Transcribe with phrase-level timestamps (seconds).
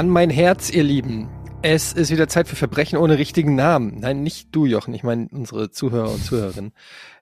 [0.00, 1.28] An mein Herz, ihr Lieben.
[1.60, 3.98] Es ist wieder Zeit für Verbrechen ohne richtigen Namen.
[4.00, 4.94] Nein, nicht du, Jochen.
[4.94, 6.72] Ich meine unsere Zuhörer und Zuhörerinnen.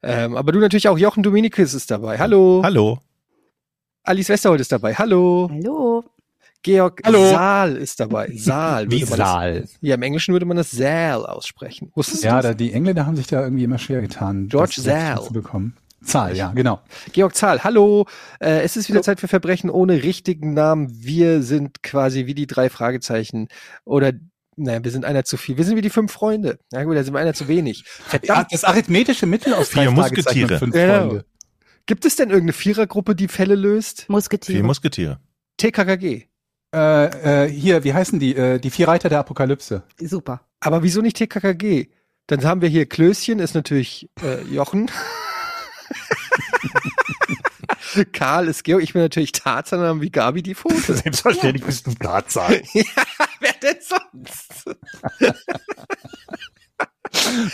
[0.00, 0.96] Ähm, aber du natürlich auch.
[0.96, 2.20] Jochen Dominikus ist dabei.
[2.20, 2.60] Hallo.
[2.62, 3.00] Hallo.
[4.04, 4.94] Alice Westerholt ist dabei.
[4.94, 5.50] Hallo.
[5.52, 6.04] Hallo.
[6.62, 7.28] Georg Hallo.
[7.28, 8.30] Saal ist dabei.
[8.36, 8.88] Saal.
[8.88, 9.62] Wie Saal?
[9.62, 11.90] Das, ja, im Englischen würde man das Saal aussprechen.
[11.96, 12.58] Wusstest Ja, du da, das?
[12.58, 15.20] die Engländer haben sich da irgendwie immer schwer getan, George das Zahl.
[15.24, 15.76] zu bekommen.
[16.02, 16.80] Zahl, ja, genau.
[17.12, 18.06] Georg Zahl, hallo.
[18.40, 20.88] Äh, es ist wieder Zeit für Verbrechen ohne richtigen Namen.
[20.92, 23.48] Wir sind quasi wie die drei Fragezeichen
[23.84, 24.12] oder
[24.56, 25.56] Naja, wir sind einer zu viel.
[25.56, 26.58] Wir sind wie die fünf Freunde.
[26.72, 27.84] Ja gut, da sind wir einer zu wenig.
[27.86, 28.52] Ja, Verdammt.
[28.52, 30.52] das arithmetische Mittel aus Vier drei Fragezeichen Musketiere.
[30.54, 30.98] und fünf Genau.
[31.08, 31.24] Freunde.
[31.86, 34.02] Gibt es denn irgendeine Vierergruppe, die Fälle löst?
[34.02, 34.62] Vier Musketiere.
[34.62, 35.20] Musketiere.
[35.56, 36.24] TKKG.
[36.74, 38.36] Äh, äh, hier, wie heißen die?
[38.36, 39.82] Äh, die vier Reiter der Apokalypse.
[40.00, 40.42] Super.
[40.60, 41.88] Aber wieso nicht TKKG?
[42.26, 44.90] Dann haben wir hier Klößchen, ist natürlich äh, Jochen.
[48.12, 50.94] Karl ist Georg, ich bin natürlich Tarzan, haben wir Gabi die Pfote.
[50.94, 52.52] Selbstverständlich bist du Tarzan.
[52.72, 52.84] ja,
[53.40, 54.64] wer denn sonst?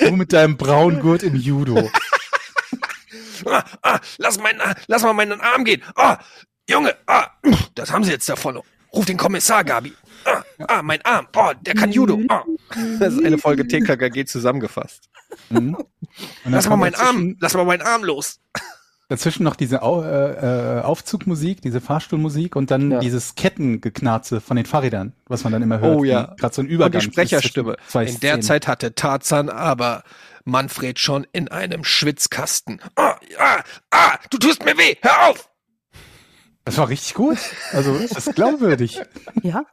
[0.01, 1.91] Du mit deinem braunen Gurt im Judo.
[3.47, 5.83] Ah, ah, lass, meinen, lass mal meinen Arm gehen.
[5.97, 6.19] Ah,
[6.69, 7.29] Junge, ah,
[7.75, 8.61] das haben sie jetzt davon.
[8.93, 9.93] Ruf den Kommissar, Gabi.
[10.25, 11.27] Ah, ah, mein Arm.
[11.37, 12.21] Oh, der kann Judo.
[12.29, 12.43] Ah.
[12.99, 15.09] Das ist eine Folge TKKG zusammengefasst.
[15.51, 15.75] Mhm.
[15.77, 15.87] Und
[16.53, 18.41] Lass mal meinen Arm, lass mal meinen Arm los.
[19.09, 22.99] Dazwischen noch diese Au äh, äh, Aufzugmusik, diese Fahrstuhlmusik und dann Ja.
[23.01, 25.97] dieses Kettengeknarze von den Fahrrädern, was man dann immer hört.
[25.99, 26.35] Oh ja.
[26.39, 27.01] Gerade so ein Und Übergang.
[27.01, 27.77] die Sprecherstimme.
[27.95, 28.41] In der.
[28.41, 30.03] Zeit hatte Tarzan aber
[30.45, 32.81] Manfred schon in einem Schwitzkasten.
[32.97, 35.49] Ah, ah, ah, du tust mir weh, hör auf!
[36.65, 37.39] Das war richtig gut.
[37.73, 39.01] Also, das ist glaubwürdig.
[39.43, 39.65] Ja.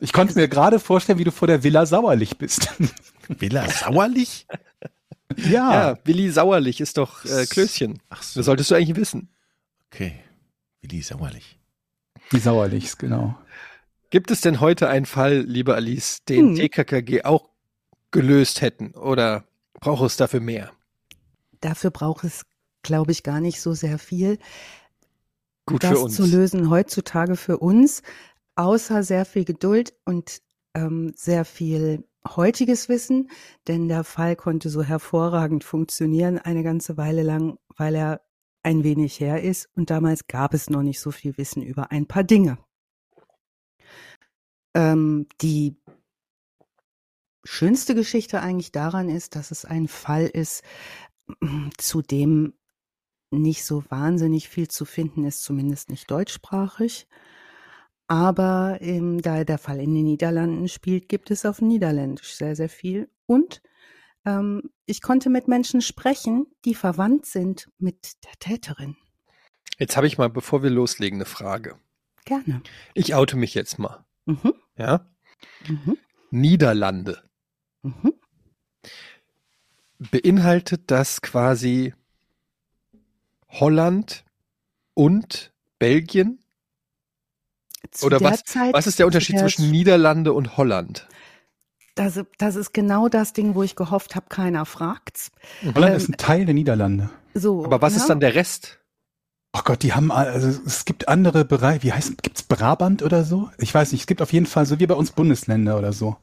[0.00, 2.68] Ich konnte mir gerade vorstellen, wie du vor der Villa Sauerlich bist.
[3.28, 4.46] Villa Sauerlich?
[5.36, 8.00] Ja, Willi Sauerlich ist doch äh, Klößchen.
[8.08, 8.42] Ach Das so.
[8.42, 9.28] solltest du eigentlich wissen.
[9.92, 10.14] Okay.
[10.82, 11.58] Willi Sauerlich.
[12.32, 13.36] Die Sauerlichs, genau.
[14.10, 16.54] Gibt es denn heute einen Fall, liebe Alice, den Hm.
[16.56, 17.48] TKKG auch
[18.10, 18.90] gelöst hätten?
[18.92, 19.44] Oder
[19.80, 20.70] braucht es dafür mehr?
[21.60, 22.42] Dafür braucht es,
[22.82, 24.38] glaube ich, gar nicht so sehr viel.
[25.66, 26.16] Gut das für uns.
[26.16, 28.02] zu lösen heutzutage für uns,
[28.60, 30.42] außer sehr viel Geduld und
[30.74, 33.30] ähm, sehr viel heutiges Wissen,
[33.66, 38.20] denn der Fall konnte so hervorragend funktionieren eine ganze Weile lang, weil er
[38.62, 42.06] ein wenig her ist und damals gab es noch nicht so viel Wissen über ein
[42.06, 42.58] paar Dinge.
[44.74, 45.80] Ähm, die
[47.44, 50.62] schönste Geschichte eigentlich daran ist, dass es ein Fall ist,
[51.78, 52.52] zu dem
[53.30, 57.06] nicht so wahnsinnig viel zu finden ist, zumindest nicht deutschsprachig.
[58.10, 62.68] Aber ähm, da der Fall in den Niederlanden spielt, gibt es auf Niederländisch sehr, sehr
[62.68, 63.08] viel.
[63.26, 63.62] Und
[64.24, 68.96] ähm, ich konnte mit Menschen sprechen, die verwandt sind mit der Täterin.
[69.78, 71.76] Jetzt habe ich mal, bevor wir loslegen, eine Frage.
[72.24, 72.62] Gerne.
[72.94, 74.04] Ich oute mich jetzt mal.
[74.26, 75.06] Mhm, Ja?
[75.68, 75.96] mhm,
[76.32, 77.22] Niederlande.
[77.82, 78.12] mhm.
[80.10, 81.94] Beinhaltet das quasi
[83.48, 84.24] Holland
[84.94, 86.39] und Belgien?
[87.90, 91.08] Zu Oder der was, Zeit, was ist der Unterschied der- zwischen Niederlande und Holland?
[91.96, 95.32] Das, das ist genau das Ding, wo ich gehofft habe, keiner fragt's.
[95.74, 97.10] Holland Ähm, ist ein Teil der Niederlande.
[97.34, 97.98] So, Aber was ne?
[98.00, 98.78] ist dann der Rest?
[99.52, 103.50] Oh Gott, die haben, also es gibt andere Bereiche, wie heißt, gibt's Brabant oder so?
[103.58, 106.16] Ich weiß nicht, es gibt auf jeden Fall so wie bei uns Bundesländer oder so.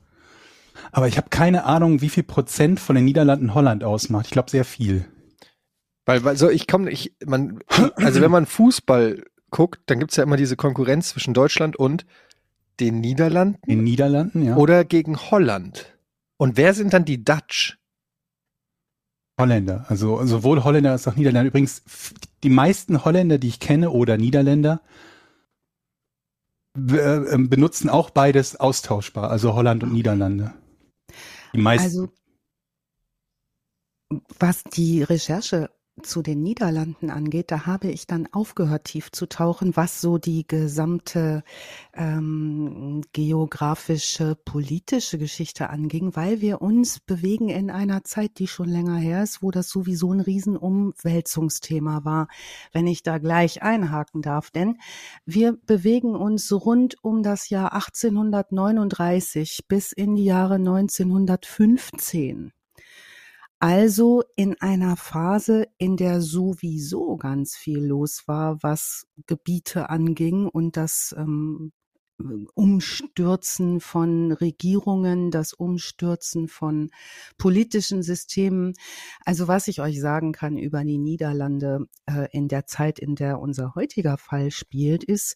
[0.94, 4.28] Aber ich habe keine Ahnung, wie viel Prozent von den Niederlanden Holland ausmacht.
[4.28, 5.06] Ich glaube sehr viel.
[6.06, 7.60] Weil, weil so, ich komme, ich, man,
[7.96, 12.06] also wenn man Fußball guckt, dann gibt's ja immer diese Konkurrenz zwischen Deutschland und
[12.80, 14.56] den Niederlanden den Niederlanden, ja.
[14.56, 15.98] oder gegen Holland.
[16.38, 17.80] Und wer sind dann die Dutch?
[19.40, 21.50] Holländer, also sowohl Holländer als auch Niederländer.
[21.50, 21.84] Übrigens,
[22.44, 24.82] die meisten Holländer, die ich kenne oder Niederländer,
[26.74, 30.54] be- äh, benutzen auch beides austauschbar, also Holland und Niederlande.
[31.54, 31.86] Die meisten.
[31.86, 32.10] Also,
[34.40, 35.70] was die Recherche
[36.04, 40.46] zu den Niederlanden angeht, da habe ich dann aufgehört, tief zu tauchen, was so die
[40.48, 41.44] gesamte
[41.94, 48.98] ähm, geografische, politische Geschichte anging, weil wir uns bewegen in einer Zeit, die schon länger
[48.98, 52.28] her ist, wo das sowieso ein Riesenumwälzungsthema war,
[52.72, 54.52] wenn ich da gleich einhaken darf.
[54.52, 54.78] Denn
[55.26, 62.54] wir bewegen uns rund um das Jahr 1839 bis in die Jahre 1915.
[63.60, 70.78] Also in einer Phase, in der sowieso ganz viel los war, was Gebiete anging und
[70.78, 71.72] das ähm,
[72.56, 76.90] Umstürzen von Regierungen, das Umstürzen von
[77.38, 78.74] politischen Systemen.
[79.26, 83.40] Also was ich euch sagen kann über die Niederlande äh, in der Zeit, in der
[83.40, 85.36] unser heutiger Fall spielt, ist,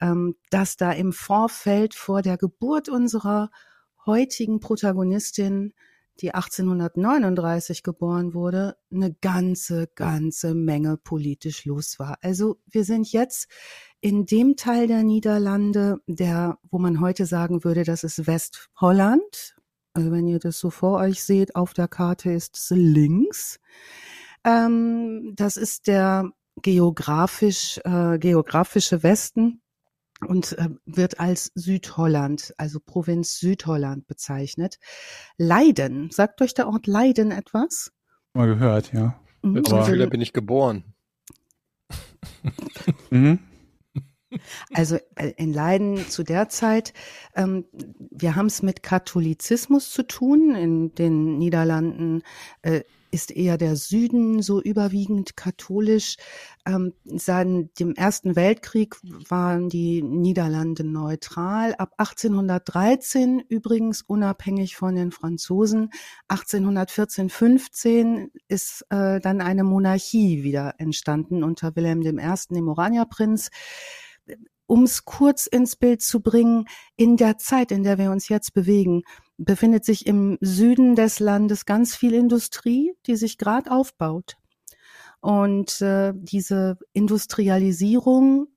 [0.00, 3.50] ähm, dass da im Vorfeld vor der Geburt unserer
[4.06, 5.72] heutigen Protagonistin
[6.20, 12.18] die 1839 geboren wurde, eine ganze, ganze Menge politisch los war.
[12.22, 13.48] Also wir sind jetzt
[14.00, 19.56] in dem Teil der Niederlande, der, wo man heute sagen würde, das ist Westholland.
[19.92, 23.60] Also wenn ihr das so vor euch seht, auf der Karte ist es links.
[24.44, 26.30] Ähm, das ist der
[26.62, 29.60] geografisch, äh, geografische Westen
[30.26, 34.78] und äh, wird als Südholland, also Provinz Südholland bezeichnet.
[35.36, 37.92] Leiden, sagt euch der Ort Leiden etwas?
[38.32, 39.18] Mal gehört, ja.
[39.42, 39.52] Mhm.
[39.52, 40.84] Mit Also- Gefühl, da bin ich geboren.
[43.10, 43.38] Mhm.
[44.72, 46.92] Also äh, in Leiden zu der Zeit,
[47.36, 47.66] ähm,
[48.10, 50.54] wir haben es mit Katholizismus zu tun.
[50.56, 52.22] In den Niederlanden
[52.62, 52.82] äh,
[53.14, 56.16] ist eher der Süden so überwiegend katholisch.
[56.66, 57.46] Ähm, seit
[57.78, 58.96] dem Ersten Weltkrieg
[59.28, 61.76] waren die Niederlande neutral.
[61.76, 65.90] Ab 1813 übrigens unabhängig von den Franzosen.
[66.26, 73.50] 1814, 15 ist äh, dann eine Monarchie wieder entstanden unter Wilhelm I., dem Oranierprinz
[74.66, 76.64] um es kurz ins Bild zu bringen,
[76.96, 79.02] in der Zeit, in der wir uns jetzt bewegen,
[79.36, 84.36] befindet sich im Süden des Landes ganz viel Industrie, die sich gerade aufbaut.
[85.20, 88.48] Und äh, diese Industrialisierung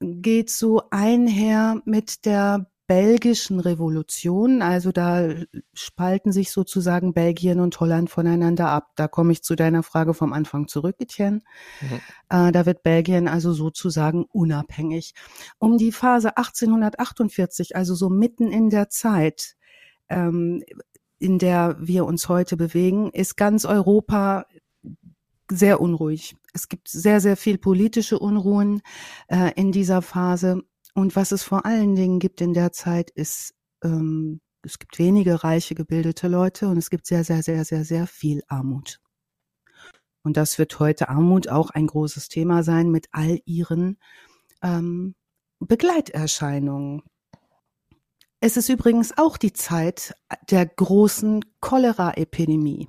[0.00, 4.60] geht so einher mit der belgischen Revolution.
[4.60, 5.30] Also da
[5.72, 8.90] spalten sich sozusagen Belgien und Holland voneinander ab.
[8.96, 11.40] Da komme ich zu deiner Frage vom Anfang zurück, Etienne.
[11.80, 12.00] Mhm.
[12.28, 15.14] Äh, da wird Belgien also sozusagen unabhängig.
[15.58, 19.56] Um die Phase 1848, also so mitten in der Zeit,
[20.12, 20.62] ähm,
[21.18, 24.46] in der wir uns heute bewegen, ist ganz Europa
[25.50, 26.34] sehr unruhig.
[26.52, 28.82] Es gibt sehr, sehr viel politische Unruhen
[29.28, 30.62] äh, in dieser Phase.
[30.94, 35.42] Und was es vor allen Dingen gibt in der Zeit, ist, ähm, es gibt wenige
[35.42, 39.00] reiche, gebildete Leute und es gibt sehr, sehr, sehr, sehr, sehr viel Armut.
[40.24, 43.98] Und das wird heute Armut auch ein großes Thema sein mit all ihren
[44.62, 45.14] ähm,
[45.58, 47.02] Begleiterscheinungen.
[48.44, 50.16] Es ist übrigens auch die Zeit
[50.50, 52.88] der großen Cholera-Epidemie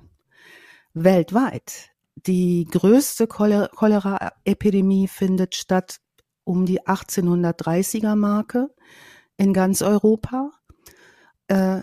[0.94, 1.90] weltweit.
[2.16, 6.00] Die größte Cholera- Cholera-Epidemie findet statt
[6.42, 8.74] um die 1830er Marke
[9.36, 10.50] in ganz Europa.
[11.46, 11.82] Äh,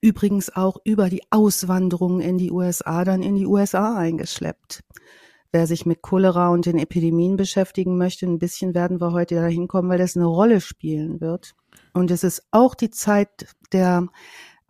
[0.00, 4.80] übrigens auch über die Auswanderung in die USA dann in die USA eingeschleppt.
[5.52, 9.68] Wer sich mit Cholera und den Epidemien beschäftigen möchte, ein bisschen werden wir heute dahin
[9.68, 11.54] kommen, weil das eine Rolle spielen wird.
[11.92, 14.08] Und es ist auch die Zeit der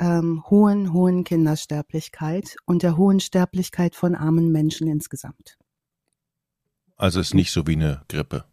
[0.01, 5.57] ähm, hohen, hohen Kindersterblichkeit und der hohen Sterblichkeit von armen Menschen insgesamt.
[6.97, 8.45] Also ist nicht so wie eine Grippe.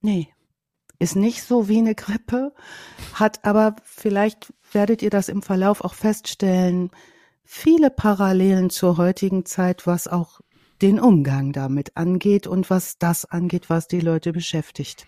[0.00, 0.28] Nee,
[0.98, 2.54] ist nicht so wie eine Grippe,
[3.12, 6.90] hat aber, vielleicht werdet ihr das im Verlauf auch feststellen,
[7.44, 10.40] viele Parallelen zur heutigen Zeit, was auch
[10.82, 15.06] den Umgang damit angeht und was das angeht, was die Leute beschäftigt.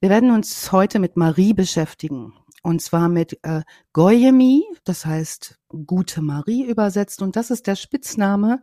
[0.00, 2.34] Wir werden uns heute mit Marie beschäftigen.
[2.62, 3.60] Und zwar mit äh,
[3.92, 7.20] Goyemi, das heißt gute Marie übersetzt.
[7.20, 8.62] Und das ist der Spitzname,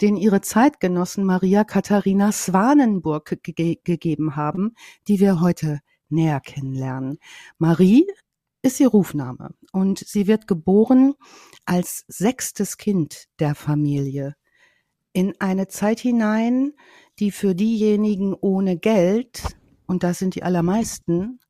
[0.00, 4.74] den ihre Zeitgenossen Maria Katharina Swanenburg ge gegeben haben,
[5.06, 7.18] die wir heute näher kennenlernen.
[7.58, 8.06] Marie
[8.62, 11.14] ist ihr Rufname und sie wird geboren
[11.66, 14.34] als sechstes Kind der Familie
[15.16, 16.74] in eine Zeit hinein,
[17.18, 19.42] die für diejenigen ohne Geld,
[19.86, 21.40] und das sind die allermeisten,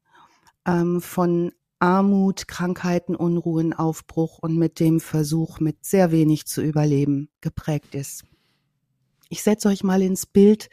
[0.65, 7.29] ähm, von Armut, Krankheiten, Unruhen, Aufbruch und mit dem Versuch, mit sehr wenig zu überleben,
[7.41, 8.23] geprägt ist.
[9.31, 10.69] Ich setze euch mal ins Bild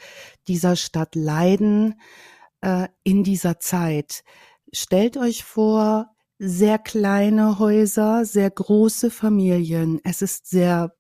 [0.48, 2.00] dieser Stadt Leiden
[2.62, 4.24] äh, in dieser Zeit.
[4.72, 10.00] Stellt euch vor, sehr kleine Häuser, sehr große Familien.
[10.04, 10.94] Es ist sehr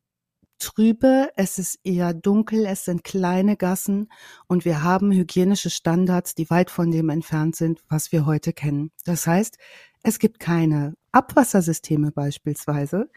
[0.63, 4.10] trübe, es ist eher dunkel, es sind kleine Gassen
[4.48, 8.91] und wir haben hygienische Standards, die weit von dem entfernt sind, was wir heute kennen.
[9.05, 9.58] Das heißt,
[10.03, 13.10] es gibt keine Abwassersysteme beispielsweise,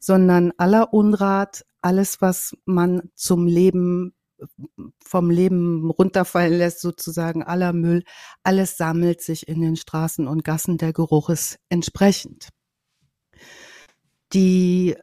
[0.00, 4.14] sondern aller Unrat, alles, was man zum Leben
[5.02, 8.02] vom Leben runterfallen lässt, sozusagen aller Müll,
[8.42, 12.48] alles sammelt sich in den Straßen und Gassen, der Geruch ist entsprechend.
[14.32, 14.96] Die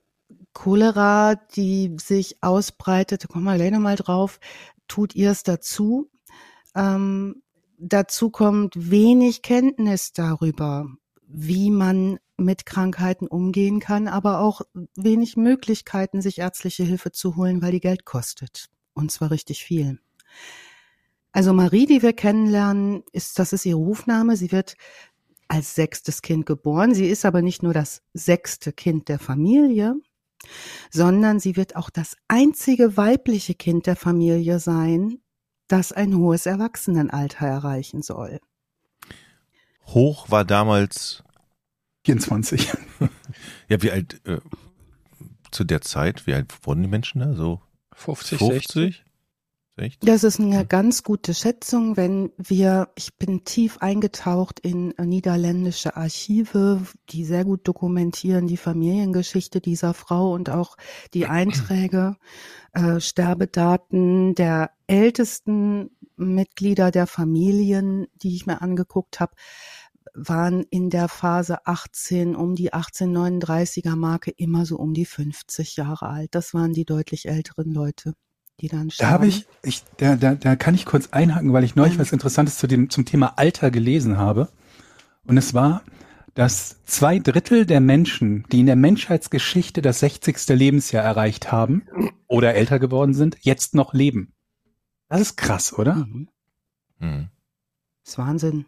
[0.53, 4.39] Cholera, die sich ausbreitet, da kommen wir gleich nochmal drauf,
[4.88, 6.10] tut ihr es dazu.
[6.75, 7.41] Ähm,
[7.77, 10.88] dazu kommt wenig Kenntnis darüber,
[11.27, 14.62] wie man mit Krankheiten umgehen kann, aber auch
[14.96, 18.70] wenig Möglichkeiten, sich ärztliche Hilfe zu holen, weil die Geld kostet.
[18.93, 20.00] Und zwar richtig viel.
[21.31, 24.36] Also Marie, die wir kennenlernen, ist, das ist ihr Rufname.
[24.36, 24.75] Sie wird
[25.48, 26.93] als sechstes Kind geboren.
[26.93, 29.96] Sie ist aber nicht nur das sechste Kind der Familie,
[30.89, 35.19] sondern sie wird auch das einzige weibliche Kind der Familie sein,
[35.67, 38.39] das ein hohes Erwachsenenalter erreichen soll.
[39.88, 41.24] Hoch war damals
[42.05, 42.69] 24.
[43.67, 44.39] Ja, wie alt äh,
[45.51, 47.33] zu der Zeit, wie alt wurden die Menschen da?
[47.33, 47.62] So
[47.93, 48.74] 50, 50?
[48.74, 49.05] 60?
[50.01, 56.81] Das ist eine ganz gute Schätzung, wenn wir, ich bin tief eingetaucht in niederländische Archive,
[57.09, 60.77] die sehr gut dokumentieren die Familiengeschichte dieser Frau und auch
[61.13, 62.17] die Einträge,
[62.73, 69.33] äh, Sterbedaten der ältesten Mitglieder der Familien, die ich mir angeguckt habe,
[70.13, 76.07] waren in der Phase 18 um die 1839er Marke immer so um die 50 Jahre
[76.07, 76.35] alt.
[76.35, 78.13] Das waren die deutlich älteren Leute
[78.60, 81.75] die dann Da habe ich, ich da, da, da kann ich kurz einhaken, weil ich
[81.75, 82.01] neulich Mhm.
[82.01, 84.50] was Interessantes zu dem, zum Thema Alter gelesen habe.
[85.25, 85.84] Und es war,
[86.34, 90.48] dass zwei Drittel der Menschen, die in der Menschheitsgeschichte das 60.
[90.50, 91.84] Lebensjahr erreicht haben
[92.27, 94.34] oder älter geworden sind, jetzt noch leben.
[95.10, 95.96] Das ist krass, oder?
[95.96, 96.29] Mhm.
[97.00, 97.29] Hm.
[98.03, 98.65] Das ist Wahnsinn.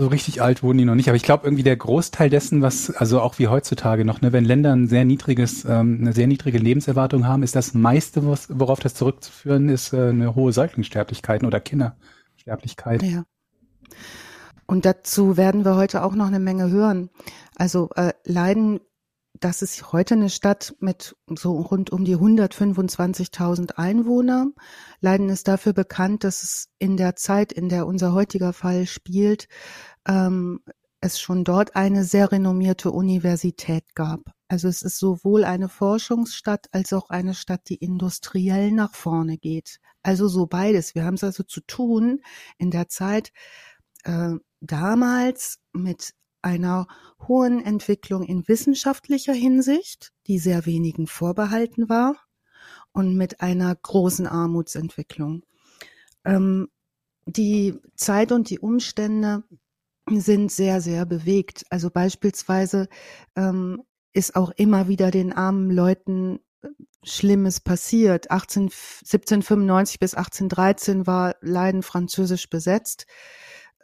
[0.00, 2.88] So richtig alt wurden die noch nicht, aber ich glaube irgendwie der Großteil dessen, was
[2.92, 6.58] also auch wie heutzutage noch, ne, wenn Länder ein sehr niedriges, ähm, eine sehr niedrige
[6.58, 11.58] Lebenserwartung haben, ist das meiste, was, worauf das zurückzuführen ist, äh, eine hohe Säuglingssterblichkeit oder
[11.58, 13.02] Kindersterblichkeit.
[13.02, 13.24] Ja.
[14.66, 17.10] Und dazu werden wir heute auch noch eine Menge hören.
[17.56, 18.78] Also äh, Leiden,
[19.40, 24.48] das ist heute eine Stadt mit so rund um die 125.000 Einwohner.
[25.00, 29.48] Leiden ist dafür bekannt, dass es in der Zeit, in der unser heutiger Fall spielt,
[30.06, 30.60] ähm,
[31.00, 34.20] es schon dort eine sehr renommierte Universität gab.
[34.48, 39.78] Also es ist sowohl eine Forschungsstadt als auch eine Stadt, die industriell nach vorne geht.
[40.02, 40.94] Also so beides.
[40.94, 42.20] Wir haben es also zu tun
[42.56, 43.32] in der Zeit
[44.04, 46.86] äh, damals mit einer
[47.26, 52.16] hohen Entwicklung in wissenschaftlicher Hinsicht, die sehr wenigen vorbehalten war,
[52.92, 55.44] und mit einer großen Armutsentwicklung.
[56.24, 56.68] Ähm,
[57.26, 59.44] die Zeit und die Umstände
[60.10, 61.64] sind sehr, sehr bewegt.
[61.70, 62.88] Also beispielsweise
[63.36, 66.68] ähm, ist auch immer wieder den armen Leuten äh,
[67.02, 68.30] Schlimmes passiert.
[68.30, 73.06] 18, 1795 bis 1813 war Leiden französisch besetzt.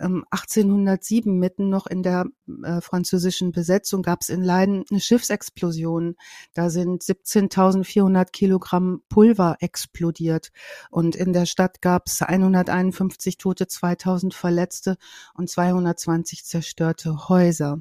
[0.00, 2.26] Ähm, 1807 mitten noch in der
[2.64, 6.16] äh, französischen Besetzung gab es in Leiden eine Schiffsexplosion.
[6.52, 10.50] Da sind 17.400 Kilogramm Pulver explodiert
[10.90, 14.96] und in der Stadt gab es 151 Tote, 2000 Verletzte
[15.34, 17.78] und 220 zerstörte Häuser.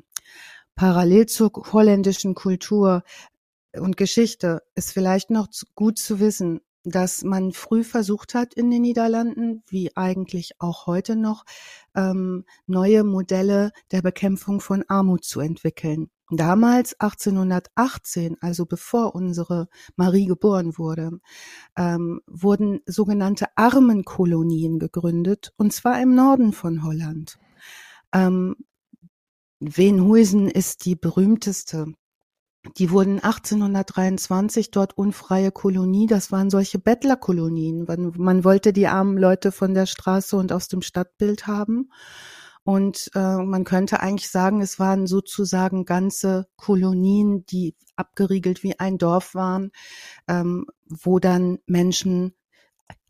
[0.75, 3.03] Parallel zur holländischen Kultur
[3.73, 8.81] und Geschichte ist vielleicht noch gut zu wissen, dass man früh versucht hat in den
[8.81, 11.45] Niederlanden, wie eigentlich auch heute noch,
[11.95, 16.09] ähm, neue Modelle der Bekämpfung von Armut zu entwickeln.
[16.29, 21.19] Damals, 1818, also bevor unsere Marie geboren wurde,
[21.77, 27.37] ähm, wurden sogenannte Armenkolonien gegründet, und zwar im Norden von Holland.
[28.13, 28.55] Ähm,
[29.59, 31.93] Venhuisen ist die berühmteste
[32.77, 36.07] die wurden 1823 dort unfreie Kolonie.
[36.07, 37.85] Das waren solche Bettlerkolonien.
[37.85, 41.89] Man, man wollte die armen Leute von der Straße und aus dem Stadtbild haben.
[42.63, 48.97] Und äh, man könnte eigentlich sagen, es waren sozusagen ganze Kolonien, die abgeriegelt wie ein
[48.97, 49.71] Dorf waren,
[50.29, 52.33] ähm, wo dann Menschen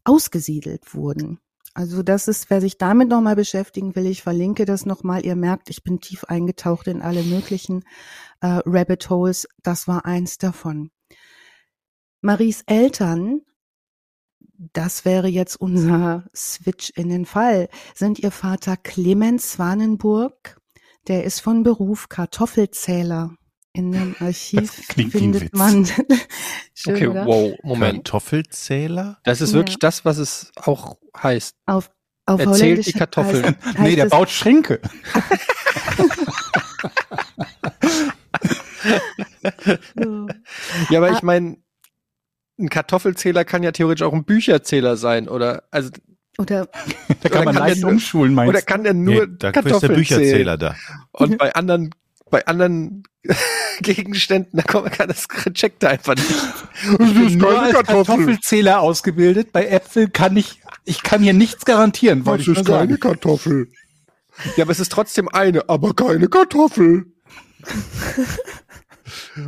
[0.03, 1.39] ausgesiedelt wurden.
[1.75, 5.25] Also das ist, wer sich damit nochmal beschäftigen will, ich verlinke das nochmal.
[5.25, 7.83] Ihr merkt, ich bin tief eingetaucht in alle möglichen
[8.41, 9.47] äh, Rabbit Holes.
[9.63, 10.91] Das war eins davon.
[12.21, 13.41] Maries Eltern,
[14.71, 20.59] das wäre jetzt unser Switch in den Fall, sind ihr Vater Clemens Swanenburg.
[21.07, 23.35] Der ist von Beruf Kartoffelzähler.
[23.75, 25.51] In dem Archiv Das klingt wie ein findet Witz.
[25.53, 25.85] man.
[26.75, 27.25] Schön, Okay, oder?
[27.25, 28.05] wow, Moment.
[28.05, 29.19] Kartoffelzähler?
[29.23, 29.55] Das ist Ja.
[29.57, 31.55] wirklich das, was es auch heißt.
[31.65, 31.89] Auf,
[32.27, 33.43] auf Er zählt die Kartoffeln.
[33.45, 34.79] heißt- nee, heißt der es- baut Schränke.
[39.95, 40.27] so.
[40.89, 41.13] Ja, aber Ah.
[41.13, 41.57] ich meine,
[42.59, 45.63] ein Kartoffelzähler kann ja theoretisch auch ein Bücherzähler sein, oder?
[45.71, 45.89] Also,
[46.39, 46.65] Oder
[47.21, 49.19] Da kann Oder man kann leicht der nur- umschulen, meinst oder kann der nur Nee,
[49.19, 49.95] da ist der Kartoffeln zählen?
[49.95, 50.75] Bücherzähler da.
[51.11, 51.93] Und bei anderen
[52.33, 53.03] bei anderen
[53.81, 56.27] Gegenständen, da kommt, kann das checkt er einfach nicht.
[56.99, 59.53] Ich bin nur als Kartoffelzähler ausgebildet.
[59.53, 62.25] Bei Äpfeln kann ich, ich kann hier nichts garantieren.
[62.25, 62.99] wollte ich nur sagen.
[62.99, 63.67] Kartoffel.
[64.57, 67.05] Ja, aber es ist trotzdem eine, aber keine Kartoffel.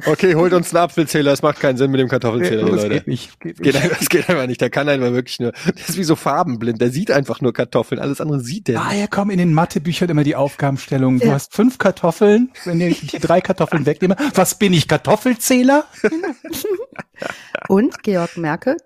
[0.06, 2.90] Okay, holt uns einen Apfelzähler, es macht keinen Sinn mit dem Kartoffelzähler, das Leute.
[2.90, 3.40] geht nicht.
[3.40, 3.84] Geht Geht nicht.
[3.84, 4.60] einfach, das geht einfach nicht.
[4.62, 5.52] Der kann einfach wirklich nur.
[5.52, 6.82] Der ist wie so farbenblind.
[6.82, 8.02] Der sieht einfach nur Kartoffeln.
[8.02, 8.82] Alles andere sieht der.
[8.82, 9.00] Ah, nicht.
[9.00, 11.20] ja, komm, in den Mathebüchern immer die Aufgabenstellung.
[11.20, 11.34] Du Ja.
[11.34, 14.16] hast fünf Kartoffeln, wenn ich die drei Kartoffeln wegnehme.
[14.34, 15.86] Was bin ich, Kartoffelzähler?
[17.68, 18.78] Und Georg Merke,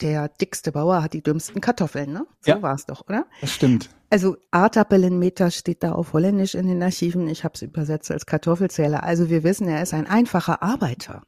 [0.00, 2.26] der dickste Bauer hat die dümmsten Kartoffeln, ne?
[2.40, 2.62] So Ja.
[2.62, 3.26] war's doch, oder?
[3.40, 3.88] Das stimmt.
[4.10, 7.28] Also Aardappelmeter steht da auf Holländisch in den Archiven.
[7.28, 9.02] Ich habe es übersetzt als Kartoffelzähler.
[9.02, 11.22] Also wir wissen, er ist ein einfacher Arbeiter.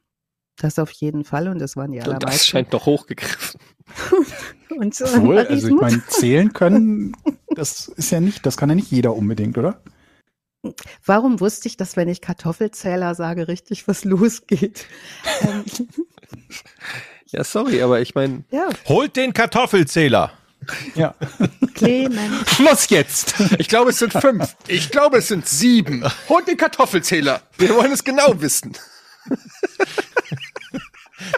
[0.57, 2.47] Das auf jeden Fall und das waren die Und das allermeisten.
[2.47, 3.61] scheint doch hochgegriffen.
[4.71, 7.17] Und, Obwohl, Maries also ich meine, zählen können,
[7.57, 9.81] das ist ja nicht, das kann ja nicht jeder unbedingt, oder?
[11.05, 14.87] Warum wusste ich, dass wenn ich Kartoffelzähler sage, richtig was losgeht?
[15.41, 15.65] ähm,
[17.27, 20.33] Ja, sorry, aber ich meine, ja, Holt den Kartoffelzähler.
[20.95, 21.15] Ja.
[21.75, 22.49] Clement.
[22.55, 23.35] Schluss jetzt!
[23.59, 24.55] ich glaube, es sind fünf.
[24.67, 26.05] Ich glaube, es sind sieben.
[26.29, 27.41] Holt den Kartoffelzähler.
[27.57, 28.73] Wir wollen es genau wissen.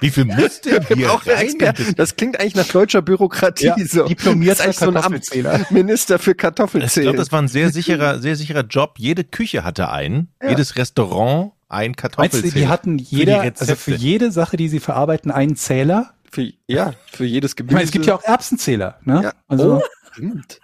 [0.00, 1.21] Wie viel muss denn hier?
[1.27, 1.95] Experten.
[1.97, 3.67] Das klingt eigentlich nach deutscher Bürokratie.
[3.67, 4.05] Ja, so.
[4.07, 5.50] diplomierter Das ist Kartoffelzähler.
[5.50, 7.05] so ein Amt- Minister für Ich Kartoffelzählen.
[7.07, 8.95] glaube, das war ein sehr sicherer, sehr sicherer Job.
[8.99, 12.55] Jede Küche hatte einen, jedes Restaurant ein Meinst du, Kartoffelzähler.
[12.55, 16.12] die hatten Für die jeder, also für jede Sache, die sie verarbeiten, einen Zähler?
[16.31, 17.75] Für, ja, für jedes Ich Gemüse.
[17.75, 19.21] meine, es gibt ja auch Erbsenzähler, ne?
[19.25, 19.33] Ja.
[19.49, 19.83] Also, Oh,
[20.13, 20.61] stimmt.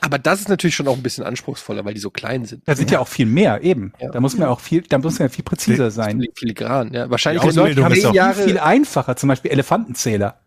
[0.00, 2.62] Aber das ist natürlich schon auch ein bisschen anspruchsvoller, weil die so klein sind.
[2.66, 3.92] da sind ja auch viel mehr, eben.
[4.00, 4.10] Ja.
[4.10, 6.20] Da muss man ja auch viel, da muss man ja viel präziser sein.
[6.20, 7.10] Fili- Filigran, ja.
[7.10, 10.38] Wahrscheinlich Die Leute, zehn auch Jahre, Viel einfacher, zum Beispiel Elefantenzähler.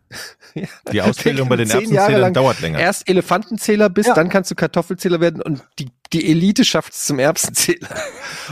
[0.92, 2.78] Die Ausbildung bei den Erbsenzählern dauert länger.
[2.78, 4.14] erst Elefantenzähler bist, Ja.
[4.14, 7.88] dann kannst du Kartoffelzähler werden und die, die Elite schafft es zum Erbsenzähler.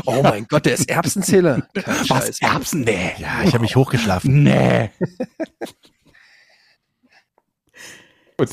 [0.05, 1.67] Oh mein Gott, der ist Erbsenzähler.
[1.75, 2.07] Kein Was?
[2.07, 2.43] Scheiß.
[2.43, 2.81] Erbsen?
[2.83, 3.13] Nee.
[3.19, 4.43] Ja, ich habe mich hochgeschlafen.
[4.43, 4.91] Nee.
[8.37, 8.51] Gut.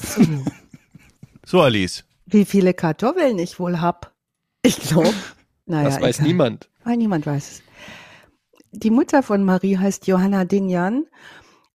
[1.45, 2.03] So, Alice.
[2.25, 4.13] Wie viele Kartoffeln ich wohl hab?
[4.61, 5.13] Ich glaube.
[5.65, 6.27] Naja, Das weiß egal.
[6.27, 6.69] niemand.
[6.85, 7.61] Weil niemand weiß es.
[8.71, 11.05] Die Mutter von Marie heißt Johanna Dinjan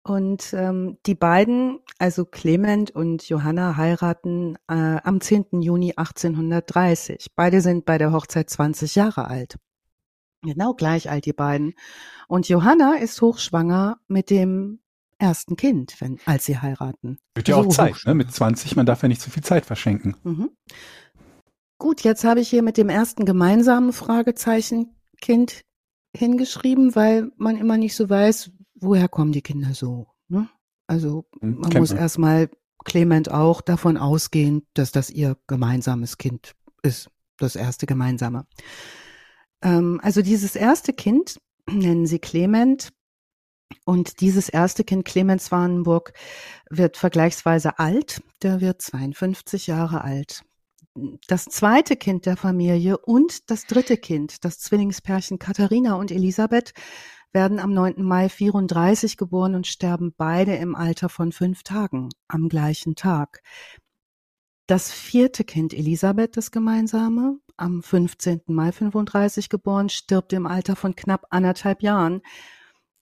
[0.08, 5.60] und ähm, die beiden, also Clement und Johanna, heiraten äh, am 10.
[5.60, 7.32] Juni 1830.
[7.36, 9.58] Beide sind bei der Hochzeit 20 Jahre alt.
[10.42, 11.74] Genau gleich alt die beiden.
[12.26, 14.80] Und Johanna ist hochschwanger mit dem
[15.18, 17.18] ersten Kind, wenn, als sie heiraten.
[17.34, 17.92] Wird ja auch So Zeit, ne?
[17.92, 18.14] hochschwanger.
[18.14, 20.16] Mit 20, man darf ja nicht zu viel Zeit verschenken.
[20.22, 20.50] Mhm.
[21.76, 25.62] Gut, jetzt habe ich hier mit dem ersten gemeinsamen Fragezeichen Kind
[26.16, 30.08] hingeschrieben, weil man immer nicht so weiß, woher kommen die Kinder so.
[30.28, 30.48] Ne?
[30.86, 31.98] Also Hm, man kennt muss man.
[31.98, 32.50] erstmal
[32.84, 38.46] Clement auch davon ausgehen, dass das ihr gemeinsames Kind ist, das erste gemeinsame.
[39.62, 41.38] Ähm, also dieses erste Kind
[41.70, 42.90] nennen sie Clement
[43.84, 46.12] und dieses erste Kind Clemens Warnenburg
[46.70, 50.44] wird vergleichsweise alt, der wird 52 Jahre alt.
[51.28, 56.72] Das zweite Kind der Familie und das dritte Kind, das Zwillingspärchen Katharina und Elisabeth,
[57.38, 58.02] werden am 9.
[58.02, 63.44] Mai 34 geboren und sterben beide im Alter von fünf Tagen am gleichen Tag.
[64.66, 68.40] Das vierte Kind Elisabeth, das gemeinsame, am 15.
[68.48, 72.22] Mai 35 geboren, stirbt im Alter von knapp anderthalb Jahren.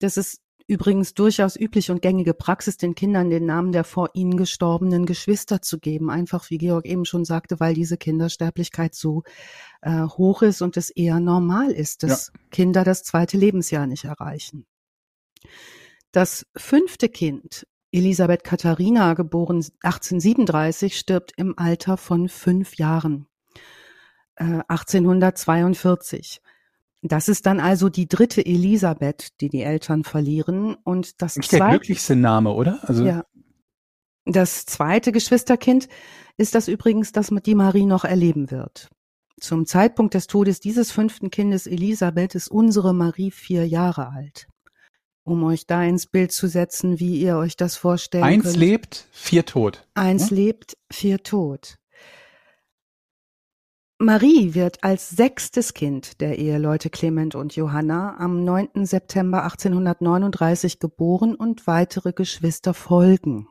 [0.00, 4.36] Das ist übrigens durchaus üblich und gängige Praxis, den Kindern den Namen der vor ihnen
[4.36, 6.10] gestorbenen Geschwister zu geben.
[6.10, 9.22] Einfach wie Georg eben schon sagte, weil diese Kindersterblichkeit so
[9.82, 14.66] äh, hoch ist und es eher normal ist, dass Kinder das zweite Lebensjahr nicht erreichen.
[16.12, 23.26] Das fünfte Kind, Elisabeth Katharina, geboren 1837, stirbt im Alter von fünf Jahren.
[24.34, 26.40] Äh, 1842.
[27.08, 30.74] Das ist dann also die dritte Elisabeth, die die Eltern verlieren.
[30.84, 32.78] Und das Nicht der glücklichste Name, oder?
[32.82, 33.24] Also, ja.
[34.24, 35.88] Das zweite Geschwisterkind
[36.36, 38.88] ist das übrigens, das die Marie noch erleben wird.
[39.40, 44.48] Zum Zeitpunkt des Todes dieses fünften Kindes Elisabeth ist unsere Marie vier Jahre alt.
[45.24, 48.56] Um euch da ins Bild zu setzen, wie ihr euch das vorstellen eins könnt.
[48.56, 49.86] lebt, vier tot.
[49.94, 50.36] Eins Ja.
[50.36, 51.76] lebt, vier tot.
[53.98, 58.84] Marie wird als sechstes Kind der Eheleute Clement und Johanna am 9.
[58.84, 63.48] September 1839 geboren und weitere Geschwister folgen.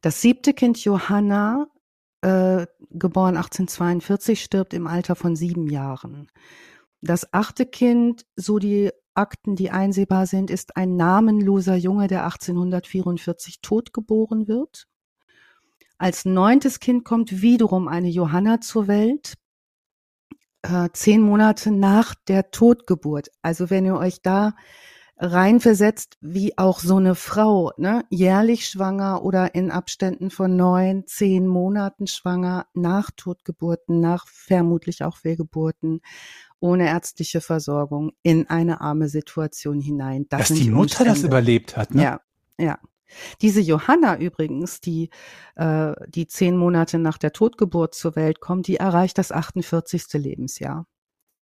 [0.00, 1.66] Das siebte Kind Johanna,
[2.22, 6.30] äh, geboren 1842, stirbt im Alter von sieben Jahren.
[7.02, 13.60] Das achte Kind, so die Akten, die einsehbar sind, ist ein namenloser Junge, der 1844
[13.60, 14.88] tot geboren wird.
[16.02, 19.34] Als neuntes Kind kommt wiederum eine Johanna zur Welt.
[20.62, 23.28] äh, zehn Monate nach der Totgeburt.
[23.40, 24.54] Also wenn ihr euch da
[25.16, 31.46] reinversetzt, wie auch so eine Frau, ne, jährlich schwanger oder in Abständen von neun, zehn
[31.46, 36.00] Monaten schwanger, nach Totgeburten, nach vermutlich auch Fehlgeburten,
[36.58, 40.26] ohne ärztliche Versorgung, in eine arme Situation hinein.
[40.28, 42.02] Das Dass die Mutter das überlebt hat, ne?
[42.02, 42.20] Ja,
[42.58, 42.78] ja.
[43.40, 45.10] Diese Johanna übrigens, die,
[45.56, 50.04] äh, die zehn Monate nach der Totgeburt zur Welt kommt, die erreicht das 48.
[50.14, 50.86] Lebensjahr.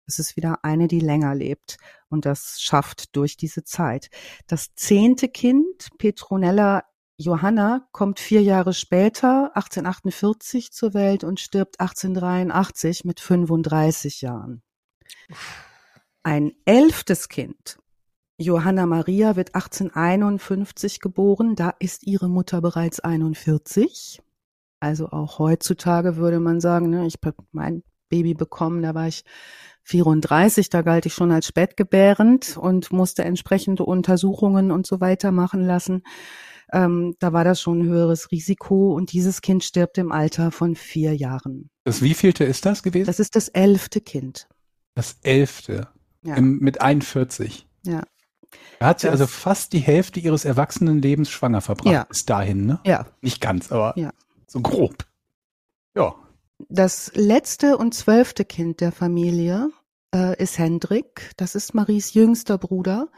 [0.06, 4.08] Es ist wieder eine, die länger lebt und das schafft durch diese Zeit.
[4.46, 6.84] Das zehnte Kind, Petronella
[7.18, 14.62] Johanna, kommt vier Jahre später, 1848 zur Welt und stirbt 1883 mit 35 Jahren.
[16.22, 17.78] Ein elftes Kind,
[18.38, 21.54] Johanna Maria, wird 1851 geboren.
[21.56, 24.20] Da ist ihre Mutter bereits 41.
[24.80, 29.24] Also auch heutzutage würde man sagen, ne, ich habe mein Baby bekommen, da war ich
[29.84, 35.62] 34, da galt ich schon als spätgebärend und musste entsprechende Untersuchungen und so weiter machen
[35.62, 36.02] lassen.
[36.72, 40.74] Ähm, da war das schon ein höheres Risiko und dieses Kind stirbt im Alter von
[40.74, 41.70] vier Jahren.
[41.84, 43.06] Das wievielte ist das gewesen?
[43.06, 44.48] Das ist das elfte Kind.
[44.94, 45.88] Das elfte.
[46.22, 46.34] Ja.
[46.34, 47.68] Im, mit 41.
[47.84, 48.02] Ja.
[48.78, 51.92] Da hat sie also fast die Hälfte ihres Erwachsenenlebens schwanger verbracht.
[51.92, 52.04] Ja.
[52.04, 52.80] Bis dahin, ne?
[52.84, 53.06] Ja.
[53.20, 54.10] Nicht ganz, aber ja.
[54.46, 55.06] so grob.
[55.94, 56.14] Ja.
[56.68, 59.70] Das letzte und zwölfte Kind der Familie
[60.14, 61.30] äh, ist Hendrik.
[61.36, 63.08] Das ist Maries jüngster Bruder.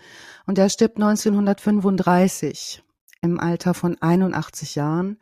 [0.47, 2.83] Und der stirbt 1935
[3.21, 5.19] im Alter von 81 Jahren.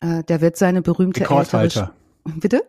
[0.00, 1.80] Äh, der wird seine berühmte Rekordhalter.
[1.80, 2.62] Ältere Bitte?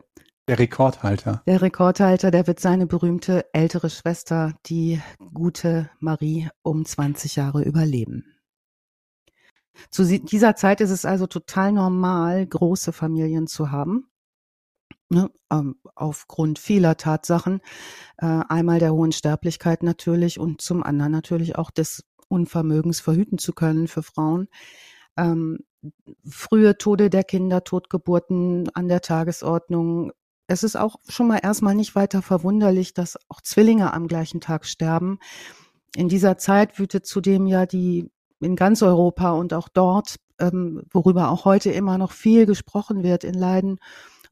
[0.48, 1.42] Der Rekordhalter.
[1.48, 5.02] Der Rekordhalter, der wird seine berühmte ältere Schwester, die
[5.34, 8.26] gute Marie, um 20 Jahre überleben.
[9.90, 14.08] Zu dieser Zeit ist es also total normal, große Familien zu haben
[15.10, 17.62] ne, ähm, aufgrund vieler Tatsachen.
[18.18, 23.54] Äh, einmal der hohen Sterblichkeit natürlich und zum anderen natürlich auch des Unvermögens verhüten zu
[23.54, 24.48] können für Frauen.
[25.18, 25.60] Ähm,
[26.28, 30.12] frühe Tode der Kinder, Totgeburten an der Tagesordnung.
[30.48, 34.66] Es ist auch schon mal erstmal nicht weiter verwunderlich, dass auch Zwillinge am gleichen Tag
[34.66, 35.20] sterben.
[35.96, 41.30] In dieser Zeit wütet zudem ja die in ganz Europa und auch dort, ähm, worüber
[41.30, 43.80] auch heute immer noch viel gesprochen wird in Leiden,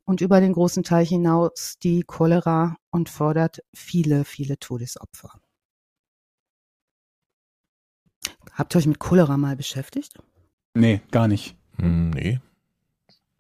[0.06, 5.32] und über den großen Teich hinaus die Cholera und fordert viele, viele Todesopfer.
[8.52, 10.14] Habt ihr euch mit Cholera mal beschäftigt?
[10.76, 11.56] Nee, gar nicht.
[11.78, 12.40] Hm, nee.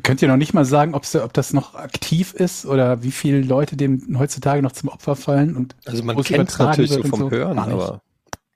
[0.03, 3.77] Könnt ihr noch nicht mal sagen, ob das noch aktiv ist oder wie viele Leute
[3.77, 5.55] dem heutzutage noch zum Opfer fallen?
[5.55, 7.31] Und also man kennt es natürlich so vom so?
[7.31, 8.01] Hören, aber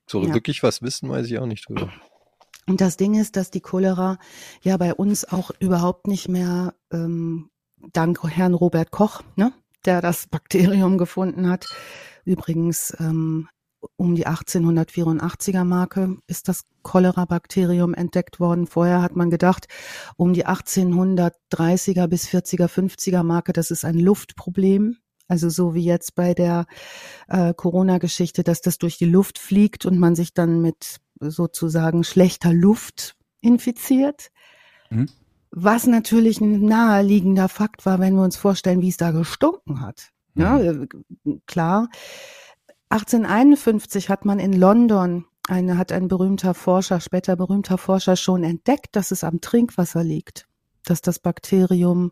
[0.06, 0.34] so ja.
[0.34, 1.90] wirklich was wissen weiß ich auch nicht drüber.
[2.68, 4.18] Und das Ding ist, dass die Cholera
[4.62, 7.50] ja bei uns auch überhaupt nicht mehr ähm,
[7.94, 9.54] dank Herrn Robert Koch, ne,
[9.86, 11.66] der das Bakterium gefunden hat.
[12.26, 13.48] Übrigens ähm,
[13.95, 18.67] um die 1884er Marke ist das Cholera-Bakterium entdeckt worden.
[18.67, 19.67] Vorher hat man gedacht,
[20.15, 24.97] um die 1830er bis 40er, 50er Marke, das ist ein Luftproblem.
[25.28, 26.65] Also so wie jetzt bei der
[27.28, 32.54] äh, Corona-Geschichte, dass das durch die Luft fliegt und man sich dann mit sozusagen schlechter
[32.54, 34.30] Luft infiziert.
[34.89, 35.10] Mhm.
[35.52, 40.12] Was natürlich ein naheliegender Fakt war, wenn wir uns vorstellen, wie es da gestunken hat.
[40.36, 40.88] Ja, mhm.
[41.26, 41.89] äh, klar.
[42.89, 48.95] 1851 hat man in London eine, hat ein berühmter Forscher, später berühmter Forscher schon entdeckt,
[48.95, 50.47] dass es am Trinkwasser liegt,
[50.86, 52.12] dass das Bakterium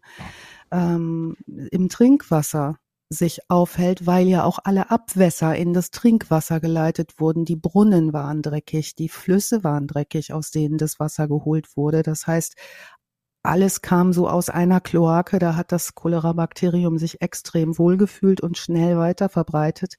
[0.71, 1.35] ähm,
[1.71, 2.77] im Trinkwasser
[3.09, 7.45] sich aufhält, weil ja auch alle Abwässer in das Trinkwasser geleitet wurden.
[7.45, 12.01] Die Brunnen waren dreckig, die Flüsse waren dreckig, aus denen das Wasser geholt wurde.
[12.01, 12.55] Das heißt,
[13.43, 18.97] alles kam so aus einer Kloake, da hat das Cholera-Bakterium sich extrem wohlgefühlt und schnell
[18.97, 19.97] weiter verbreitet.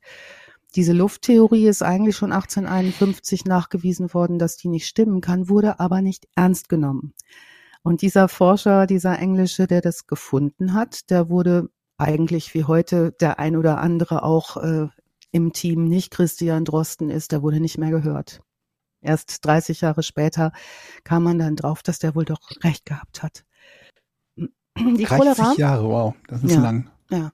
[0.77, 6.03] Diese Lufttheorie ist eigentlich schon 1851 nachgewiesen worden, dass die nicht stimmen kann, wurde aber
[6.03, 7.15] nicht ernst genommen.
[7.83, 13.39] Und dieser Forscher, dieser Englische, der das gefunden hat, der wurde eigentlich wie heute der
[13.39, 14.89] ein oder andere auch äh,
[15.31, 18.43] im Team nicht Christian Drosten ist, der wurde nicht mehr gehört.
[19.01, 20.53] Erst 30 Jahre später
[21.05, 23.45] kam man dann drauf, dass der wohl doch recht gehabt hat.
[24.37, 26.91] Die 30 Cholera, Jahre, wow, das ist ja, lang.
[27.11, 27.33] Ja.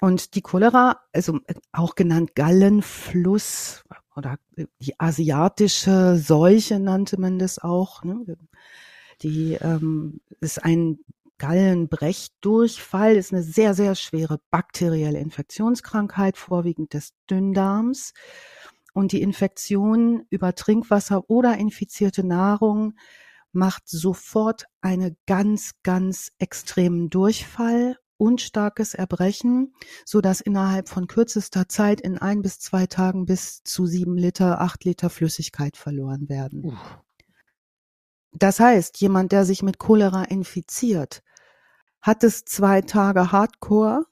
[0.00, 1.40] Und die Cholera, also
[1.72, 3.84] auch genannt Gallenfluss
[4.16, 4.38] oder
[4.80, 8.04] die asiatische Seuche nannte man das auch.
[8.04, 8.36] Ne?
[9.22, 10.98] Die ähm, ist ein
[11.38, 18.12] Gallenbrechdurchfall, ist eine sehr, sehr schwere bakterielle Infektionskrankheit, vorwiegend des Dünndarms.
[18.92, 22.94] Und die Infektion über Trinkwasser oder infizierte Nahrung
[23.52, 29.74] macht sofort einen ganz, ganz extremen Durchfall und starkes Erbrechen,
[30.04, 34.60] so dass innerhalb von kürzester Zeit in ein bis zwei Tagen bis zu sieben Liter,
[34.60, 36.64] acht Liter Flüssigkeit verloren werden.
[36.64, 36.76] Uh.
[38.32, 41.22] Das heißt, jemand, der sich mit Cholera infiziert,
[42.00, 44.06] hat es zwei Tage Hardcore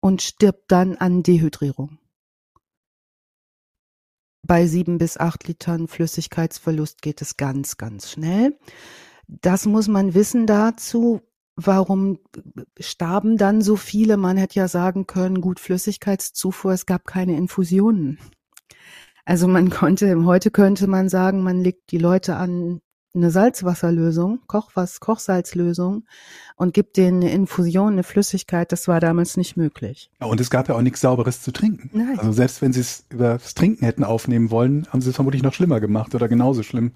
[0.00, 1.98] und stirbt dann an Dehydrierung.
[4.42, 8.58] Bei sieben bis acht Litern Flüssigkeitsverlust geht es ganz, ganz schnell.
[9.26, 11.20] Das muss man wissen dazu.
[11.62, 12.18] Warum
[12.78, 14.16] starben dann so viele?
[14.16, 18.18] Man hätte ja sagen können, gut Flüssigkeitszufuhr, es gab keine Infusionen.
[19.24, 22.80] Also man konnte, heute könnte man sagen, man legt die Leute an
[23.14, 26.04] eine Salzwasserlösung, Kochwas, Kochsalzlösung
[26.56, 28.70] und gibt denen eine Infusion, eine Flüssigkeit.
[28.70, 30.10] Das war damals nicht möglich.
[30.20, 31.90] Und es gab ja auch nichts Sauberes zu trinken.
[31.92, 32.18] Nein.
[32.18, 35.42] Also selbst wenn sie es über das Trinken hätten aufnehmen wollen, haben sie es vermutlich
[35.42, 36.92] noch schlimmer gemacht oder genauso schlimm.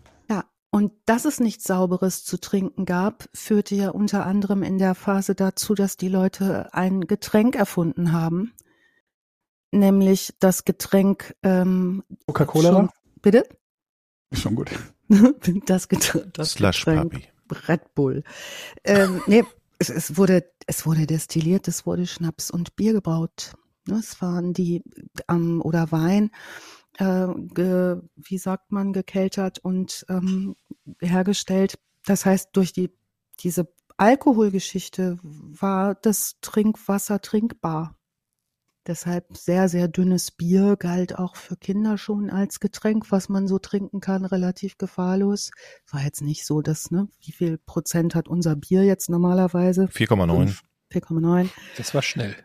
[0.74, 5.36] Und dass es nichts Sauberes zu trinken gab, führte ja unter anderem in der Phase
[5.36, 8.52] dazu, dass die Leute ein Getränk erfunden haben,
[9.70, 12.88] nämlich das Getränk ähm, Coca-Cola?
[13.22, 13.48] Bitte?
[14.30, 14.72] Ist schon gut.
[15.66, 16.34] das Getränk.
[16.34, 17.22] Das Slush Getränk.
[17.68, 18.24] Red Bull.
[18.82, 19.44] Ähm, nee,
[19.78, 23.52] es, es wurde, es wurde destilliert, es wurde Schnaps und Bier gebraut.
[23.86, 24.82] Ne, Es waren die
[25.28, 26.32] ähm, oder Wein,
[26.98, 30.56] äh, ge, wie sagt man, gekeltert und ähm,
[31.00, 31.78] hergestellt.
[32.06, 32.90] Das heißt, durch die
[33.40, 37.96] diese Alkoholgeschichte war das Trinkwasser trinkbar.
[38.86, 43.58] Deshalb sehr, sehr dünnes Bier galt auch für Kinder schon als Getränk, was man so
[43.58, 45.52] trinken kann, relativ gefahrlos.
[45.90, 49.84] War jetzt nicht so, dass, ne, wie viel Prozent hat unser Bier jetzt normalerweise?
[49.84, 50.60] 4,9.
[50.92, 51.48] 4,9.
[51.78, 52.36] Das war schnell.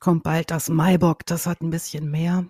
[0.00, 2.46] Kommt bald das Maibock, das hat ein bisschen mehr.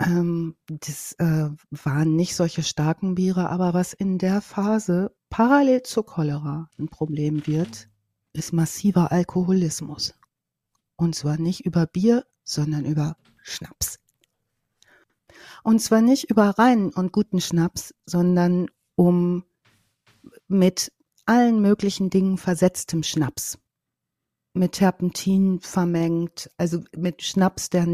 [0.00, 6.06] Ähm, das äh, waren nicht solche starken Biere, aber was in der Phase parallel zur
[6.06, 7.88] Cholera ein Problem wird,
[8.32, 10.14] ist massiver Alkoholismus.
[10.96, 13.98] Und zwar nicht über Bier, sondern über Schnaps.
[15.62, 19.44] Und zwar nicht über reinen und guten Schnaps, sondern um
[20.46, 20.92] mit
[21.26, 23.58] allen möglichen Dingen versetztem Schnaps.
[24.54, 27.86] Mit Terpentin vermengt, also mit Schnaps, der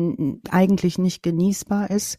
[0.51, 2.19] eigentlich nicht genießbar ist,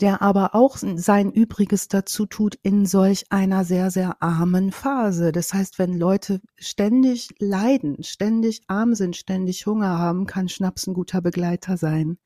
[0.00, 5.32] der aber auch sein Übriges dazu tut in solch einer sehr, sehr armen Phase.
[5.32, 10.94] Das heißt, wenn Leute ständig leiden, ständig arm sind, ständig Hunger haben, kann Schnaps ein
[10.94, 12.18] guter Begleiter sein,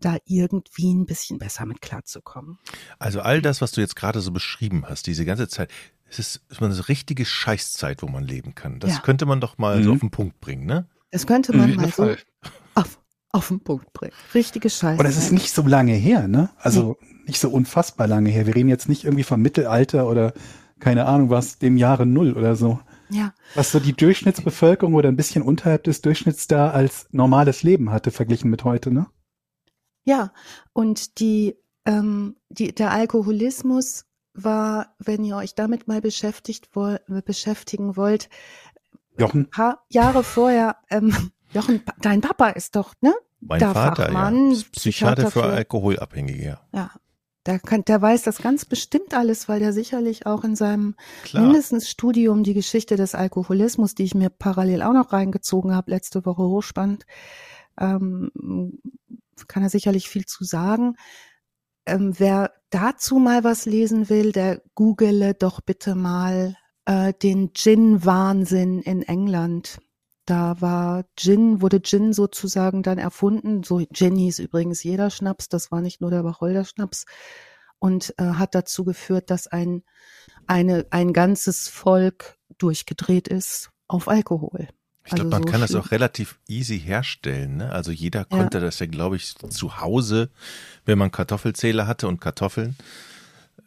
[0.00, 2.58] da irgendwie ein bisschen besser mit klarzukommen.
[2.98, 5.70] Also all das, was du jetzt gerade so beschrieben hast, diese ganze Zeit,
[6.10, 8.80] es ist, ist eine richtige Scheißzeit, wo man leben kann.
[8.80, 9.00] Das Ja.
[9.00, 9.94] könnte man doch mal so Mhm.
[9.96, 10.88] auf den Punkt bringen, ne?
[11.10, 12.14] Das könnte man jeden mal so
[12.74, 12.98] auf,
[13.30, 14.12] auf den Punkt bringen.
[14.34, 15.00] Richtige Scheiße.
[15.00, 16.50] Und es ist nicht so lange her, ne?
[16.58, 18.46] Also nicht so unfassbar lange her.
[18.46, 20.32] Wir reden jetzt nicht irgendwie vom Mittelalter oder
[20.80, 22.80] keine Ahnung was, dem Jahre Null oder so.
[23.10, 27.90] Ja, Was so die Durchschnittsbevölkerung oder ein bisschen unterhalb des Durchschnitts da als normales Leben
[27.90, 29.06] hatte, verglichen mit heute, ne?
[30.04, 30.30] ja.
[30.74, 34.04] Und die, ähm, die, der Alkoholismus
[34.44, 38.28] war, wenn ihr euch damit mal beschäftigt woll, beschäftigen wollt,
[39.18, 41.14] Jochen, ein paar Jahre vorher, ähm,
[41.52, 43.14] Jochen, dein Papa ist doch, ne?
[43.40, 44.52] Mein Der Vater, Fachmann, ja.
[44.52, 46.60] Ist Psychiater Psychiater für für- Alkoholabhängige, ja.
[46.72, 46.90] Ja.
[47.46, 51.44] Der, kann, der weiß das ganz bestimmt alles, weil der sicherlich auch in seinem Klar.
[51.44, 56.26] mindestens Studium die Geschichte des Alkoholismus, die ich mir parallel auch noch reingezogen habe, letzte
[56.26, 57.06] Woche hochspannend,
[57.80, 58.30] ähm,
[59.46, 60.96] kann er sicherlich viel zu sagen.
[61.86, 68.82] Ähm, wer dazu mal was lesen will, der google doch bitte mal äh, den Gin-Wahnsinn
[68.82, 69.78] in England.
[70.26, 73.62] Da war Gin, wurde Gin sozusagen dann erfunden.
[73.62, 77.06] So Gin hieß übrigens jeder Schnaps, das war nicht nur der Wacholderschnaps
[77.78, 79.84] und äh, hat dazu geführt, dass ein
[80.46, 84.68] eine ein ganzes Volk durchgedreht ist auf Alkohol.
[85.08, 87.56] Ich glaube, Also man so kann das auch relativ easy herstellen.
[87.56, 87.72] Ne?
[87.72, 88.24] Also jeder Ja.
[88.26, 90.28] konnte das ja, glaube ich, zu Hause,
[90.84, 92.76] wenn man Kartoffelzähler hatte und Kartoffeln,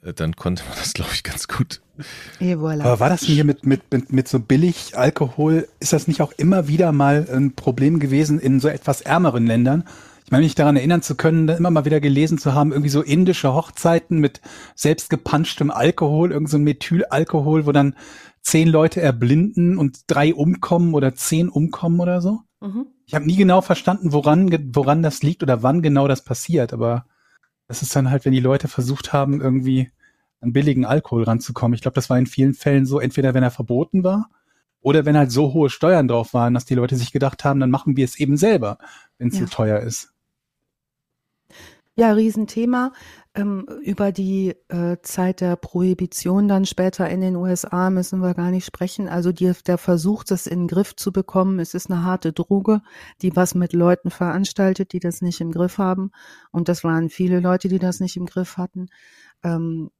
[0.03, 1.81] äh, dann konnte man das, glaube ich, ganz gut.
[2.39, 2.81] Et voilà.
[2.83, 6.31] aber war das hier mit, mit, mit, mit so billig Alkohol, ist das nicht auch
[6.37, 9.83] immer wieder mal ein Problem gewesen in so etwas ärmeren Ländern?
[10.25, 12.89] Ich meine, mich daran erinnern zu können, da immer mal wieder gelesen zu haben, irgendwie
[12.89, 14.39] so indische Hochzeiten mit
[14.75, 17.95] selbst gepanschtem Alkohol, irgend so ein Methylalkohol, wo dann
[18.41, 22.41] zehn Leute erblinden und drei umkommen oder zehn umkommen oder so.
[22.59, 22.87] Mhm.
[23.05, 27.05] Ich habe nie genau verstanden, woran, woran das liegt oder wann genau das passiert, aber
[27.67, 29.91] das ist dann halt, wenn die Leute versucht haben, irgendwie
[30.39, 31.75] an billigen Alkohol ranzukommen.
[31.75, 34.29] Ich glaube, das war in vielen Fällen so, entweder wenn er verboten war
[34.81, 37.69] oder wenn halt so hohe Steuern drauf waren, dass die Leute sich gedacht haben, dann
[37.69, 38.77] machen wir es eben selber,
[39.17, 39.41] wenn es Ja.
[39.41, 40.13] so teuer ist.
[41.95, 42.93] Ja, Riesenthema.
[43.33, 48.51] Ähm, über die äh, Zeit der Prohibition dann später in den USA müssen wir gar
[48.51, 49.07] nicht sprechen.
[49.07, 52.81] Also die, der Versuch, das in den Griff zu bekommen, es ist eine harte Droge,
[53.21, 56.11] die was mit Leuten veranstaltet, die das nicht im Griff haben.
[56.51, 58.87] Und das waren viele Leute, die das nicht im Griff hatten.
[59.43, 59.91] Ähm,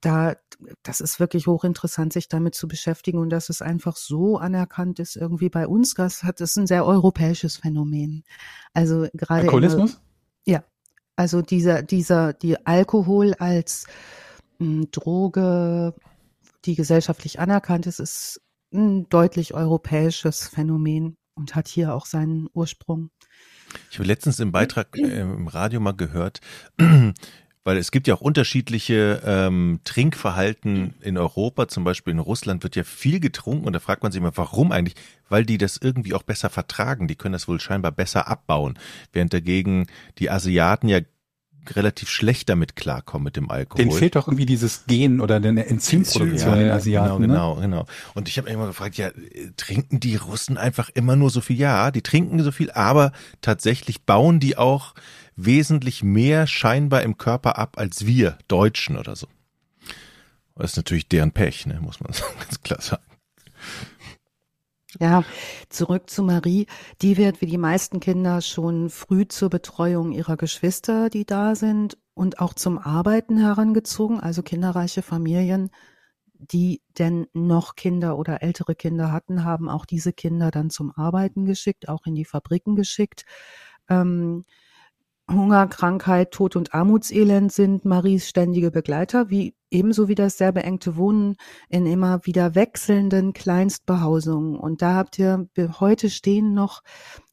[0.00, 0.34] da,
[0.82, 5.16] das ist wirklich hochinteressant, sich damit zu beschäftigen und dass es einfach so anerkannt ist,
[5.16, 8.24] irgendwie bei uns, das hat, das ist ein sehr europäisches Phänomen.
[8.74, 9.42] Also gerade.
[9.42, 10.00] Alkoholismus?
[10.44, 10.64] ja.
[11.22, 13.86] Also dieser, dieser, die Alkohol als
[14.58, 15.94] hm, Droge,
[16.64, 18.40] die gesellschaftlich anerkannt ist, ist
[18.74, 23.10] ein deutlich europäisches Phänomen und hat hier auch seinen Ursprung.
[23.92, 26.40] Ich habe letztens im Beitrag äh, im Radio mal gehört,
[27.64, 31.68] weil es gibt ja auch unterschiedliche ähm, Trinkverhalten in Europa.
[31.68, 34.72] Zum Beispiel in Russland wird ja viel getrunken und da fragt man sich immer, warum
[34.72, 34.96] eigentlich?
[35.28, 37.06] Weil die das irgendwie auch besser vertragen.
[37.06, 38.76] Die können das wohl scheinbar besser abbauen.
[39.12, 39.86] Während dagegen
[40.18, 40.98] die Asiaten ja
[41.70, 43.84] relativ schlecht damit klarkommen mit dem Alkohol.
[43.84, 47.22] Den fehlt doch irgendwie dieses Gen oder eine Enzymproduktion ja, in Asiaten.
[47.22, 47.62] Genau, ne?
[47.62, 47.86] genau, genau.
[48.14, 49.10] Und ich habe immer gefragt, ja,
[49.56, 51.56] trinken die Russen einfach immer nur so viel?
[51.56, 54.94] Ja, die trinken so viel, aber tatsächlich bauen die auch
[55.36, 59.28] wesentlich mehr scheinbar im Körper ab als wir Deutschen oder so.
[60.56, 63.02] Das ist natürlich deren Pech, ne, muss man ganz klar sagen.
[65.00, 65.24] Ja,
[65.70, 66.66] zurück zu Marie.
[67.00, 71.96] Die wird wie die meisten Kinder schon früh zur Betreuung ihrer Geschwister, die da sind,
[72.14, 75.70] und auch zum Arbeiten herangezogen, also kinderreiche Familien,
[76.34, 81.46] die denn noch Kinder oder ältere Kinder hatten, haben auch diese Kinder dann zum Arbeiten
[81.46, 83.24] geschickt, auch in die Fabriken geschickt.
[83.88, 84.44] Ähm,
[85.30, 90.96] Hunger, Krankheit, Tod und Armutselend sind Maries ständige Begleiter, wie ebenso wie das sehr beengte
[90.96, 91.36] Wohnen
[91.68, 94.56] in immer wieder wechselnden Kleinstbehausungen.
[94.56, 95.48] Und da habt ihr
[95.80, 96.82] heute stehen noch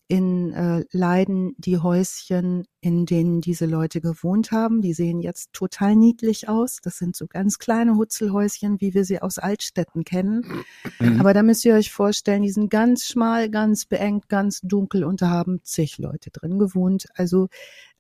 [0.09, 4.81] in äh, Leiden die Häuschen, in denen diese Leute gewohnt haben.
[4.81, 6.79] Die sehen jetzt total niedlich aus.
[6.81, 10.63] Das sind so ganz kleine Hutzelhäuschen, wie wir sie aus Altstädten kennen.
[10.99, 11.19] Mhm.
[11.19, 15.21] Aber da müsst ihr euch vorstellen, die sind ganz schmal, ganz beengt, ganz dunkel und
[15.21, 17.05] da haben zig Leute drin gewohnt.
[17.13, 17.47] Also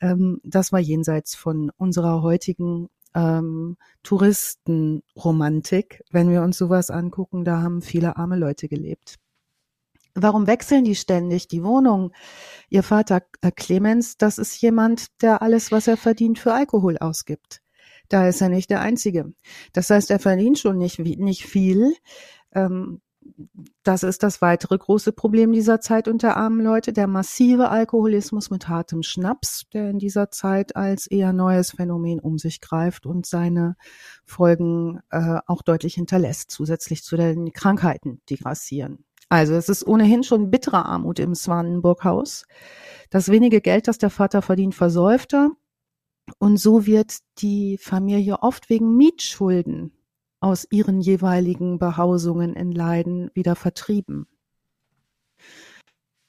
[0.01, 6.03] ähm, das war jenseits von unserer heutigen ähm, Touristenromantik.
[6.11, 9.15] Wenn wir uns sowas angucken, da haben viele arme Leute gelebt.
[10.15, 12.11] Warum wechseln die ständig die Wohnung?
[12.69, 17.61] Ihr Vater äh, Clemens, das ist jemand, der alles, was er verdient, für Alkohol ausgibt.
[18.09, 19.31] Da ist er nicht der Einzige.
[19.71, 21.93] Das heißt, er verdient schon nicht, nicht viel.
[22.53, 23.01] Ähm,
[23.83, 28.67] das ist das weitere große Problem dieser Zeit unter armen Leute, der massive Alkoholismus mit
[28.67, 33.75] hartem Schnaps, der in dieser Zeit als eher neues Phänomen um sich greift und seine
[34.25, 39.03] Folgen äh, auch deutlich hinterlässt, zusätzlich zu den Krankheiten, die grassieren.
[39.29, 42.45] Also es ist ohnehin schon bittere Armut im Swanenburghaus.
[43.09, 45.51] Das wenige Geld, das der Vater verdient, versäuft er.
[46.37, 49.93] Und so wird die Familie oft wegen Mietschulden
[50.39, 54.27] aus ihren jeweiligen Behausungen in Leiden wieder vertrieben.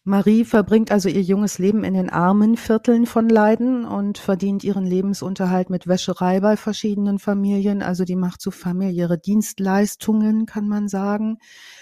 [0.05, 4.87] Marie verbringt also ihr junges Leben in den armen Vierteln von Leiden und verdient ihren
[4.87, 7.83] Lebensunterhalt mit Wäscherei bei verschiedenen Familien.
[7.83, 11.37] Also die macht so familiäre Dienstleistungen, kann man sagen.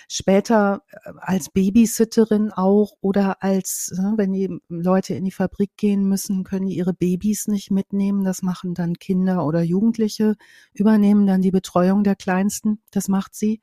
[0.08, 6.08] Später äh, als Babysitterin auch oder als, ne, wenn die Leute in die Fabrik gehen
[6.08, 8.24] müssen, können die ihre Babys nicht mitnehmen.
[8.24, 10.34] Das machen dann Kinder oder Jugendliche,
[10.72, 12.82] übernehmen dann die Betreuung der Kleinsten.
[12.90, 13.60] Das macht sie.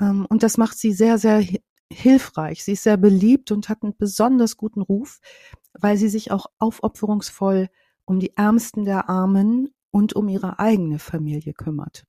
[0.00, 1.42] Ähm, und das macht sie sehr, sehr
[1.94, 2.64] hilfreich.
[2.64, 5.20] Sie ist sehr beliebt und hat einen besonders guten Ruf,
[5.72, 7.68] weil sie sich auch aufopferungsvoll
[8.04, 12.04] um die Ärmsten der Armen und um ihre eigene Familie kümmert.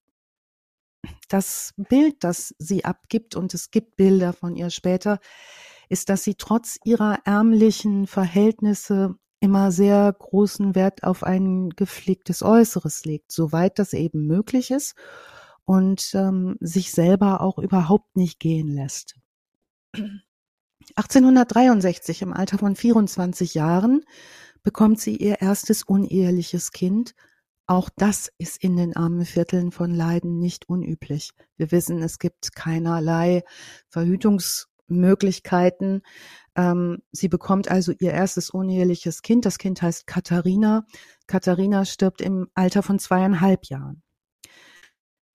[1.30, 5.20] Das Bild, das sie abgibt, und es gibt Bilder von ihr später,
[5.90, 13.06] ist, dass sie trotz ihrer ärmlichen Verhältnisse immer sehr großen Wert auf ein gepflegtes Äußeres
[13.06, 14.96] legt, soweit das eben möglich ist
[15.66, 19.16] und ähm, sich selber auch überhaupt nicht gehen lässt.
[20.96, 24.04] 1863, im Alter von 24 Jahren,
[24.64, 27.14] bekommt sie ihr erstes uneheliches Kind.
[27.68, 31.32] Auch das ist in den armen Vierteln von Leiden nicht unüblich.
[31.58, 33.44] Wir wissen, es gibt keinerlei
[33.90, 36.04] Verhütungsmöglichkeiten.
[36.56, 39.46] Ähm, sie bekommt also ihr erstes uneheliches Kind.
[39.46, 40.86] Das Kind heißt Katharina.
[41.26, 44.04] Katharina stirbt im Alter von zweieinhalb Jahren.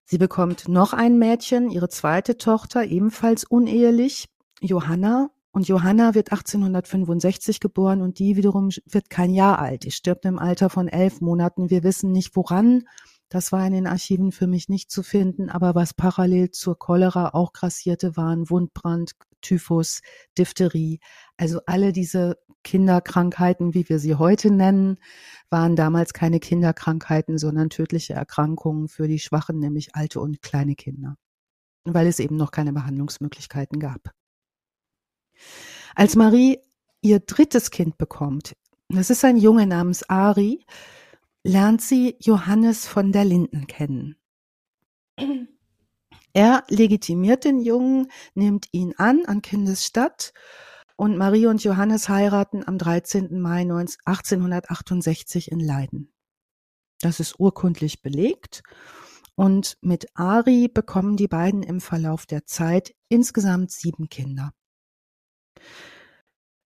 [0.05, 4.29] Sie bekommt noch ein Mädchen, ihre zweite Tochter, ebenfalls unehelich.
[4.61, 9.85] Johanna und Johanna wird 1865 geboren und die wiederum wird kein Jahr alt.
[9.85, 11.71] Die stirbt im Alter von elf Monaten.
[11.71, 12.85] Wir wissen nicht woran.
[13.29, 17.31] Das war in den Archiven für mich nicht zu finden, aber was parallel zur Cholera
[17.31, 20.03] auch grassierte, waren Wundbrand, Typhus,
[20.37, 21.01] Diphtherie.
[21.37, 24.99] Also alle diese Kinderkrankheiten, wie wir sie heute nennen,
[25.49, 31.17] waren damals keine Kinderkrankheiten, sondern tödliche Erkrankungen für die Schwachen, nämlich alte und kleine Kinder,
[31.85, 34.11] weil es eben noch keine Behandlungsmöglichkeiten gab.
[35.95, 36.59] Als Marie
[37.01, 38.57] ihr drittes Kind bekommt,
[38.89, 40.65] das ist ein Junge namens Ari,
[41.43, 44.17] lernt sie Johannes von der Linden kennen.
[46.33, 50.33] Er legitimiert den Jungen, nimmt ihn an an Kindesstatt
[50.97, 53.41] und Marie und Johannes heiraten am 13.
[53.41, 56.13] Mai 1868 in Leiden.
[57.01, 58.63] Das ist urkundlich belegt
[59.35, 64.53] und mit Ari bekommen die beiden im Verlauf der Zeit insgesamt sieben Kinder.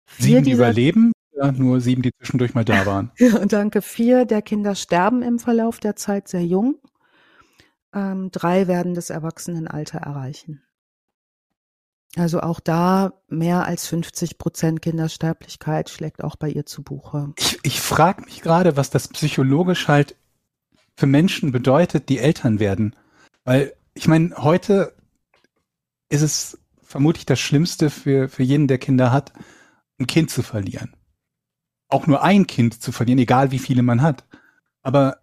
[0.06, 3.12] Vier sieben überleben, ja, nur sieben, die zwischendurch mal da waren.
[3.18, 3.82] ja, danke.
[3.82, 6.80] Vier der Kinder sterben im Verlauf der Zeit sehr jung
[7.96, 10.62] ähm, drei werden das Erwachsenenalter erreichen.
[12.18, 17.34] Also auch da mehr als 50 Prozent Kindersterblichkeit schlägt auch bei ihr zu Buche.
[17.38, 20.16] Ich, ich frage mich gerade, was das psychologisch halt
[20.96, 22.96] für Menschen bedeutet, die Eltern werden.
[23.44, 24.94] Weil ich meine, heute
[26.10, 29.34] ist es vermutlich das Schlimmste für, für jeden, der Kinder hat,
[30.00, 30.96] ein Kind zu verlieren.
[31.90, 34.26] Auch nur ein Kind zu verlieren, egal wie viele man hat.
[34.82, 35.18] Aber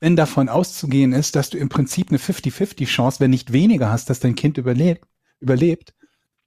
[0.00, 4.10] wenn davon auszugehen ist, dass du im Prinzip eine 50-50 Chance, wenn nicht weniger hast,
[4.10, 5.06] dass dein Kind überlebt,
[5.38, 5.94] überlebt,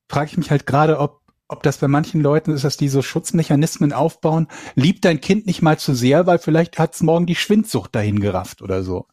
[0.09, 3.01] frage ich mich halt gerade, ob, ob das bei manchen Leuten ist, dass die so
[3.01, 4.47] Schutzmechanismen aufbauen.
[4.75, 8.19] Liebt dein Kind nicht mal zu sehr, weil vielleicht hat es morgen die Schwindsucht dahin
[8.19, 9.07] gerafft oder so.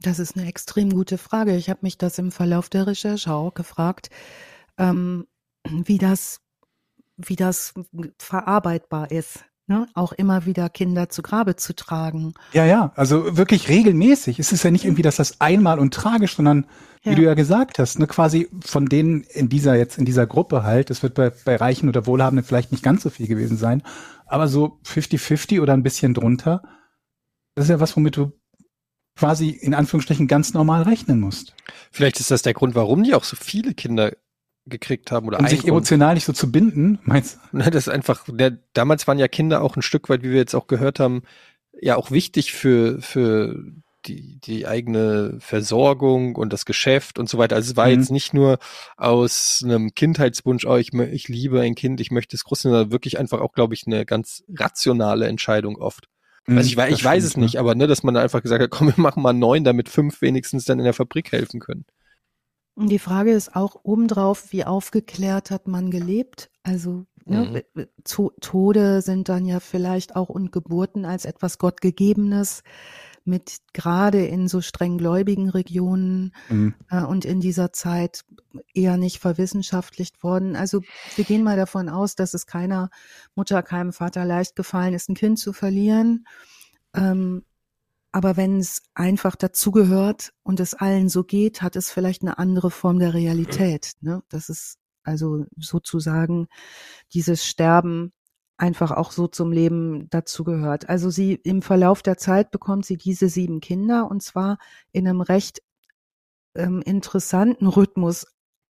[0.00, 1.56] Das ist eine extrem gute Frage.
[1.56, 4.10] Ich habe mich das im Verlauf der Recherche auch gefragt,
[4.78, 5.26] ähm,
[5.64, 6.40] wie das,
[7.16, 7.74] wie das
[8.18, 12.34] verarbeitbar ist ne, auch immer wieder Kinder zu Grabe zu tragen.
[12.52, 14.38] Ja, ja, also wirklich regelmäßig.
[14.38, 16.66] Es ist ja nicht irgendwie, dass das einmal und tragisch, sondern
[17.02, 17.14] wie ja.
[17.14, 20.90] du ja gesagt hast, ne, quasi von denen in dieser jetzt in dieser Gruppe halt,
[20.90, 23.82] es wird bei, bei Reichen oder Wohlhabenden vielleicht nicht ganz so viel gewesen sein,
[24.26, 26.62] aber so 50-50 oder ein bisschen drunter,
[27.54, 28.32] das ist ja was, womit du
[29.18, 31.54] quasi in Anführungsstrichen ganz normal rechnen musst.
[31.90, 34.12] Vielleicht ist das der Grund, warum die auch so viele Kinder
[34.66, 37.58] gekriegt haben oder um sich emotional nicht so zu binden, meinst du?
[37.58, 40.54] Das ist einfach, der, damals waren ja Kinder auch ein Stück weit, wie wir jetzt
[40.54, 41.22] auch gehört haben,
[41.80, 43.56] ja auch wichtig für, für
[44.06, 47.56] die, die eigene Versorgung und das Geschäft und so weiter.
[47.56, 47.94] Also es war mhm.
[47.94, 48.58] jetzt nicht nur
[48.96, 53.18] aus einem Kindheitswunsch, oh, ich, ich liebe ein Kind, ich möchte es groß, sondern wirklich
[53.18, 56.08] einfach auch, glaube ich, eine ganz rationale Entscheidung oft.
[56.56, 57.60] Also ich, ich weiß es nicht, ne?
[57.60, 60.22] aber ne, dass man da einfach gesagt hat, komm, wir machen mal neun, damit fünf
[60.22, 61.84] wenigstens dann in der Fabrik helfen können.
[62.74, 66.50] Und die Frage ist auch obendrauf, wie aufgeklärt hat man gelebt?
[66.62, 67.88] Also ne, mhm.
[68.40, 72.62] Tode sind dann ja vielleicht auch und Geburten als etwas Gottgegebenes
[73.28, 76.74] mit gerade in so streng gläubigen Regionen mhm.
[76.90, 78.24] äh, und in dieser Zeit
[78.74, 80.56] eher nicht verwissenschaftlicht worden.
[80.56, 80.80] Also
[81.14, 82.90] wir gehen mal davon aus, dass es keiner
[83.34, 86.26] Mutter, keinem Vater leicht gefallen ist, ein Kind zu verlieren.
[86.94, 87.44] Ähm,
[88.10, 92.70] aber wenn es einfach dazugehört und es allen so geht, hat es vielleicht eine andere
[92.70, 93.92] Form der Realität.
[94.00, 94.22] Ne?
[94.30, 96.48] Das ist also sozusagen
[97.12, 98.12] dieses Sterben
[98.58, 100.88] einfach auch so zum Leben dazugehört.
[100.88, 104.58] Also sie im Verlauf der Zeit bekommt sie diese sieben Kinder und zwar
[104.92, 105.62] in einem recht
[106.54, 108.26] ähm, interessanten Rhythmus.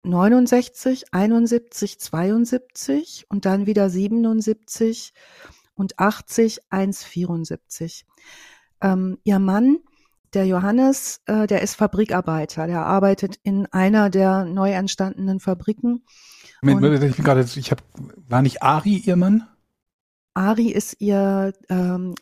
[0.04, 5.12] 69, 71, 72 und dann wieder 77
[5.74, 8.06] und 80, 1, 74.
[8.80, 9.78] Ähm, ihr Mann,
[10.34, 12.66] der Johannes, äh, der ist Fabrikarbeiter.
[12.66, 16.04] Der arbeitet in einer der neu entstandenen Fabriken.
[16.62, 17.82] Moment, ich bin gerade, ich habe,
[18.28, 19.46] war nicht Ari ihr Mann?
[20.38, 22.14] Ari ist ihr ähm,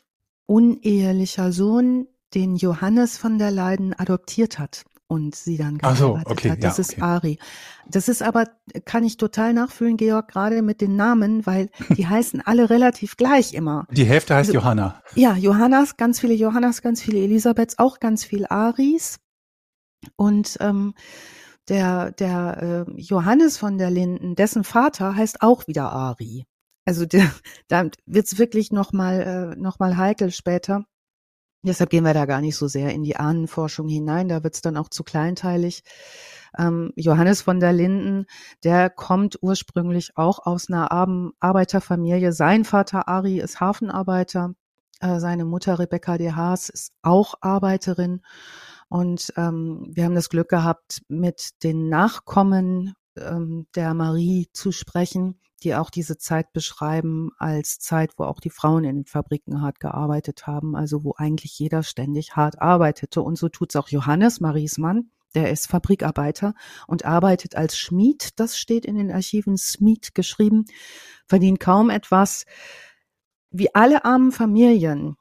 [0.47, 6.51] unehelicher Sohn, den Johannes von der Leiden adoptiert hat und sie dann geheiratet so, okay,
[6.53, 6.65] hat.
[6.65, 7.39] Das ja, ist Ari.
[7.87, 8.47] Das ist aber,
[8.87, 13.53] kann ich total nachfühlen, Georg, gerade mit den Namen, weil die heißen alle relativ gleich
[13.53, 13.87] immer.
[13.91, 15.03] Die Hälfte heißt also, Johanna.
[15.15, 19.19] Ja, Johannas, ganz viele Johannas, ganz viele Elisabeths, auch ganz viel Aris.
[20.17, 20.95] Und ähm,
[21.69, 26.47] der, der äh, Johannes von der Linden, dessen Vater heißt auch wieder Ari.
[26.87, 27.31] Also der,
[27.69, 30.85] da wird's wirklich nochmal äh, noch heikel später.
[31.63, 34.77] Deshalb gehen wir da gar nicht so sehr in die Ahnenforschung hinein, da wird's dann
[34.77, 35.83] auch zu kleinteilig.
[36.57, 38.27] Ähm, Johannes von der Linden,
[38.63, 40.93] der kommt ursprünglich auch aus einer
[41.41, 42.33] Arbeiterfamilie.
[42.33, 44.55] Sein Vater Ari ist Hafenarbeiter,
[45.01, 48.23] äh, seine Mutter Rebecca de Haas ist auch Arbeiterin.
[48.89, 55.41] Und ähm, wir haben das Glück gehabt, mit den Nachkommen ähm, der Marie zu sprechen,
[55.63, 59.81] die auch diese Zeit beschreiben als Zeit, wo auch die Frauen in den Fabriken hart
[59.81, 63.23] gearbeitet haben, also wo eigentlich jeder ständig hart arbeitete.
[63.23, 66.55] Und so tut's auch Johannes, Maries Mann, der ist Fabrikarbeiter
[66.87, 68.39] und arbeitet als Schmied.
[68.39, 70.65] Das steht in den Archiven Schmied geschrieben,
[71.27, 72.45] verdient kaum etwas.
[73.51, 75.17] Wie alle armen Familien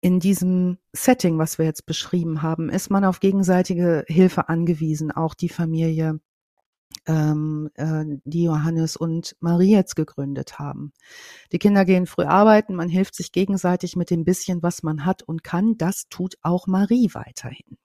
[0.00, 5.10] in diesem Setting, was wir jetzt beschrieben haben, ist man auf gegenseitige Hilfe angewiesen.
[5.10, 6.20] Auch die Familie
[7.06, 10.92] ähm, äh, die Johannes und Marie jetzt gegründet haben.
[11.52, 15.22] Die Kinder gehen früh arbeiten, man hilft sich gegenseitig mit dem bisschen, was man hat
[15.22, 15.76] und kann.
[15.76, 17.78] Das tut auch Marie weiterhin.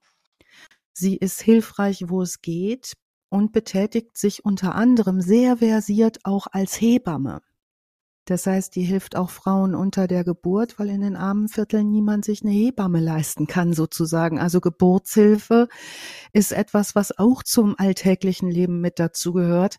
[0.93, 2.93] Sie ist hilfreich, wo es geht
[3.29, 7.41] und betätigt sich unter anderem sehr versiert auch als Hebamme.
[8.25, 12.25] Das heißt, die hilft auch Frauen unter der Geburt, weil in den armen Vierteln niemand
[12.25, 14.39] sich eine Hebamme leisten kann, sozusagen.
[14.39, 15.67] Also Geburtshilfe
[16.33, 19.77] ist etwas, was auch zum alltäglichen Leben mit dazugehört.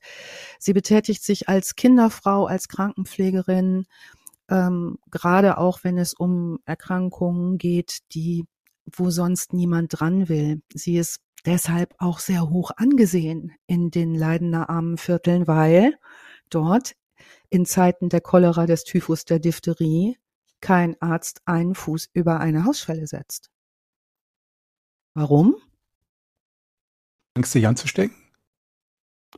[0.60, 3.86] Sie betätigt sich als Kinderfrau, als Krankenpflegerin,
[4.48, 8.44] ähm, gerade auch wenn es um Erkrankungen geht, die,
[8.84, 10.62] wo sonst niemand dran will.
[10.72, 15.94] Sie ist deshalb auch sehr hoch angesehen in den Leidener armen Vierteln, weil
[16.48, 16.94] dort
[17.50, 20.16] in Zeiten der Cholera, des Typhus, der Diphtherie
[20.60, 23.50] kein Arzt einen Fuß über eine Hausschwelle setzt.
[25.14, 25.56] Warum?
[27.34, 28.16] Angst, sich anzustecken?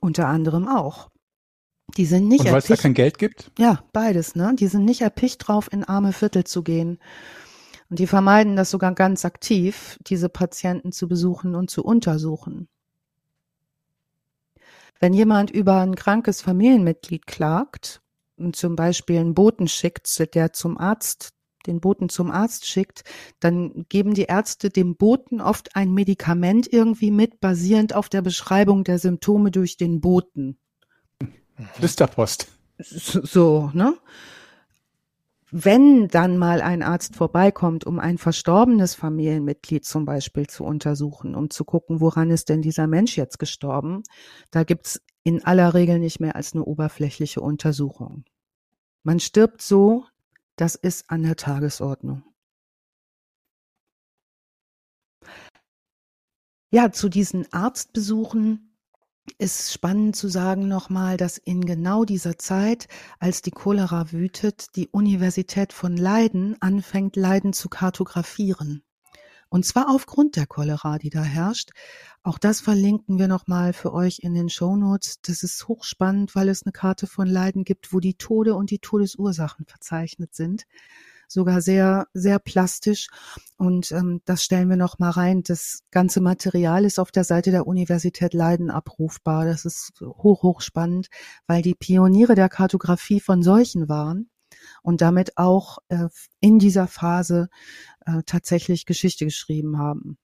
[0.00, 1.10] Unter anderem auch.
[1.96, 3.50] Die sind nicht Und weil es da kein Geld gibt?
[3.58, 4.54] Ja, beides, ne?
[4.54, 6.98] Die sind nicht erpicht drauf, in arme Viertel zu gehen.
[7.88, 12.68] Und die vermeiden das sogar ganz aktiv, diese Patienten zu besuchen und zu untersuchen.
[15.00, 18.00] Wenn jemand über ein krankes Familienmitglied klagt
[18.36, 21.34] und zum Beispiel einen Boten schickt, der zum Arzt
[21.66, 23.04] den Boten zum Arzt schickt,
[23.40, 28.84] dann geben die Ärzte dem Boten oft ein Medikament irgendwie mit, basierend auf der Beschreibung
[28.84, 30.58] der Symptome durch den Boten.
[31.74, 32.48] Flüsterpost.
[32.78, 33.98] So, ne?
[35.50, 41.48] Wenn dann mal ein Arzt vorbeikommt, um ein verstorbenes Familienmitglied zum Beispiel zu untersuchen, um
[41.50, 44.02] zu gucken, woran ist denn dieser Mensch jetzt gestorben,
[44.50, 48.24] da gibt's in aller Regel nicht mehr als eine oberflächliche Untersuchung.
[49.04, 50.04] Man stirbt so,
[50.56, 52.24] das ist an der Tagesordnung.
[56.70, 58.67] Ja, zu diesen Arztbesuchen
[59.38, 64.88] ist spannend zu sagen nochmal, dass in genau dieser Zeit, als die Cholera wütet, die
[64.88, 68.82] Universität von Leiden anfängt, Leiden zu kartografieren.
[69.50, 71.70] Und zwar aufgrund der Cholera, die da herrscht.
[72.22, 75.20] Auch das verlinken wir nochmal für euch in den Show Notes.
[75.22, 78.78] Das ist hochspannend, weil es eine Karte von Leiden gibt, wo die Tode und die
[78.78, 80.64] Todesursachen verzeichnet sind
[81.28, 83.08] sogar sehr, sehr plastisch.
[83.56, 85.42] Und ähm, das stellen wir noch mal rein.
[85.42, 89.44] Das ganze Material ist auf der Seite der Universität Leiden abrufbar.
[89.44, 91.08] Das ist hoch, hoch spannend,
[91.46, 94.30] weil die Pioniere der Kartografie von Seuchen waren
[94.82, 96.08] und damit auch äh,
[96.40, 97.48] in dieser Phase
[98.06, 100.18] äh, tatsächlich Geschichte geschrieben haben.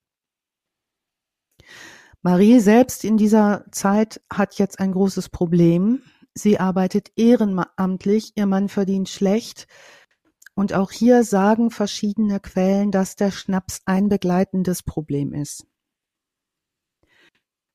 [2.23, 6.03] Marie selbst in dieser Zeit hat jetzt ein großes Problem.
[6.33, 9.67] Sie arbeitet ehrenamtlich, ihr Mann verdient schlecht.
[10.55, 15.67] Und auch hier sagen verschiedene Quellen, dass der Schnaps ein begleitendes Problem ist.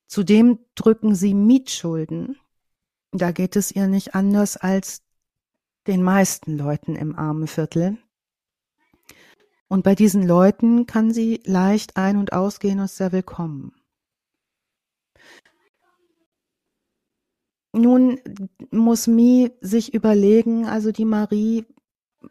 [0.07, 2.37] Zudem drücken sie Mietschulden.
[3.11, 5.03] Da geht es ihr nicht anders als
[5.87, 7.97] den meisten Leuten im armen Viertel.
[9.67, 13.73] Und bei diesen Leuten kann sie leicht ein- und ausgehen und sehr willkommen.
[17.71, 18.19] Nun
[18.71, 21.65] muss Mi sich überlegen, also die Marie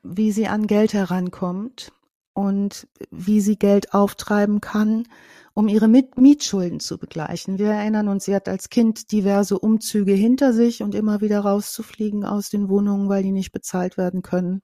[0.02, 1.92] wie sie an Geld herankommt
[2.34, 5.08] und wie sie Geld auftreiben kann,
[5.54, 7.58] um ihre Mietschulden zu begleichen.
[7.58, 12.24] Wir erinnern uns, sie hat als Kind diverse Umzüge hinter sich und immer wieder rauszufliegen
[12.24, 14.62] aus den Wohnungen, weil die nicht bezahlt werden können,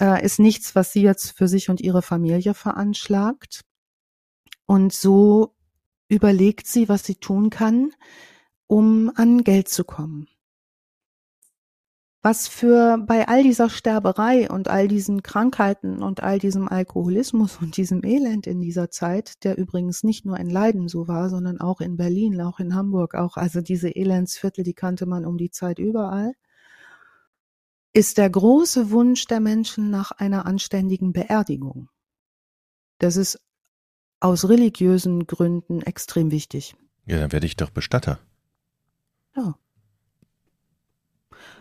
[0.00, 3.64] äh, ist nichts, was sie jetzt für sich und ihre Familie veranschlagt.
[4.66, 5.54] Und so
[6.08, 7.92] überlegt sie, was sie tun kann,
[8.66, 10.26] um an Geld zu kommen
[12.20, 17.76] was für bei all dieser Sterberei und all diesen Krankheiten und all diesem Alkoholismus und
[17.76, 21.80] diesem Elend in dieser Zeit, der übrigens nicht nur in Leiden so war, sondern auch
[21.80, 25.78] in Berlin, auch in Hamburg, auch also diese Elendsviertel, die kannte man um die Zeit
[25.78, 26.32] überall,
[27.92, 31.88] ist der große Wunsch der Menschen nach einer anständigen Beerdigung.
[32.98, 33.40] Das ist
[34.20, 36.74] aus religiösen Gründen extrem wichtig.
[37.06, 38.18] Ja, dann werde ich doch Bestatter.
[39.36, 39.56] Ja.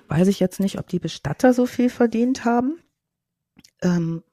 [0.08, 2.80] Weiß ich jetzt nicht, ob die Bestatter so viel verdient haben.
[3.82, 4.24] Ähm,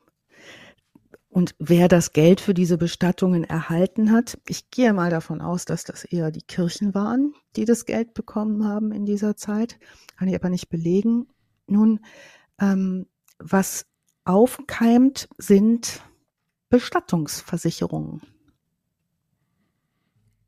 [1.29, 5.83] Und wer das Geld für diese Bestattungen erhalten hat, ich gehe mal davon aus, dass
[5.83, 9.79] das eher die Kirchen waren, die das Geld bekommen haben in dieser Zeit,
[10.17, 11.27] kann ich aber nicht belegen.
[11.67, 11.99] Nun,
[12.61, 13.07] ähm,
[13.39, 13.87] was
[14.25, 16.03] aufkeimt, sind
[16.71, 18.23] Bestattungsversicherungen.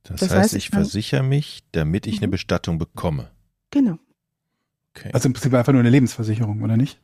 [0.05, 2.31] Das, Das heißt, heißt, ich versichere mich, damit ich eine Mhm.
[2.31, 3.31] Bestattung bekomme.
[3.71, 3.99] Genau.
[4.97, 5.11] Okay.
[5.13, 6.99] Also im Prinzip einfach nur eine Lebensversicherung, oder nicht?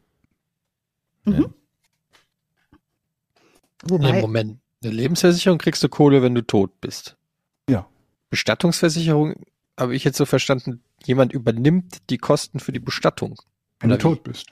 [1.25, 1.53] Mhm.
[3.85, 4.59] Wobei, Nee, Moment.
[4.83, 7.17] Eine Lebensversicherung kriegst du Kohle, wenn du tot bist.
[7.69, 7.87] Ja.
[8.31, 9.35] Bestattungsversicherung
[9.79, 13.41] habe ich jetzt so verstanden, jemand übernimmt die Kosten für die Bestattung.
[13.81, 14.01] Wenn du wie?
[14.01, 14.47] tot bist.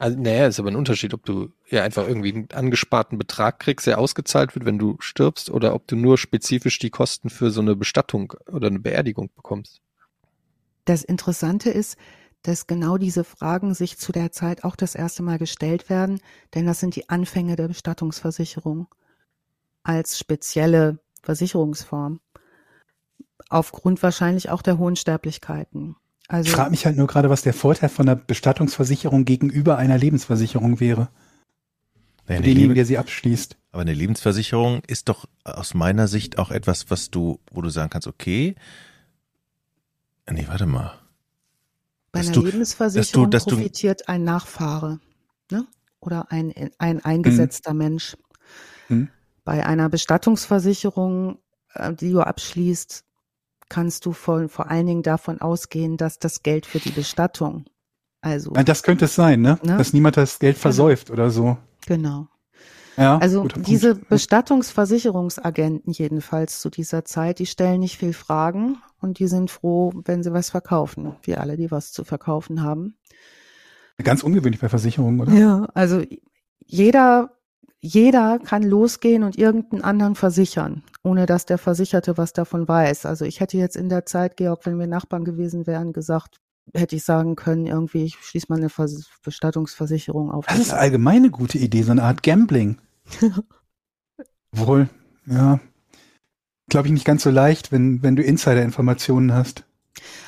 [0.00, 3.86] Also, naja, ist aber ein Unterschied, ob du ja einfach irgendwie einen angesparten Betrag kriegst,
[3.88, 7.60] der ausgezahlt wird, wenn du stirbst, oder ob du nur spezifisch die Kosten für so
[7.60, 9.80] eine Bestattung oder eine Beerdigung bekommst.
[10.88, 11.96] Das Interessante ist,
[12.42, 16.20] dass genau diese Fragen sich zu der Zeit auch das erste Mal gestellt werden,
[16.54, 18.86] denn das sind die Anfänge der Bestattungsversicherung
[19.82, 22.20] als spezielle Versicherungsform.
[23.50, 25.96] Aufgrund wahrscheinlich auch der hohen Sterblichkeiten.
[26.24, 29.98] Ich Also frage mich halt nur gerade, was der Vorteil von einer Bestattungsversicherung gegenüber einer
[29.98, 31.08] Lebensversicherung wäre.
[32.26, 33.56] Naja, denjenigen, der sie abschließt.
[33.72, 37.88] aber eine Lebensversicherung ist doch aus meiner Sicht auch etwas, was du, wo du sagen
[37.88, 38.54] kannst, okay,
[40.32, 40.98] nee, warte mal.
[42.12, 45.00] bei dass einer du- Lebensversicherung dass du- profitiert ein Nachfahre
[45.50, 45.66] ne?
[46.00, 48.16] oder ein, ein eingesetzter Mensch.
[48.88, 49.08] Mhm.
[49.44, 51.38] Bei einer Bestattungsversicherung,
[51.74, 53.04] äh, die du abschließt,
[53.68, 57.66] kannst du von, vor allen Dingen davon ausgehen, dass das Geld für die Bestattung,
[58.22, 59.58] also Das könnte es sein, ne?
[59.62, 59.76] Ne?
[59.76, 61.58] Dass niemand das Geld versäuft oder so.
[61.86, 62.28] genau.
[62.98, 69.28] Ja, Also diese Bestattungsversicherungsagenten jedenfalls zu dieser Zeit, die stellen nicht viel Fragen und die
[69.28, 71.14] sind froh, wenn sie was verkaufen.
[71.22, 72.96] Wir alle, die was zu verkaufen haben.
[74.02, 75.32] Ganz ungewöhnlich bei Versicherungen, oder?
[75.32, 76.02] Ja, also
[76.66, 77.30] jeder,
[77.80, 83.06] jeder kann losgehen und irgendeinen anderen versichern, ohne dass der Versicherte was davon weiß.
[83.06, 86.40] Also ich hätte jetzt in der Zeit, Georg, wenn wir Nachbarn gewesen wären, gesagt,
[86.74, 90.46] hätte ich sagen können, irgendwie, ich schließe mal eine Vers Bestattungsversicherung auf.
[90.46, 92.78] Das ist allgemein eine gute Idee, so eine Art Gambling.
[94.52, 94.88] Wohl,
[95.26, 95.60] ja.
[96.68, 99.64] Glaube ich nicht ganz so leicht, wenn, wenn du Insider-Informationen hast.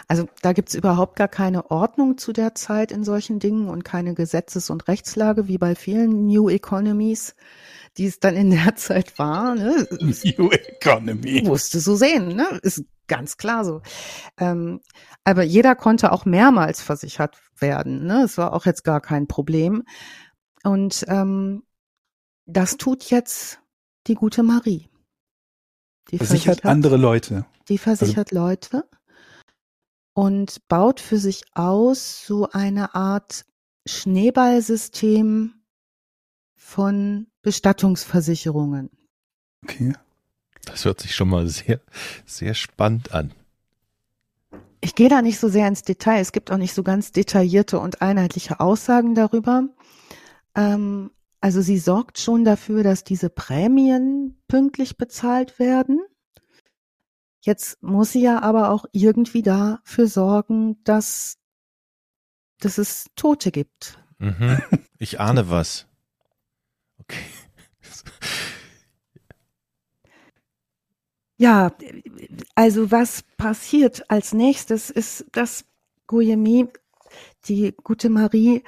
[0.08, 4.14] Also da gibt's überhaupt gar keine Ordnung zu der Zeit in solchen Dingen und keine
[4.14, 7.34] Gesetzes- und Rechtslage wie bei vielen New Economies,
[7.96, 9.54] die es dann in der Zeit war.
[9.54, 9.86] Ne?
[10.00, 11.42] New Economy.
[11.44, 12.58] musste so sehen, ne?
[12.62, 13.82] Ist ganz klar so.
[14.38, 14.80] Ähm,
[15.24, 18.06] aber jeder konnte auch mehrmals versichert werden.
[18.06, 18.22] Ne?
[18.24, 19.84] Es war auch jetzt gar kein Problem.
[20.62, 21.62] Und ähm,
[22.50, 23.60] das tut jetzt
[24.06, 24.88] die gute Marie.
[26.10, 27.46] Die Versichert andere Leute.
[27.68, 28.84] die versichert Leute
[30.12, 33.44] und baut für sich aus so eine Art
[33.86, 35.54] Schneeballsystem
[36.56, 38.90] von Bestattungsversicherungen.
[39.62, 39.92] Okay.
[40.64, 41.80] Das hört sich schon mal sehr,
[42.26, 43.32] sehr spannend an.
[44.80, 46.20] Ich gehe da nicht so sehr ins Detail.
[46.20, 49.68] Es gibt auch nicht so ganz detaillierte und einheitliche Aussagen darüber.
[50.54, 51.10] Ähm,
[51.40, 56.00] also sie sorgt schon dafür, dass diese Prämien pünktlich bezahlt werden.
[57.40, 61.38] Jetzt muss sie ja aber auch irgendwie dafür sorgen, dass,
[62.58, 63.98] dass es Tote gibt.
[64.18, 64.60] Mhm.
[64.98, 65.86] Ich ahne was.
[66.98, 67.24] Okay.
[71.38, 71.72] Ja,
[72.54, 75.64] also was passiert als nächstes ist, dass
[76.06, 76.68] Guillemi,
[77.46, 78.62] die gute Marie,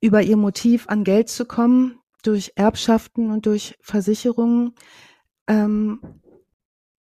[0.00, 4.74] über ihr Motiv an Geld zu kommen, durch Erbschaften und durch Versicherungen,
[5.46, 6.00] ähm,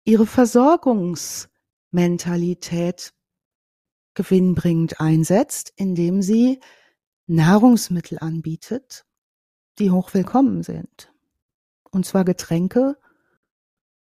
[0.05, 3.13] ihre Versorgungsmentalität
[4.15, 6.61] gewinnbringend einsetzt, indem sie
[7.27, 9.05] Nahrungsmittel anbietet,
[9.79, 11.13] die hochwillkommen sind.
[11.91, 12.97] Und zwar Getränke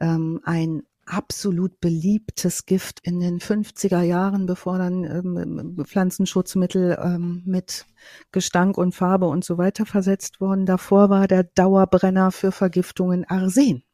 [0.00, 7.86] ähm, ein absolut beliebtes Gift in den 50er Jahren, bevor dann ähm, Pflanzenschutzmittel ähm, mit
[8.32, 10.66] Gestank und Farbe und so weiter versetzt wurden.
[10.66, 13.84] Davor war der Dauerbrenner für Vergiftungen Arsen.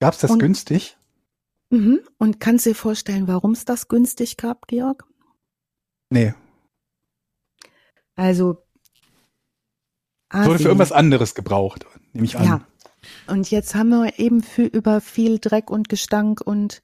[0.00, 0.96] Gab's das Und- günstig?
[1.70, 2.00] Mhm.
[2.18, 5.04] Und kannst dir vorstellen, warum es das günstig gab, Georg?
[6.10, 6.34] Nee.
[8.16, 8.64] Also
[10.32, 10.66] Wurde für Arsen.
[10.66, 12.44] irgendwas anderes gebraucht, nehme ich an.
[12.44, 12.66] Ja.
[13.26, 16.82] Und jetzt haben wir eben für, über viel Dreck und Gestank und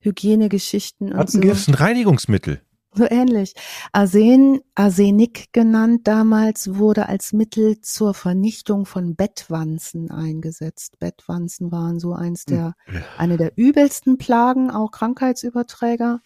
[0.00, 1.38] Hygienegeschichten und so.
[1.38, 1.60] Rattengift?
[1.60, 2.60] ist ein Reinigungsmittel.
[2.94, 3.54] So ähnlich.
[3.92, 10.98] Arsen, Arsenik genannt damals, wurde als Mittel zur Vernichtung von Bettwanzen eingesetzt.
[10.98, 12.74] Bettwanzen waren so eins der,
[13.16, 16.20] eine der übelsten Plagen, auch Krankheitsüberträger.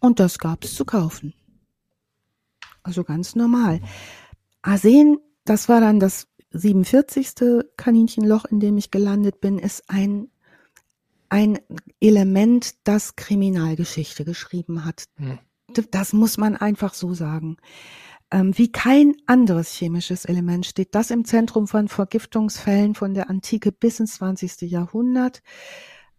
[0.00, 1.34] Und das gab's zu kaufen.
[2.82, 3.80] Also ganz normal.
[4.62, 7.64] Arsen, das war dann das 47.
[7.76, 10.28] Kaninchenloch, in dem ich gelandet bin, ist ein,
[11.28, 11.58] ein
[12.00, 15.04] Element, das Kriminalgeschichte geschrieben hat.
[15.16, 15.38] Hm.
[15.90, 17.56] Das muss man einfach so sagen.
[18.32, 23.72] Ähm, wie kein anderes chemisches Element steht das im Zentrum von Vergiftungsfällen von der Antike
[23.72, 24.62] bis ins 20.
[24.62, 25.42] Jahrhundert.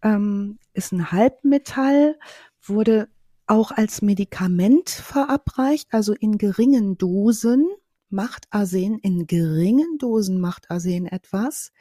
[0.02, 2.18] Ähm, ist ein Halbmetall,
[2.62, 3.08] wurde
[3.46, 7.66] auch als Medikament verabreicht, also in geringen Dosen
[8.12, 11.72] macht Arsen, in geringen Dosen macht Arsen etwas,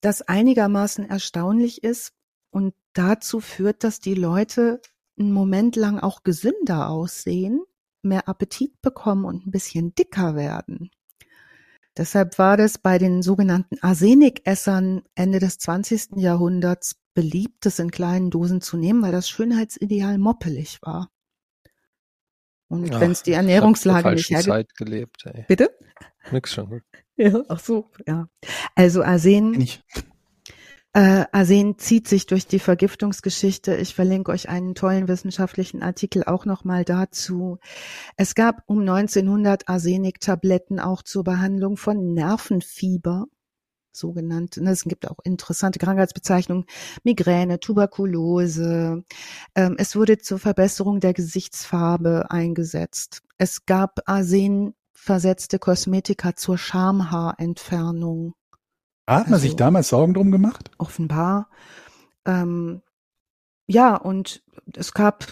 [0.00, 2.12] das einigermaßen erstaunlich ist
[2.50, 4.80] und dazu führt, dass die Leute
[5.18, 7.62] einen Moment lang auch gesünder aussehen,
[8.02, 10.90] mehr Appetit bekommen und ein bisschen dicker werden.
[11.96, 16.16] Deshalb war das bei den sogenannten Arsenikessern Ende des 20.
[16.16, 21.10] Jahrhunderts beliebt, das in kleinen Dosen zu nehmen, weil das Schönheitsideal moppelig war.
[22.68, 24.48] Und wenn es die Ernährungslage nicht hergibt.
[24.48, 25.44] Zeit gelebt, ey.
[25.48, 25.70] Bitte?
[26.30, 26.82] Nix schon.
[27.18, 28.28] Ja, ach so, ja.
[28.74, 29.82] Also Arsen, Nicht.
[30.96, 33.76] Äh, Arsen zieht sich durch die Vergiftungsgeschichte.
[33.76, 37.58] Ich verlinke euch einen tollen wissenschaftlichen Artikel auch nochmal dazu.
[38.16, 43.26] Es gab um 1900 Arseniktabletten auch zur Behandlung von Nervenfieber,
[43.96, 44.60] sogenannte.
[44.64, 46.66] Es gibt auch interessante Krankheitsbezeichnungen,
[47.04, 49.04] Migräne, Tuberkulose.
[49.54, 53.22] Ähm, es wurde zur Verbesserung der Gesichtsfarbe eingesetzt.
[53.38, 58.34] Es gab arsenversetzte Kosmetika zur Schamhaarentfernung
[59.08, 60.70] Hat man sich Also- damals Sorgen drum gemacht?
[60.78, 61.48] offenbar.
[62.24, 62.82] Ähm,
[63.68, 64.42] ja, und
[64.74, 65.26] es gab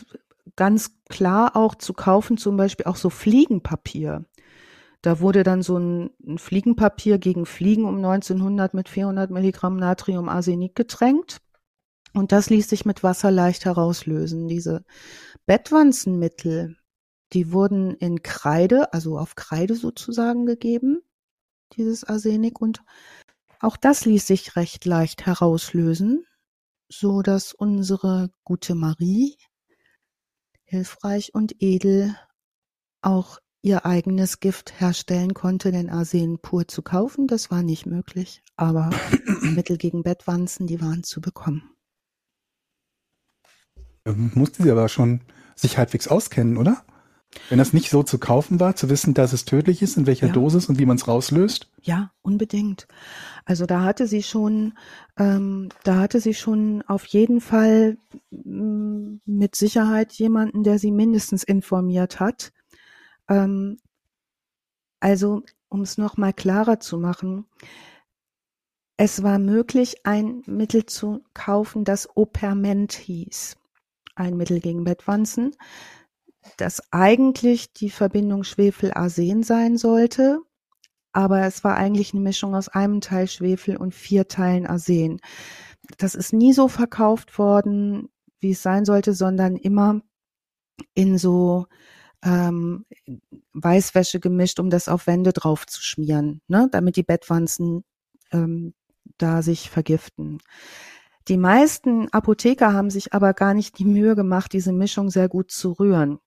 [0.56, 4.24] ganz klar auch zu kaufen zum Beispiel auch so Fliegenpapier.
[5.04, 10.74] Da wurde dann so ein, ein Fliegenpapier gegen Fliegen um 1900 mit 400 Milligramm Natriumarsenik
[10.74, 11.42] getränkt.
[12.14, 14.48] Und das ließ sich mit Wasser leicht herauslösen.
[14.48, 14.82] Diese
[15.44, 16.78] Bettwanzenmittel,
[17.34, 21.02] die wurden in Kreide, also auf Kreide sozusagen gegeben,
[21.76, 22.62] dieses Arsenik.
[22.62, 22.82] Und
[23.60, 26.24] auch das ließ sich recht leicht herauslösen,
[26.88, 29.36] so dass unsere gute Marie
[30.64, 32.16] hilfreich und edel
[33.02, 38.42] auch ihr eigenes Gift herstellen konnte, denn Arsen pur zu kaufen, das war nicht möglich.
[38.56, 38.90] Aber
[39.40, 41.70] Mittel gegen Bettwanzen, die waren zu bekommen.
[44.04, 45.22] Musste sie aber schon
[45.56, 46.84] sich halbwegs auskennen, oder?
[47.48, 50.28] Wenn das nicht so zu kaufen war, zu wissen, dass es tödlich ist, in welcher
[50.28, 50.32] Ja.
[50.32, 51.70] Dosis und wie man es rauslöst.
[51.82, 52.86] Ja, unbedingt.
[53.46, 54.74] Also da hatte sie schon,
[55.18, 57.96] ähm, da hatte sie schon auf jeden Fall
[58.30, 62.52] mm, mit Sicherheit jemanden, der sie mindestens informiert hat.
[63.28, 63.78] Ähm,
[65.00, 67.46] also, um es nochmal klarer zu machen,
[68.96, 73.56] es war möglich, ein Mittel zu kaufen, das Operment hieß.
[74.14, 75.56] Ein Mittel gegen Bettwanzen,
[76.56, 80.40] das eigentlich die Verbindung Schwefel-Arsen sein sollte,
[81.12, 85.20] aber es war eigentlich eine Mischung aus einem Teil Schwefel und vier Teilen Arsen.
[85.98, 88.08] Das ist nie so verkauft worden,
[88.40, 90.02] wie es sein sollte, sondern immer
[90.94, 91.66] in so
[92.24, 92.86] ähm,
[93.52, 96.68] Weißwäsche gemischt, um das auf Wände drauf zu schmieren, ne?
[96.72, 97.84] damit die Bettwanzen
[98.32, 98.74] ähm,
[99.18, 100.40] da sich vergiften.
[101.28, 105.50] Die meisten Apotheker haben sich aber gar nicht die Mühe gemacht, diese Mischung sehr gut
[105.50, 106.18] zu rühren.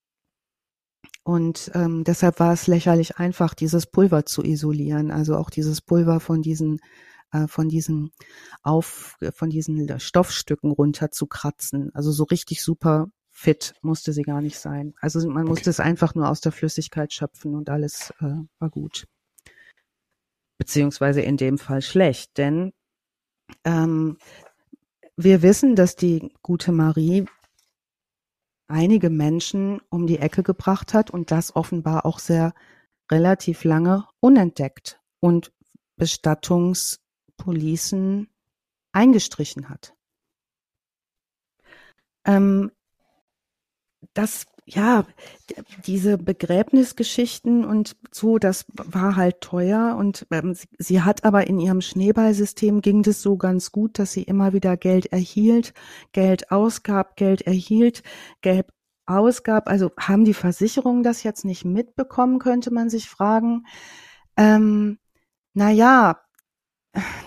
[1.23, 6.19] Und ähm, deshalb war es lächerlich einfach, dieses Pulver zu isolieren, also auch dieses Pulver
[6.19, 6.79] von diesen
[7.31, 8.11] äh, von diesen
[8.63, 11.91] auf von diesen Stoffstücken runterzukratzen.
[11.93, 14.95] Also so richtig super fit musste sie gar nicht sein.
[14.99, 15.69] Also man musste Okay.
[15.69, 19.07] es einfach nur aus der Flüssigkeit schöpfen und alles äh, war gut.
[20.57, 22.73] Beziehungsweise in dem Fall schlecht, denn
[23.63, 24.17] ähm,
[25.15, 27.27] wir wissen, dass die gute Marie
[28.67, 32.55] einige Menschen um die Ecke gebracht hat und das offenbar auch sehr
[33.11, 35.53] relativ lange unentdeckt und
[35.95, 38.31] Bestattungspolicen
[38.93, 39.93] eingestrichen hat.
[42.25, 42.71] Ähm,
[44.13, 45.05] das ja,
[45.85, 51.79] diese Begräbnisgeschichten und so, das war halt teuer und ähm, sie, hat aber in ihrem
[51.79, 55.73] Schneeballsystem ging das so ganz gut, dass sie immer wieder Geld erhielt,
[56.11, 58.03] Geld ausgab, Geld erhielt,
[58.41, 58.67] Geld
[59.05, 59.69] ausgab.
[59.69, 63.65] Also haben die Versicherungen das jetzt nicht mitbekommen, könnte man sich fragen.
[64.35, 64.99] Ähm,
[65.53, 66.19] na ja,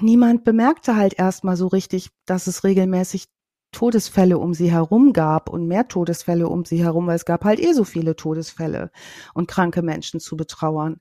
[0.01, 3.29] niemand bemerkte halt erstmal so richtig, dass es regelmäßig
[3.73, 7.61] Todesfälle um sie herum gab und mehr Todesfälle um sie herum, weil es gab halt
[7.61, 8.91] eh so viele Todesfälle
[9.35, 11.01] und kranke Menschen zu betrauern.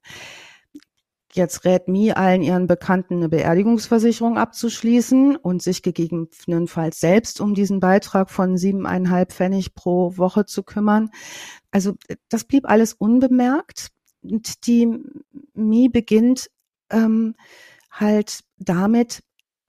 [1.34, 7.80] Jetzt rät Mi allen ihren Bekannten eine Beerdigungsversicherung abzuschließen und sich gegebenenfalls selbst um diesen
[7.80, 11.12] Beitrag von siebeneinhalb Pfennig pro Woche zu kümmern.
[11.70, 11.94] Also
[12.30, 13.90] das blieb alles unbemerkt.
[14.24, 14.88] Und die
[15.54, 16.50] Mi beginnt
[16.90, 17.36] ähm,
[17.92, 19.22] halt damit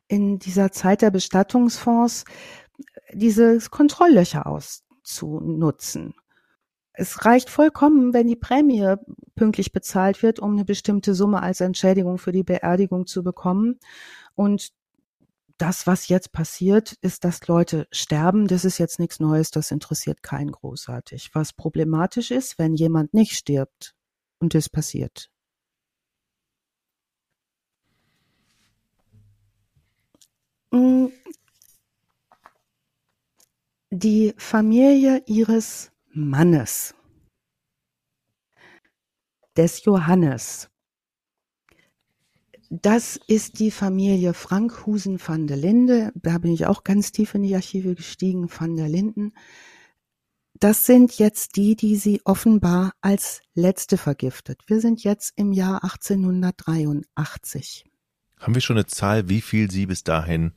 [0.09, 2.25] in dieser Zeit der Bestattungsfonds
[3.13, 6.15] diese Kontrolllöcher auszunutzen.
[6.93, 8.95] Es reicht vollkommen, wenn die Prämie
[9.35, 13.79] pünktlich bezahlt wird, um eine bestimmte Summe als Entschädigung für die Beerdigung zu bekommen.
[14.35, 14.73] Und
[15.57, 18.49] das, was jetzt passiert, ist, dass Leute sterben.
[18.49, 21.31] Das ist jetzt nichts Neues, das interessiert keinen großartig.
[21.35, 23.95] Was problematisch ist, wenn jemand nicht stirbt
[24.39, 25.31] und das passiert.
[30.73, 31.13] Hm,
[33.91, 36.95] die Familie ihres Mannes,
[39.57, 40.71] des Johannes.
[42.71, 46.13] Das ist die Familie Frankhusen van der Linde.
[46.15, 49.33] Da bin ich auch ganz tief in die Archive gestiegen, van der Linden.
[50.55, 54.63] Das sind jetzt die, die sie offenbar als letzte vergiftet.
[54.69, 57.87] Wir sind jetzt im Jahr 1883.
[58.39, 60.53] Haben wir schon eine Zahl, wie viel sie bis dahin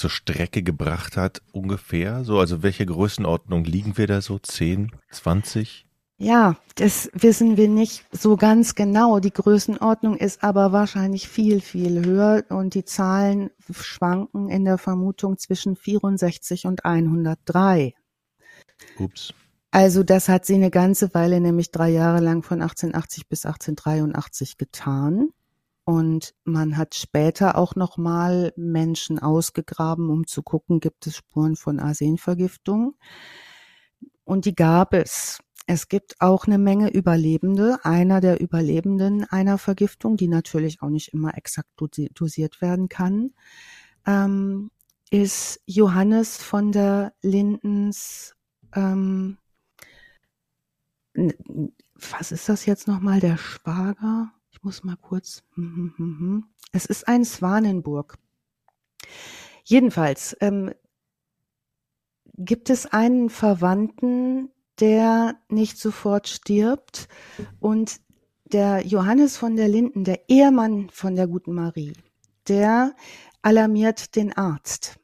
[0.00, 2.24] zur Strecke gebracht hat, ungefähr?
[2.24, 4.38] So, also welche Größenordnung liegen wir da so?
[4.38, 5.86] 10, 20?
[6.22, 9.20] Ja, das wissen wir nicht so ganz genau.
[9.20, 15.38] Die Größenordnung ist aber wahrscheinlich viel, viel höher und die Zahlen schwanken in der Vermutung
[15.38, 17.94] zwischen 64 und 103.
[18.98, 19.32] Ups.
[19.70, 24.58] Also das hat sie eine ganze Weile, nämlich drei Jahre lang von 1880 bis 1883
[24.58, 25.30] getan.
[25.90, 31.80] Und man hat später auch nochmal Menschen ausgegraben, um zu gucken, gibt es Spuren von
[31.80, 32.94] Arsenvergiftung.
[34.22, 35.40] Und die gab es.
[35.66, 37.80] Es gibt auch eine Menge Überlebende.
[37.82, 41.70] Einer der Überlebenden einer Vergiftung, die natürlich auch nicht immer exakt
[42.14, 43.32] dosiert werden kann,
[44.06, 44.70] ähm,
[45.10, 48.36] ist Johannes von der Lindens,
[48.76, 49.38] ähm,
[51.14, 54.32] was ist das jetzt nochmal, der Schwager?
[54.50, 55.42] Ich muss mal kurz.
[55.54, 58.18] Hm, hm, hm, es ist ein Swanenburg.
[59.64, 60.74] Jedenfalls ähm,
[62.36, 67.08] gibt es einen Verwandten, der nicht sofort stirbt
[67.60, 68.00] und
[68.44, 71.92] der Johannes von der Linden, der Ehemann von der guten Marie,
[72.48, 72.94] der
[73.42, 74.98] alarmiert den Arzt.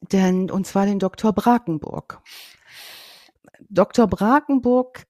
[0.00, 1.32] Denn, und zwar den Dr.
[1.32, 2.22] Brakenburg.
[3.68, 4.06] Dr.
[4.06, 5.06] Brakenburg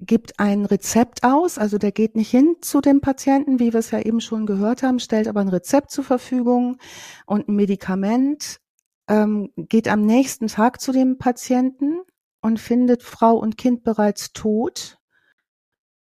[0.00, 3.90] gibt ein Rezept aus, also der geht nicht hin zu dem Patienten, wie wir es
[3.90, 6.78] ja eben schon gehört haben, stellt aber ein Rezept zur Verfügung
[7.26, 8.60] und ein Medikament,
[9.08, 12.00] ähm, geht am nächsten Tag zu dem Patienten
[12.40, 14.98] und findet Frau und Kind bereits tot,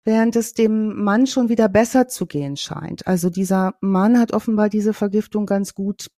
[0.03, 3.07] während es dem Mann schon wieder besser zu gehen scheint.
[3.07, 6.09] Also dieser Mann hat offenbar diese Vergiftung ganz gut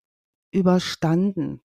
[0.51, 1.61] überstanden.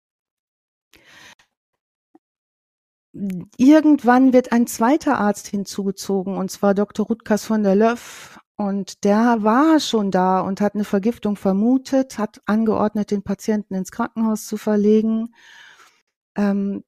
[3.57, 7.05] Irgendwann wird ein zweiter Arzt hinzugezogen, und zwar Dr.
[7.05, 8.39] Rutgers von der Löff.
[8.57, 13.91] Und der war schon da und hat eine Vergiftung vermutet, hat angeordnet, den Patienten ins
[13.91, 15.34] Krankenhaus zu verlegen.
[16.36, 16.84] Ähm,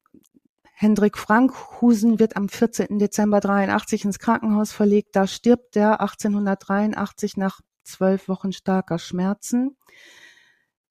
[0.74, 3.00] Hendrik Frankhusen wird am 14.
[3.00, 5.16] Dezember 83 ins Krankenhaus verlegt.
[5.16, 9.76] Da stirbt er 1883 nach zwölf Wochen starker Schmerzen.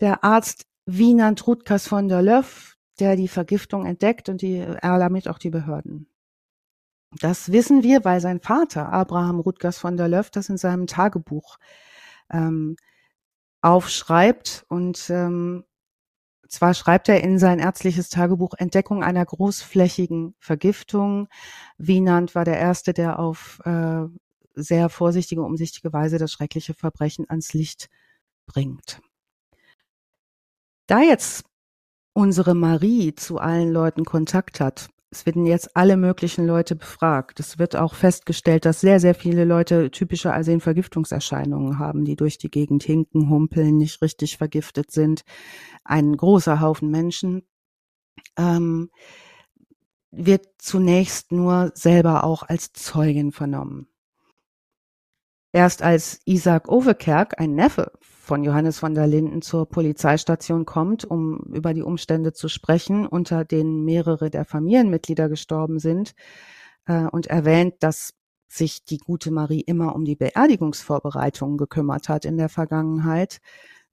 [0.00, 5.38] Der Arzt Wienand Rutgers von der Löff, der die Vergiftung entdeckt und die alarmiert auch
[5.38, 6.08] die Behörden.
[7.20, 11.58] Das wissen wir, weil sein Vater, Abraham Rutgers von der Löff, das in seinem Tagebuch
[12.30, 12.76] ähm,
[13.62, 14.64] aufschreibt.
[14.68, 15.64] Und ähm,
[16.48, 21.28] zwar schreibt er in sein ärztliches Tagebuch Entdeckung einer großflächigen Vergiftung.
[21.78, 24.04] Wienand war der Erste, der auf äh,
[24.54, 27.88] sehr vorsichtige, umsichtige Weise das schreckliche Verbrechen ans Licht
[28.46, 29.00] bringt.
[30.86, 31.44] Da jetzt
[32.16, 37.38] unsere Marie zu allen Leuten Kontakt hat, es werden jetzt alle möglichen Leute befragt.
[37.40, 42.50] Es wird auch festgestellt, dass sehr, sehr viele Leute typische Arsenvergiftungserscheinungen haben, die durch die
[42.50, 45.22] Gegend hinken, humpeln, nicht richtig vergiftet sind.
[45.84, 47.46] Ein großer Haufen Menschen
[48.36, 48.90] ähm,
[50.10, 53.88] wird zunächst nur selber auch als Zeugin vernommen.
[55.52, 57.92] Erst als Isaac Overkerk, ein Neffe
[58.26, 63.44] von Johannes von der Linden zur Polizeistation kommt, um über die Umstände zu sprechen, unter
[63.44, 66.12] denen mehrere der Familienmitglieder gestorben sind,
[66.86, 68.14] äh, und erwähnt, dass
[68.48, 73.38] sich die gute Marie immer um die Beerdigungsvorbereitungen gekümmert hat in der Vergangenheit,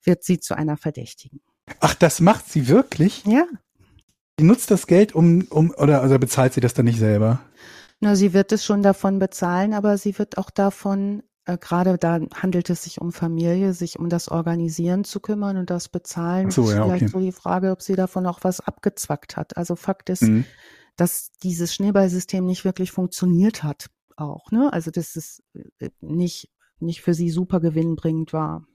[0.01, 1.39] wird sie zu einer Verdächtigen.
[1.79, 3.23] Ach, das macht sie wirklich?
[3.25, 3.45] Ja.
[4.39, 7.39] Sie nutzt das Geld, um, um, oder also bezahlt sie das dann nicht selber?
[7.99, 12.19] Na, sie wird es schon davon bezahlen, aber sie wird auch davon äh, gerade da
[12.33, 16.51] handelt es sich um Familie, sich um das Organisieren zu kümmern und das Bezahlen.
[16.51, 17.11] So, ja, vielleicht okay.
[17.11, 19.57] so die Frage, ob sie davon auch was abgezwackt hat.
[19.57, 20.45] Also Fakt ist, Mhm.
[20.95, 24.51] dass dieses Schneeballsystem nicht wirklich funktioniert hat auch.
[24.51, 24.71] Ne?
[24.71, 25.43] Also dass es
[25.79, 28.65] äh, nicht, nicht für sie super gewinnbringend war.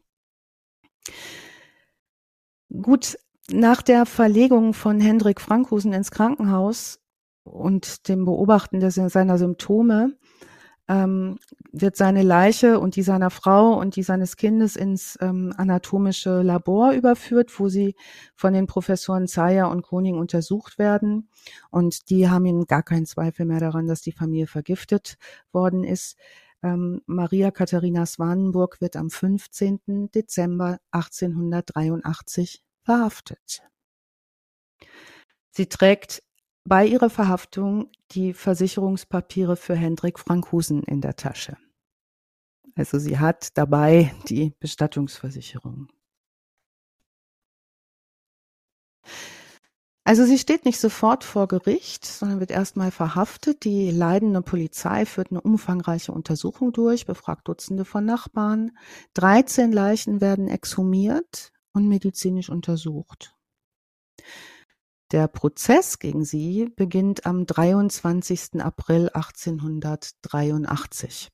[2.71, 3.19] Gut,
[3.51, 7.01] nach der Verlegung von Hendrik Frankhusen ins Krankenhaus
[7.45, 10.19] und dem Beobachten des, seiner Symptome
[10.89, 11.39] ähm,
[11.71, 16.93] wird seine Leiche und die seiner Frau und die seines Kindes ins ähm, anatomische Labor
[16.93, 17.95] überführt, wo sie
[18.35, 21.29] von den Professoren Zeyer und Koning untersucht werden.
[21.71, 25.19] Und die haben ihnen gar keinen Zweifel mehr daran, dass die Familie vergiftet
[25.53, 26.17] worden ist.
[26.63, 30.11] Ähm, Maria Katharina Swanenburg wird am 15.
[30.15, 33.63] Dezember 1883 verhaftet.
[35.51, 36.23] Sie trägt
[36.69, 41.57] bei ihrer Verhaftung die Versicherungspapiere für Hendrik Frankhusen in der Tasche.
[42.75, 45.89] Also sie hat dabei die Bestattungsversicherung.
[50.05, 53.65] Also sie steht nicht sofort vor Gericht, sondern wird erstmal verhaftet.
[53.65, 58.73] Die leidende Polizei führt eine umfangreiche Untersuchung durch, befragt Dutzende von Nachbarn.
[59.15, 63.35] 13 Leichen werden exhumiert und medizinisch untersucht.
[65.11, 68.61] Der Prozess gegen sie beginnt am 23.
[68.61, 71.31] April 1883.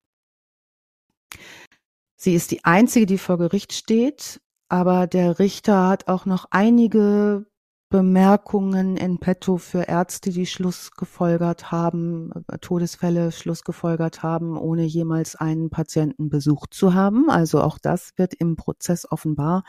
[2.16, 7.46] Sie ist die einzige, die vor Gericht steht, aber der Richter hat auch noch einige
[7.94, 14.84] Bemerkungen in petto für Ärzte, die Schluss gefolgert haben, äh, Todesfälle Schluss gefolgert haben, ohne
[14.84, 17.30] jemals einen Patienten besucht zu haben.
[17.30, 19.64] Also auch das wird im Prozess offenbar.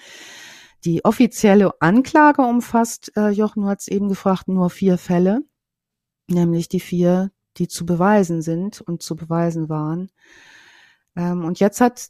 [0.85, 5.41] Die offizielle Anklage umfasst, äh, Jochen hat es eben gefragt, nur vier Fälle,
[6.27, 10.11] nämlich die vier, die zu beweisen sind und zu beweisen waren.
[11.15, 12.09] Ähm, und jetzt hat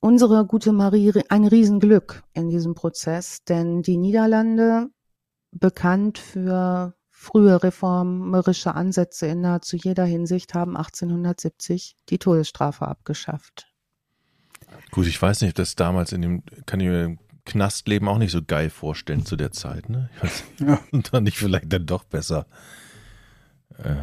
[0.00, 4.88] unsere gute Marie ein Riesenglück in diesem Prozess, denn die Niederlande,
[5.52, 13.68] bekannt für frühe reformerische Ansätze in nahezu jeder Hinsicht, haben 1870 die Todesstrafe abgeschafft.
[14.90, 18.42] Gut, ich weiß nicht, das damals in dem, kann ich mir Knastleben auch nicht so
[18.42, 20.10] geil vorstellen zu der Zeit, ne?
[20.16, 20.80] Ich weiß, Ja.
[20.92, 22.46] Und dann nicht vielleicht dann doch besser.
[23.78, 23.96] Äh,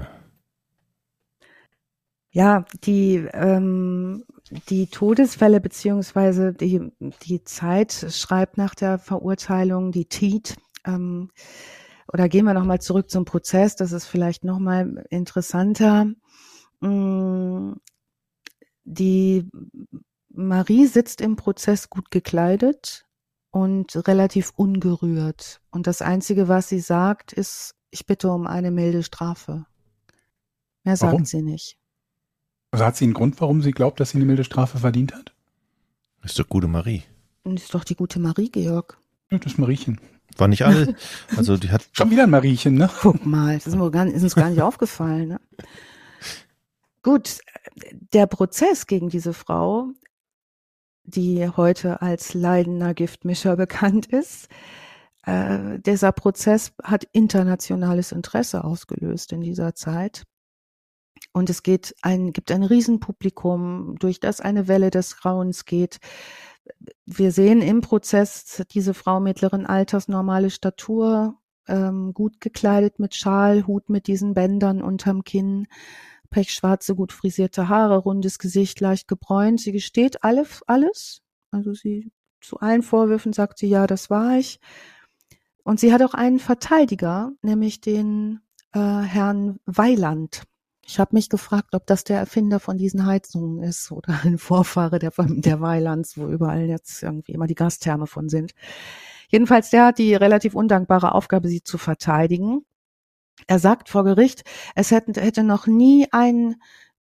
[2.31, 4.23] Ja, die, ähm,
[4.69, 6.91] die Todesfälle beziehungsweise die,
[7.23, 11.31] die Zeit schreibt nach der Verurteilung, die TEAT, ähm,
[12.13, 16.05] oder gehen wir nochmal zurück zum Prozess, das ist vielleicht nochmal interessanter.
[16.81, 17.73] Mm,
[18.85, 19.49] Die
[20.29, 23.06] Marie sitzt im Prozess gut gekleidet
[23.61, 25.61] und relativ ungerührt.
[25.71, 29.65] Und das Einzige, was sie sagt, ist, ich bitte um eine milde Strafe.
[30.83, 31.25] Mehr sagt Warum?
[31.25, 31.77] sie nicht.
[32.71, 35.33] Also hat sie einen Grund, warum sie glaubt, dass sie eine milde Strafe verdient hat?
[36.23, 37.03] ist doch gute Marie.
[37.43, 38.97] Und ist doch die gute Marie, Georg.
[39.31, 39.99] Ja, Das Mariechen.
[40.35, 40.95] War nicht alle,
[41.37, 42.89] also die hat Schon wieder ein Mariechen, ne?
[43.01, 45.29] Guck mal, das ist, mir gar, ist uns gar nicht aufgefallen.
[45.29, 45.39] Ne?
[47.01, 47.39] Gut,
[48.13, 49.91] der Prozess gegen diese Frau,
[51.07, 54.49] die heute als leidender Giftmischer bekannt ist,
[55.25, 60.23] äh, dieser Prozess hat internationales Interesse ausgelöst in dieser Zeit.
[61.33, 65.99] Und es geht ein, gibt ein Riesenpublikum, durch das eine Welle des Grauens geht.
[67.05, 71.35] Wir sehen im Prozess diese Frau mittleren Alters, normale Statur,
[71.67, 75.67] ähm, gut gekleidet mit Schal, Hut mit diesen Bändern unterm Kinn,
[76.29, 79.59] pechschwarze, gut frisierte Haare, rundes Gesicht, leicht gebräunt.
[79.59, 81.21] Sie gesteht alle, alles.
[81.51, 82.11] Also sie
[82.41, 84.59] zu allen Vorwürfen sagt sie, ja, das war ich.
[85.63, 88.39] Und sie hat auch einen Verteidiger, nämlich den
[88.73, 90.43] äh, Herrn Weiland.
[90.85, 94.99] Ich habe mich gefragt, ob das der Erfinder von diesen Heizungen ist oder ein Vorfahre
[94.99, 98.53] der, der Weilands, wo überall jetzt irgendwie immer die Gastherme von sind.
[99.29, 102.65] Jedenfalls, der hat die relativ undankbare Aufgabe, sie zu verteidigen.
[103.45, 104.43] Er sagt vor Gericht,
[104.75, 106.55] es hätte, hätte noch nie ein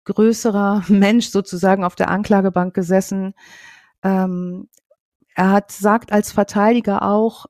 [0.04, 3.34] größerer Mensch sozusagen auf der Anklagebank gesessen.
[4.02, 4.68] Ähm,
[5.34, 7.46] er hat sagt als Verteidiger auch,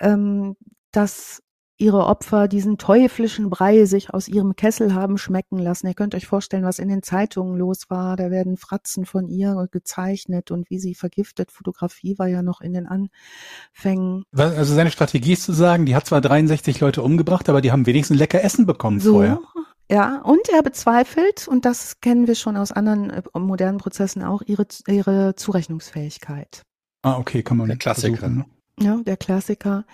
[0.00, 0.56] ähm,
[0.92, 1.42] dass
[1.78, 5.86] ihre Opfer diesen teuflischen Brei sich aus ihrem Kessel haben schmecken lassen.
[5.86, 8.16] Ihr könnt euch vorstellen, was in den Zeitungen los war.
[8.16, 11.50] Da werden Fratzen von ihr gezeichnet und wie sie vergiftet.
[11.52, 14.24] Fotografie war ja noch in den Anfängen.
[14.34, 17.86] Also seine Strategie ist zu sagen, die hat zwar 63 Leute umgebracht, aber die haben
[17.86, 19.40] wenigstens lecker Essen bekommen So, vorher.
[19.90, 24.42] ja, und er bezweifelt, und das kennen wir schon aus anderen äh, modernen Prozessen auch,
[24.46, 26.62] ihre, ihre Zurechnungsfähigkeit.
[27.02, 28.16] Ah, okay, kann man Der Klassiker.
[28.16, 28.38] versuchen,
[28.78, 28.84] ne?
[28.84, 29.84] Ja, der Klassiker.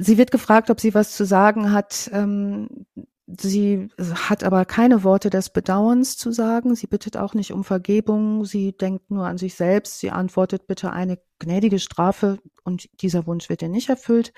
[0.00, 2.08] Sie wird gefragt, ob sie was zu sagen hat.
[2.12, 2.86] Ähm,
[3.26, 6.76] sie hat aber keine Worte des Bedauerns zu sagen.
[6.76, 8.44] Sie bittet auch nicht um Vergebung.
[8.44, 9.98] Sie denkt nur an sich selbst.
[9.98, 14.32] Sie antwortet bitte eine gnädige Strafe und dieser Wunsch wird ihr nicht erfüllt.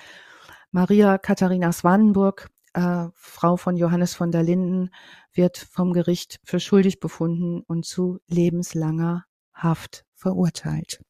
[0.70, 4.90] Maria Katharina Swanenburg, äh, Frau von Johannes von der Linden,
[5.34, 11.02] wird vom Gericht für schuldig befunden und zu lebenslanger Haft verurteilt.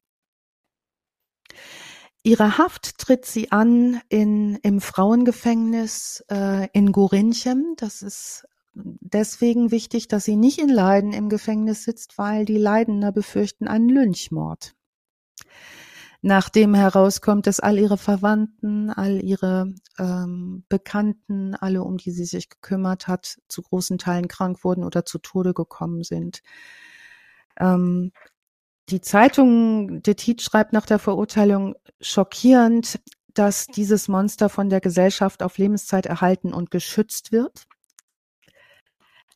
[2.23, 7.73] Ihre Haft tritt sie an in, im Frauengefängnis äh, in Gorinchem.
[7.77, 13.11] Das ist deswegen wichtig, dass sie nicht in Leiden im Gefängnis sitzt, weil die Leidender
[13.11, 14.75] befürchten einen Lynchmord.
[16.21, 22.49] Nachdem herauskommt, dass all ihre Verwandten, all ihre ähm, Bekannten, alle, um die sie sich
[22.49, 26.43] gekümmert hat, zu großen Teilen krank wurden oder zu Tode gekommen sind.
[27.59, 28.11] Ähm,
[28.91, 32.99] die Zeitung De Tiet schreibt nach der Verurteilung schockierend,
[33.33, 37.63] dass dieses Monster von der Gesellschaft auf Lebenszeit erhalten und geschützt wird.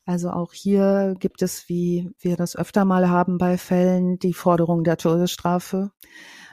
[0.04, 4.84] Also auch hier gibt es, wie wir das öfter mal haben bei Fällen, die Forderung
[4.84, 5.90] der Todesstrafe.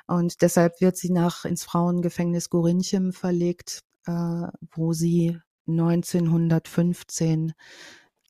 [0.08, 5.38] Und deshalb wird sie nach ins Frauengefängnis Gorinchem verlegt, äh, wo sie
[5.68, 7.54] 1915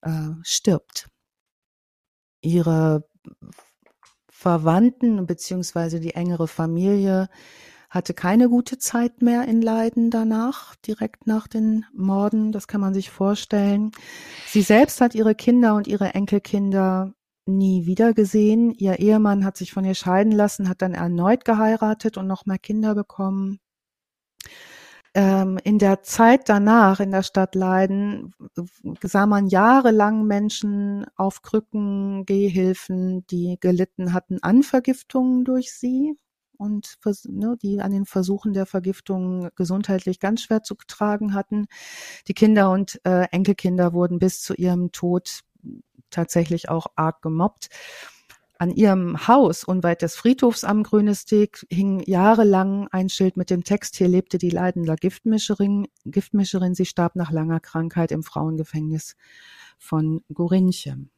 [0.02, 1.08] äh, stirbt.
[2.42, 3.08] Ihre
[4.44, 7.30] Verwandten beziehungsweise die engere Familie
[7.90, 12.52] hatte keine gute Zeit mehr in Leiden danach, direkt nach den Morden.
[12.52, 13.92] Das kann man sich vorstellen.
[14.46, 17.14] Sie selbst hat ihre Kinder und ihre Enkelkinder
[17.46, 18.72] nie wieder gesehen.
[18.72, 22.60] Ihr Ehemann hat sich von ihr scheiden lassen, hat dann erneut geheiratet und noch mehr
[22.60, 23.62] Kinder bekommen.
[25.16, 28.34] Ähm, in der Zeit danach in der Stadt Leiden
[29.04, 36.18] sah man jahrelang Menschen auf Krücken, Gehhilfen, die gelitten hatten an Vergiftungen durch sie
[36.58, 36.98] und
[37.28, 41.68] ne, die an den Versuchen der Vergiftung gesundheitlich ganz schwer zu tragen hatten.
[42.28, 45.42] Die Kinder und äh, Enkelkinder wurden bis zu ihrem Tod
[46.10, 47.70] tatsächlich auch arg gemobbt.
[48.64, 53.98] An ihrem Haus unweit des Friedhofs am Grünesteg hing jahrelang ein Schild mit dem Text,
[53.98, 56.74] hier lebte die leidende Giftmischerin, Giftmischerin.
[56.74, 59.18] Sie starb nach langer Krankheit im Frauengefängnis
[59.78, 61.10] von Gorinchem.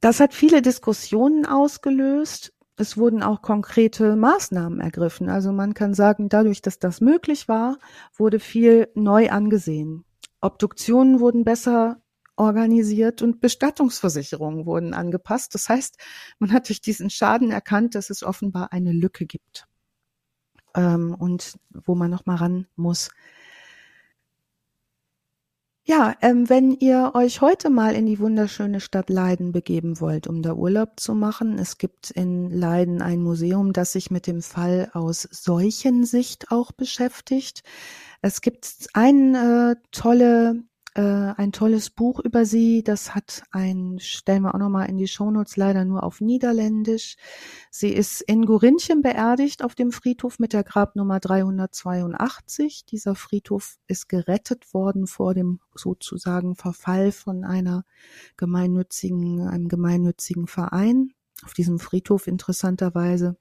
[0.00, 2.54] Das hat viele Diskussionen ausgelöst.
[2.78, 5.28] Es wurden auch konkrete Maßnahmen ergriffen.
[5.28, 7.76] Also man kann sagen, dadurch, dass das möglich war,
[8.16, 10.06] wurde viel neu angesehen.
[10.40, 12.00] Obduktionen wurden besser
[12.36, 15.54] organisiert und Bestattungsversicherungen wurden angepasst.
[15.54, 15.98] Das heißt,
[16.38, 19.66] man hat durch diesen Schaden erkannt, dass es offenbar eine Lücke gibt
[20.74, 23.10] ähm, und wo man noch mal ran muss.
[25.84, 30.40] Ja, ähm, wenn ihr euch heute mal in die wunderschöne Stadt Leiden begeben wollt, um
[30.40, 34.90] da Urlaub zu machen, es gibt in Leiden ein Museum, das sich mit dem Fall
[34.92, 37.64] aus Seuchensicht auch beschäftigt.
[38.22, 40.62] Es gibt ein äh, tolle
[40.94, 42.82] äh, ein tolles Buch über sie.
[42.82, 47.16] Das hat ein, stellen wir auch nochmal in die Shownotes, leider nur auf Niederländisch.
[47.70, 52.84] Sie ist in Gorinchem beerdigt auf dem Friedhof mit der Grabnummer 382.
[52.86, 57.84] Dieser Friedhof ist gerettet worden vor dem sozusagen Verfall von einer
[58.36, 61.12] gemeinnützigen, einem gemeinnützigen Verein.
[61.44, 63.36] Auf diesem Friedhof interessanterweise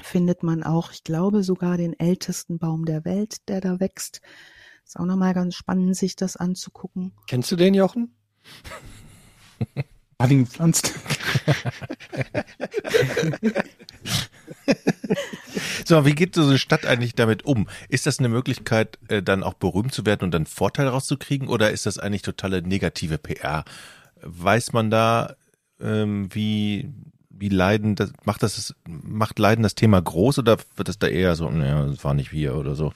[0.00, 4.20] findet man auch, ich glaube, sogar den ältesten Baum der Welt, der da wächst.
[4.88, 7.12] Ist auch nochmal ganz spannend, sich das anzugucken.
[7.26, 8.16] Kennst du den, Jochen?
[10.18, 10.94] Hat ihn gepflanzt.
[15.84, 17.68] So, wie geht so eine Stadt eigentlich damit um?
[17.90, 21.70] Ist das eine Möglichkeit, äh, dann auch berühmt zu werden und dann Vorteil rauszukriegen oder
[21.70, 23.64] ist das eigentlich totale negative PR?
[24.22, 25.36] Weiß man da,
[25.80, 26.90] ähm, wie,
[27.28, 31.36] wie Leiden, das, macht das, macht Leiden das Thema groß oder wird das da eher
[31.36, 32.92] so, naja, das war nicht wir oder so?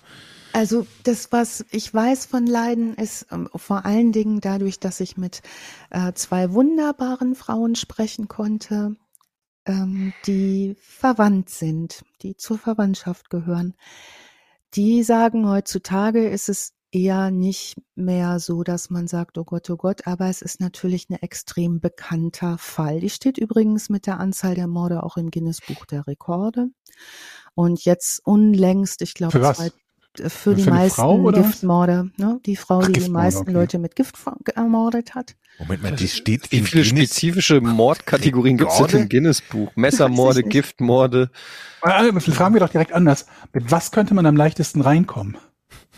[0.53, 5.17] Also das, was ich weiß von Leiden, ist ähm, vor allen Dingen dadurch, dass ich
[5.17, 5.43] mit
[5.91, 8.97] äh, zwei wunderbaren Frauen sprechen konnte,
[9.67, 13.75] ähm, die verwandt sind, die zur Verwandtschaft gehören.
[14.75, 19.77] die sagen, heutzutage ist es eher nicht mehr so, dass man sagt, oh Gott, oh
[19.77, 23.01] Gott, aber es ist natürlich ein extrem bekannter Fall.
[23.01, 26.69] Die steht übrigens mit der Anzahl der Morde auch im Guinness-Buch der Rekorde.
[27.55, 29.55] Und jetzt unlängst, ich glaube,
[30.15, 31.31] Für zwei- für, Für die eine meisten Frau?
[31.33, 32.41] Giftmorde, ne?
[32.45, 33.53] Die Frau, Ach, die die Giftmorde, meisten okay.
[33.53, 34.17] Leute mit Gift
[34.55, 35.37] ermordet hat.
[35.59, 36.89] Moment mal, die steht Wie viele Guinness.
[37.11, 39.73] spezifische Mordkategorien gibt es denn im Guinness-Buch?
[39.75, 40.43] Messermorde.
[40.43, 41.31] Giftmorde.
[41.83, 43.27] Also, fragen wir doch direkt anders.
[43.53, 45.37] Mit was könnte man am leichtesten reinkommen?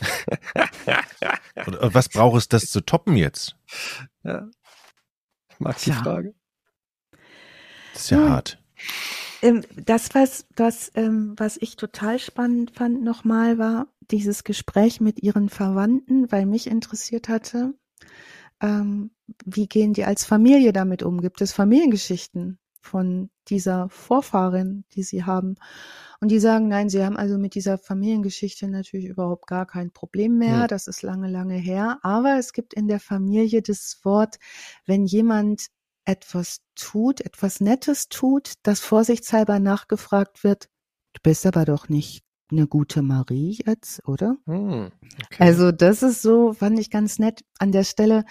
[1.67, 3.57] Und, und was braucht es, das zu toppen jetzt?
[4.25, 4.49] Ja.
[5.51, 6.03] Ich mag die Tja.
[6.03, 6.35] Frage.
[7.93, 8.31] Das ist ja Nun.
[8.31, 8.59] hart.
[9.41, 15.23] Ähm, das, was, was, ähm, was ich total spannend fand nochmal, war dieses Gespräch mit
[15.23, 17.75] ihren Verwandten, weil mich interessiert hatte,
[18.61, 19.11] ähm,
[19.45, 21.21] wie gehen die als Familie damit um?
[21.21, 25.57] Gibt es Familiengeschichten von dieser Vorfahrin, die sie haben?
[26.21, 30.39] Und die sagen, nein, sie haben also mit dieser Familiengeschichte natürlich überhaupt gar kein Problem
[30.39, 30.63] mehr.
[30.63, 30.69] Hm.
[30.69, 31.99] Das ist lange, lange her.
[32.03, 34.37] Aber es gibt in der Familie das Wort,
[34.87, 35.67] wenn jemand
[36.05, 40.69] etwas tut, etwas Nettes tut, das vorsichtshalber nachgefragt wird,
[41.15, 42.24] du bist aber doch nicht
[42.57, 44.37] eine gute Marie jetzt, oder?
[44.47, 44.91] Hm,
[45.25, 45.43] okay.
[45.43, 47.45] Also das ist so, fand ich ganz nett.
[47.59, 48.25] An der Stelle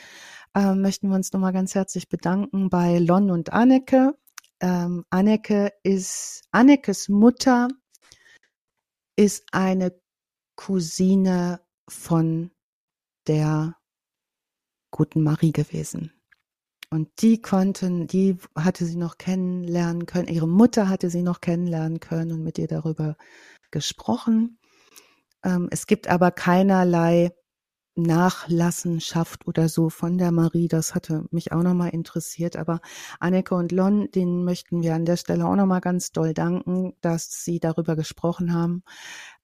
[0.55, 4.15] ähm, möchten wir uns nochmal ganz herzlich bedanken bei Lon und Anneke.
[4.59, 7.67] Ähm, Anneke ist, Annekes Mutter
[9.15, 9.93] ist eine
[10.55, 12.51] Cousine von
[13.27, 13.75] der
[14.91, 16.11] guten Marie gewesen.
[16.89, 21.99] Und die konnten, die hatte sie noch kennenlernen können, ihre Mutter hatte sie noch kennenlernen
[21.99, 23.17] können und mit ihr darüber
[23.73, 24.59] gesprochen.
[25.43, 27.31] Ähm, es gibt aber keinerlei
[27.95, 30.67] Nachlassenschaft oder so von der Marie.
[30.67, 32.55] Das hatte mich auch nochmal interessiert.
[32.55, 32.79] Aber
[33.19, 37.43] Anneke und Lon, denen möchten wir an der Stelle auch nochmal ganz doll danken, dass
[37.43, 38.83] sie darüber gesprochen haben.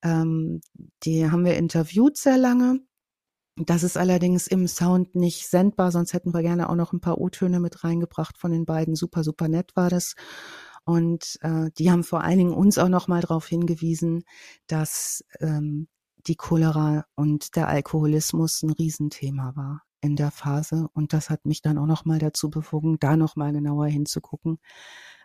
[0.02, 0.62] Ähm,
[1.04, 2.80] die haben wir interviewt sehr lange.
[3.56, 7.18] Das ist allerdings im Sound nicht sendbar, sonst hätten wir gerne auch noch ein paar
[7.18, 8.94] O-Töne mit reingebracht von den beiden.
[8.94, 10.14] Super, super nett war das.
[10.90, 14.24] Und äh, die haben vor allen Dingen uns auch noch mal darauf hingewiesen,
[14.66, 15.86] dass ähm,
[16.26, 20.88] die Cholera und der Alkoholismus ein Riesenthema war in der Phase.
[20.92, 24.58] Und das hat mich dann auch noch mal dazu bewogen, da noch mal genauer hinzugucken,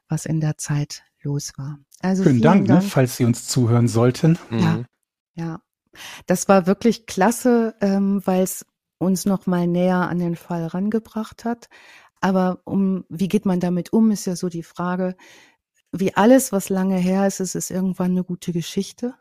[0.07, 1.79] was in der Zeit los war.
[2.01, 2.83] Also Vielen vielen Dank, Dank.
[2.83, 4.37] Ne, falls Sie uns zuhören sollten.
[4.51, 4.57] Ja.
[4.57, 4.85] Mhm.
[5.37, 5.59] Ja,
[6.27, 8.65] das war wirklich klasse, ähm, weil es
[8.99, 11.67] uns noch mal näher an den Fall rangebracht hat.
[12.21, 15.15] Aber um, wie geht man damit um, ist ja so die Frage.
[15.97, 19.13] Wie alles, was lange her ist, ist es irgendwann eine gute Geschichte.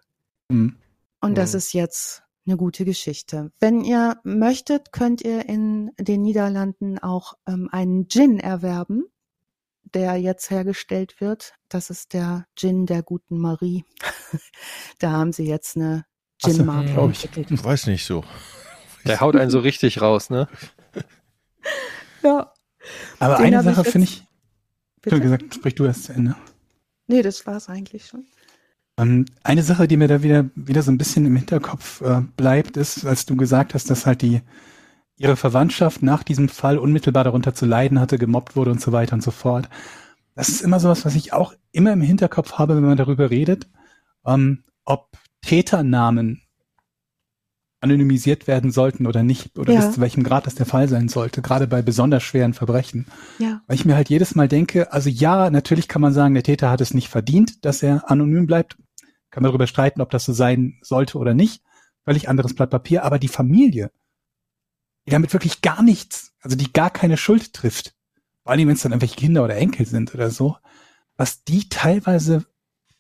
[0.51, 0.77] Hm.
[1.21, 1.59] Und das Mhm.
[1.59, 3.51] ist jetzt eine gute Geschichte.
[3.61, 9.05] Wenn ihr möchtet, könnt ihr in den Niederlanden auch ähm, einen Gin erwerben,
[9.95, 11.55] der jetzt hergestellt wird.
[11.69, 13.85] Das ist der Gin der guten Marie.
[14.99, 16.05] da haben sie jetzt eine
[16.43, 17.25] so, Gin-Marke glaub ich.
[17.25, 17.51] entwickelt.
[17.59, 18.25] Ich weiß nicht so.
[19.07, 20.49] Der haut einen so richtig raus, ne?
[22.23, 22.53] Ja.
[23.19, 25.17] Aber Den eine ich Sache finde ich, ich Bitte?
[25.17, 26.37] habe gesagt, sprich du erst zu Ende.
[27.07, 28.25] Nee, das war's eigentlich schon.
[28.97, 32.77] Ähm, eine Sache, die mir da wieder, wieder so ein bisschen im Hinterkopf äh, bleibt,
[32.77, 34.41] ist, als du gesagt hast, dass halt die,
[35.17, 39.15] ihre Verwandtschaft nach diesem Fall unmittelbar darunter zu leiden hatte, gemobbt wurde und so weiter
[39.15, 39.69] und so fort.
[40.35, 43.69] Das ist immer sowas, was ich auch immer im Hinterkopf habe, wenn man darüber redet,
[44.27, 46.44] ähm, ob Täternamen
[47.85, 49.81] anonymisiert werden sollten oder nicht, oder Ja.
[49.81, 53.07] bis zu welchem Grad das der Fall sein sollte, gerade bei besonders schweren Verbrechen.
[53.39, 53.61] Ja.
[53.67, 56.71] Weil ich mir halt jedes Mal denke, also ja, natürlich kann man sagen, der Täter
[56.71, 58.77] hat es nicht verdient, dass er anonym bleibt.
[59.31, 61.63] Kann man darüber streiten, ob das so sein sollte oder nicht.
[62.05, 63.05] Völlig anderes Blatt Papier.
[63.05, 63.91] Aber die Familie,
[65.07, 67.95] die damit wirklich gar nichts, also die gar keine Schuld trifft,
[68.43, 70.57] vor allem wenn es dann irgendwelche Kinder oder Enkel sind oder so,
[71.17, 72.45] was die teilweise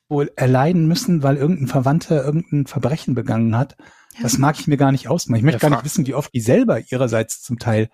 [0.09, 3.77] wohl erleiden müssen, weil irgendein Verwandter irgendein Verbrechen begangen hat.
[4.23, 5.39] Das mag ich mir gar nicht ausmachen.
[5.39, 7.89] Ich möchte Ja, gar nicht wissen, wie oft die selber ihrerseits zum Teil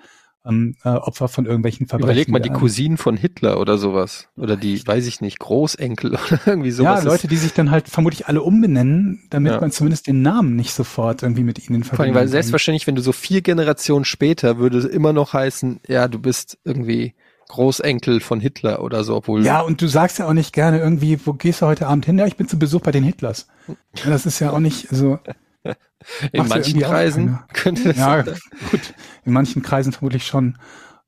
[0.46, 2.48] ähm, äh, Opfer von irgendwelchen Verbrechen Überleg mal die.
[2.48, 4.28] Cousinen von Hitler oder sowas.
[4.36, 7.04] Oder die, weiß ich nicht, Großenkel oder irgendwie sowas.
[7.04, 9.60] ja, Leute, die sich dann halt vermutlich alle umbenennen, damit Ja.
[9.60, 12.94] man zumindest den Namen nicht sofort irgendwie mit ihnen in Vor allem, weil selbstverständlich, wenn
[12.94, 17.14] du so vier Generationen später, würde es immer noch heißen, ja, du bist irgendwie
[17.48, 19.44] Großenkel von Hitler oder so, obwohl.
[19.44, 22.16] Ja, und du sagst ja auch nicht gerne irgendwie, wo gehst du heute Abend hin?
[22.16, 23.46] Ja, ich bin zu Besuch bei den Hitlers.
[23.68, 25.18] Ja, das ist ja auch nicht so.
[25.64, 28.94] in macht ja manchen Kreisen könnte das Ja, gut.
[29.24, 30.58] In manchen Kreisen vermutlich schon.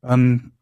[0.03, 0.53] Ähm,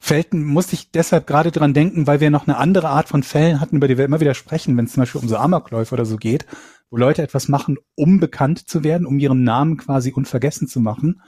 [0.00, 3.60] Felten musste ich deshalb gerade dran denken, weil wir noch eine andere Art von Fällen
[3.60, 6.04] hatten, über die wir immer wieder sprechen, wenn es zum Beispiel um so Amokläufe oder
[6.06, 6.46] so geht,
[6.90, 11.20] wo Leute etwas machen, um bekannt zu werden, um ihren Namen quasi unvergessen zu machen.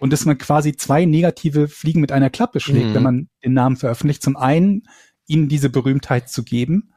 [0.00, 2.94] Und dass man quasi zwei negative Fliegen mit einer Klappe schlägt, Mhm.
[2.94, 4.22] wenn man den Namen veröffentlicht.
[4.22, 4.84] Zum einen,
[5.26, 6.93] ihnen diese Berühmtheit zu geben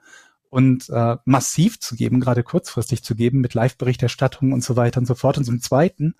[0.50, 5.06] und äh, massiv zu geben, gerade kurzfristig zu geben mit Live-Berichterstattung und so weiter und
[5.06, 5.38] so fort.
[5.38, 6.16] Und zum Zweiten,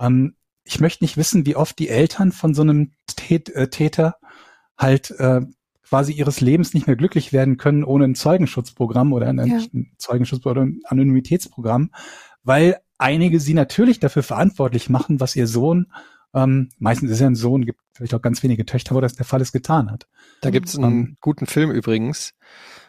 [0.00, 4.16] ähm, ich möchte nicht wissen, wie oft die Eltern von so einem Tät äh, Täter
[4.76, 5.42] halt äh,
[5.86, 9.58] quasi ihres Lebens nicht mehr glücklich werden können ohne ein Zeugenschutzprogramm oder ein, ja.
[9.72, 11.90] ein Zeugenschutz oder ein Anonymitätsprogramm,
[12.42, 15.92] weil einige sie natürlich dafür verantwortlich machen, was ihr Sohn,
[16.34, 19.24] ähm, meistens ist er ein Sohn, gibt vielleicht auch ganz wenige Töchter, wo das der
[19.24, 20.08] Fall ist, getan hat.
[20.40, 22.34] Da gibt's einen um, guten Film übrigens,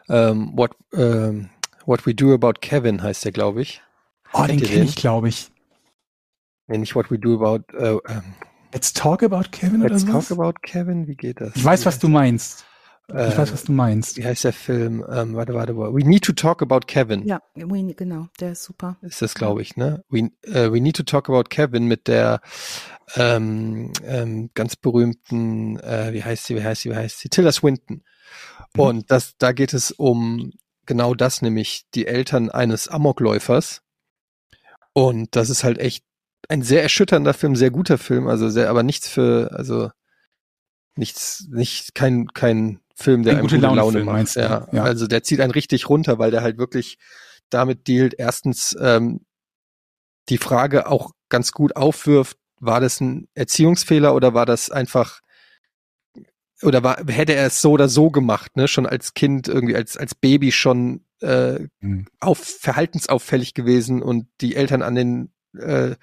[0.10, 1.50] ähm, What, ähm,
[1.86, 3.82] What We Do About Kevin heißt der, glaube ich.
[4.34, 5.52] Oh, Kennt den kenne ich, glaube ich.
[6.68, 8.24] Nee, nicht What We Do About äh, ähm,
[8.74, 11.56] Let's Talk About Kevin Let's oder Talk About Kevin, wie geht das?
[11.56, 12.66] Ich weiß, was du meinst.
[13.08, 14.18] Ich äh, weiß, was du meinst.
[14.18, 15.06] Wie heißt der Film?
[15.10, 15.94] Ähm, warte, warte, warte.
[15.94, 17.26] We Need to Talk About Kevin.
[17.28, 18.98] Ja, we, genau, der ist super.
[19.02, 20.04] Ist das, glaube ich, ne?
[20.10, 22.42] We, uh, we Need to Talk About Kevin mit der
[23.16, 27.30] ähm, ähm, ganz berühmten, äh, wie heißt sie, wie heißt sie, wie heißt sie?
[27.30, 28.04] Tilda Swinton.
[28.74, 28.82] Mhm.
[28.82, 30.52] Und das, da geht es um
[30.88, 33.82] genau das, nämlich die Eltern eines Amokläufers.
[34.94, 36.04] Und das ist halt echt
[36.50, 39.90] ein sehr erschütternder Film, sehr guter Film, also sehr, aber nichts für, also
[40.96, 44.36] nichts, nicht kein kein Film, der ein gute Laune, Laune Film, macht.
[44.36, 46.98] Ja, ja, also der zieht einen richtig runter, weil der halt wirklich
[47.50, 48.16] damit dealt.
[48.18, 49.26] Erstens ähm,
[50.30, 55.20] die Frage auch ganz gut aufwirft: War das ein Erziehungsfehler oder war das einfach
[56.62, 58.68] oder war, hätte er es so oder so gemacht, ne?
[58.68, 62.08] Schon als Kind irgendwie als als Baby schon äh, mhm.
[62.22, 65.96] auf verhaltensauffällig gewesen und die Eltern an den äh,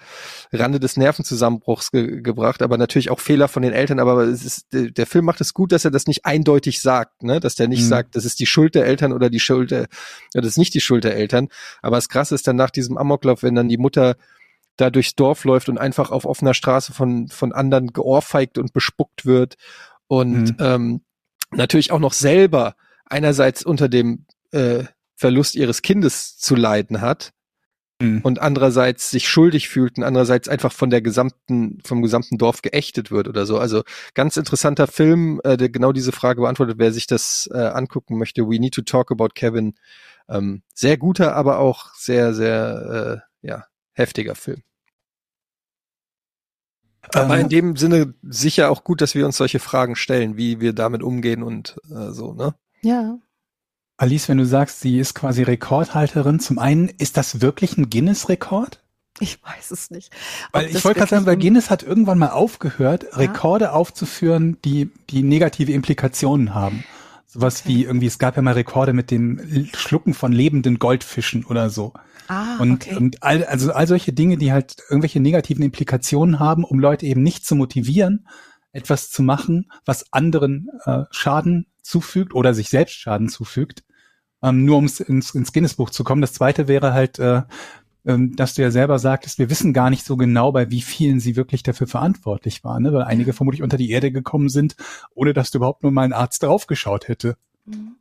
[0.53, 4.67] Rande des Nervenzusammenbruchs ge gebracht, aber natürlich auch Fehler von den Eltern, aber es ist,
[4.73, 7.41] der Film macht es gut, dass er das nicht eindeutig sagt, ne?
[7.41, 7.89] dass der nicht mhm.
[7.89, 9.87] sagt, das ist die Schuld der Eltern oder die Schuld der,
[10.33, 11.49] das ist nicht die Schuld der Eltern,
[11.81, 14.17] aber das Krasse ist dann nach diesem Amoklauf, wenn dann die Mutter
[14.77, 19.27] da durchs Dorf läuft und einfach auf offener Straße von, von anderen geohrfeigt und bespuckt
[19.27, 19.57] wird
[20.07, 20.57] und mhm.
[20.59, 21.01] ähm,
[21.51, 22.75] natürlich auch noch selber
[23.05, 24.85] einerseits unter dem äh,
[25.15, 27.33] Verlust ihres Kindes zu leiden hat,
[28.03, 28.21] mhm.
[28.23, 33.11] und andererseits sich schuldig fühlt und andererseits einfach von der gesamten, vom gesamten Dorf geächtet
[33.11, 33.59] wird oder so.
[33.59, 33.83] Also
[34.15, 38.49] ganz interessanter Film, äh, der genau diese Frage beantwortet, wer sich das äh, angucken möchte.
[38.49, 39.75] We Need to Talk About Kevin.
[40.29, 44.63] Ähm, sehr guter, aber auch sehr, sehr, äh, ja, heftiger Film.
[47.15, 47.49] Aber in ähm.
[47.49, 51.43] dem Sinne sicher auch gut, dass wir uns solche Fragen stellen, wie wir damit umgehen
[51.43, 52.55] und äh, so, ne?
[52.83, 53.19] Ja,
[54.03, 58.81] Alice, wenn du sagst, sie ist quasi Rekordhalterin, zum einen, ist das wirklich ein Guinness-Rekord?
[59.21, 60.11] Ich weiß es nicht.
[60.51, 63.19] Weil ich wollte gerade sagen, weil Guinness hat irgendwann mal aufgehört, ja?
[63.19, 66.83] Rekorde aufzuführen, die, die negative Implikationen haben.
[67.29, 67.69] Sowas okay.
[67.69, 71.93] wie irgendwie, es gab ja mal Rekorde mit dem Schlucken von lebenden Goldfischen oder so.
[72.27, 72.97] Ah, und, okay.
[72.97, 77.23] und all, also all solche Dinge, die halt irgendwelche negativen Implikationen haben, um Leute eben
[77.23, 78.27] nicht zu motivieren,
[78.73, 83.85] etwas zu machen, was anderen äh, Schaden zufügt oder sich selbst Schaden zufügt,
[84.43, 86.21] ähm, nur um ins, ins Guinness-Buch zu kommen.
[86.21, 87.43] Das zweite wäre halt, äh,
[88.05, 91.21] ähm, dass du ja selber sagtest, wir wissen gar nicht so genau, bei wie vielen
[91.21, 92.93] sie wirklich dafür verantwortlich waren, ne?
[92.93, 94.77] weil einige vermutlich unter die Erde gekommen sind,
[95.15, 97.37] ohne dass du überhaupt nur mal ein Arzt draufgeschaut hätte.
[97.65, 97.97] Mhm.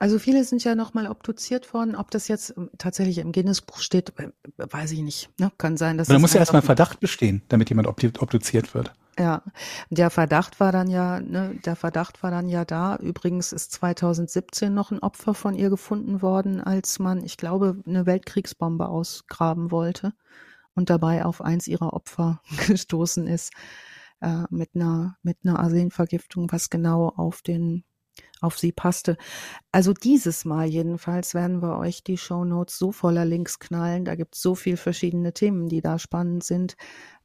[0.00, 1.96] Also viele sind ja nochmal obduziert worden.
[1.96, 5.28] Ob das jetzt ähm, tatsächlich im Guinness-Buch steht, äh, weiß ich nicht.
[5.40, 5.50] Ne?
[5.58, 6.08] Kann sein, dass.
[6.08, 8.92] Aber da muss ja erstmal Verdacht bestehen, damit jemand obduziert wird.
[9.18, 9.42] Ja,
[9.90, 12.96] der Verdacht war dann ja, ne, der Verdacht war dann ja da.
[12.96, 18.06] Übrigens ist 2017 noch ein Opfer von ihr gefunden worden, als man, ich glaube, eine
[18.06, 20.12] Weltkriegsbombe ausgraben wollte
[20.74, 23.52] und dabei auf eins ihrer Opfer gestoßen ist
[24.20, 27.84] äh, mit einer mit einer Arsenvergiftung, was genau auf den
[28.40, 29.16] auf sie passte.
[29.72, 34.04] Also dieses Mal jedenfalls werden wir euch die Show Notes so voller Links knallen.
[34.04, 36.76] Da gibt es so viel verschiedene Themen, die da spannend sind.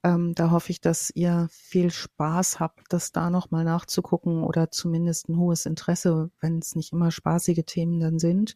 [0.04, 5.30] Ähm, da hoffe ich, dass ihr viel Spaß habt, das da nochmal nachzugucken oder zumindest
[5.30, 8.56] ein hohes Interesse, wenn es nicht immer spaßige Themen dann sind.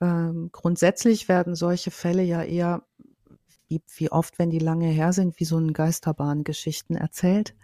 [0.00, 2.84] Ähm, grundsätzlich werden solche Fälle ja eher,
[3.66, 7.54] wie, wie oft, wenn die lange her sind, wie so ein Geisterbahngeschichten erzählt.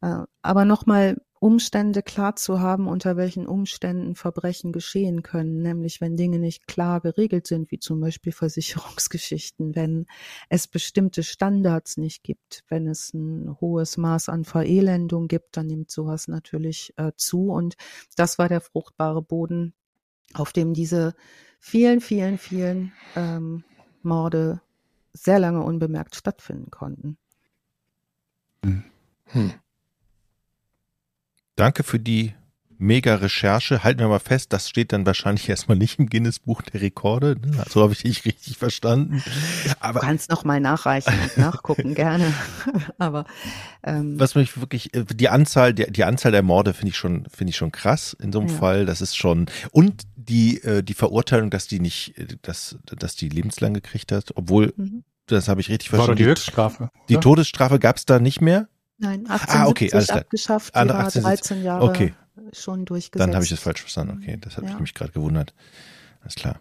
[0.00, 6.14] Äh, aber nochmal Umstände klar zu haben, unter welchen Umständen Verbrechen geschehen können, nämlich wenn
[6.14, 10.06] Dinge nicht klar geregelt sind, wie zum Beispiel Versicherungsgeschichten, wenn
[10.50, 15.90] es bestimmte Standards nicht gibt, wenn es ein hohes Maß an Verelendung gibt, dann nimmt
[15.90, 17.50] sowas natürlich äh, zu.
[17.50, 17.76] Und
[18.16, 19.72] das war der fruchtbare Boden,
[20.34, 21.14] auf dem diese
[21.58, 23.64] vielen, vielen, vielen ähm,
[24.02, 24.60] Morde
[25.14, 27.16] sehr lange unbemerkt stattfinden konnten.
[28.62, 28.84] Hm.
[31.60, 32.32] Danke für die
[32.78, 33.84] mega Recherche.
[33.84, 37.36] Halten wir mal fest, das steht dann wahrscheinlich erstmal nicht im Guinness-Buch der Rekorde.
[37.38, 37.62] Ne?
[37.68, 39.22] So habe ich dich richtig verstanden.
[39.78, 42.32] Aber du kannst noch mal nachreichen und nachgucken, gerne.
[42.98, 43.26] Aber
[43.82, 47.50] ähm, was mich wirklich die Anzahl, die, die Anzahl der Morde finde ich schon, finde
[47.50, 48.54] ich schon krass in so einem ja.
[48.54, 48.86] Fall.
[48.86, 53.28] Das ist schon und die, äh, die Verurteilung, dass die nicht, äh, dass, dass die
[53.28, 55.04] lebenslang gekriegt hat, obwohl, Mhm.
[55.26, 56.22] das habe ich richtig War doch verstanden.
[56.24, 56.90] die Höchststrafe.
[57.10, 57.20] die oder?
[57.20, 58.68] Todesstrafe gab es da nicht mehr?
[59.00, 62.14] Nein, Ah, 1870 okay, alles abgeschafft, die Andere war 1870 13 Jahre Okay.
[62.52, 63.26] schon durchgesetzt.
[63.26, 64.18] Dann habe ich das falsch verstanden.
[64.22, 64.78] Okay, das hat Ja.
[64.78, 65.54] mich gerade gewundert.
[66.20, 66.60] Alles klar.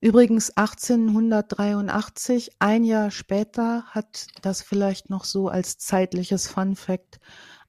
[0.00, 7.20] Übrigens 1883, ein Jahr später, hat das vielleicht noch so als zeitliches Fun Fact,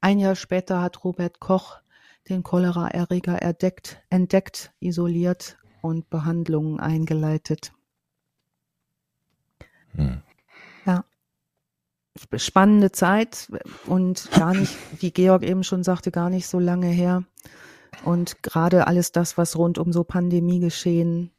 [0.02, 1.80] ein Jahr später hat Robert Koch
[2.30, 7.72] den Choleraerreger entdeckt, entdeckt, isoliert und Behandlungen eingeleitet.
[9.96, 10.22] Hm.
[12.38, 13.50] Spannende Zeit
[13.88, 17.24] und gar nicht, wie Georg eben schon sagte, gar nicht so lange her.
[18.04, 21.32] Und gerade alles das, was rund um so Pandemiegeschehen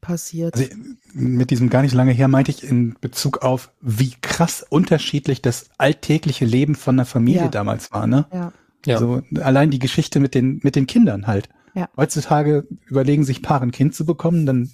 [0.00, 0.54] passiert.
[0.56, 0.68] Also,
[1.12, 5.68] mit diesem gar nicht lange her meinte ich in Bezug auf, wie krass unterschiedlich das
[5.78, 7.48] alltägliche Leben von der Familie Ja.
[7.48, 8.26] damals war, ne?
[8.32, 8.52] ja.
[8.86, 8.94] Ja.
[8.94, 11.50] Also allein die Geschichte mit den, mit den Kindern halt.
[11.74, 11.88] Ja.
[11.96, 14.70] Heutzutage überlegen sich Paare ein Kind zu bekommen, dann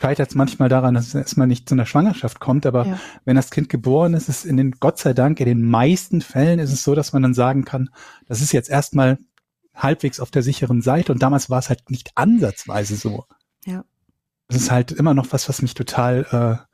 [0.00, 2.98] scheitert es manchmal daran, dass es erstmal nicht zu einer Schwangerschaft kommt, aber Ja.
[3.24, 6.58] wenn das Kind geboren ist, ist in den, Gott sei Dank, in den meisten Fällen
[6.58, 7.90] ist es so, dass man dann sagen kann,
[8.28, 9.18] das ist jetzt erstmal
[9.74, 13.24] halbwegs auf der sicheren Seite und damals war es halt nicht ansatzweise so.
[13.64, 13.84] Ja.
[14.48, 16.66] Das ist halt immer noch was, was mich total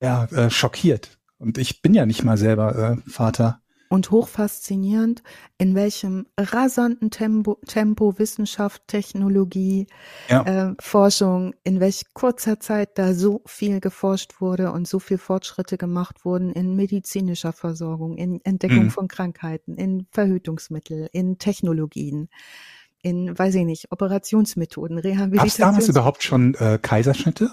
[0.00, 1.18] äh, ja, äh, schockiert.
[1.38, 2.76] Und ich bin ja nicht mal selber
[3.06, 3.60] äh, Vater.
[3.88, 5.22] Und hochfaszinierend,
[5.56, 9.86] in welchem rasanten Tempo, Tempo Wissenschaft, Technologie,
[10.28, 10.42] Ja.
[10.70, 15.78] äh, Forschung, in welch kurzer Zeit da so viel geforscht wurde und so viel Fortschritte
[15.78, 18.90] gemacht wurden in medizinischer Versorgung, in Entdeckung Mhm.
[18.90, 22.28] von Krankheiten, in Verhütungsmittel, in Technologien,
[23.02, 25.66] in, weiß ich nicht, Operationsmethoden, Gab es Rehabilitation.
[25.68, 27.50] damals überhaupt schon äh, Kaiserschnitte?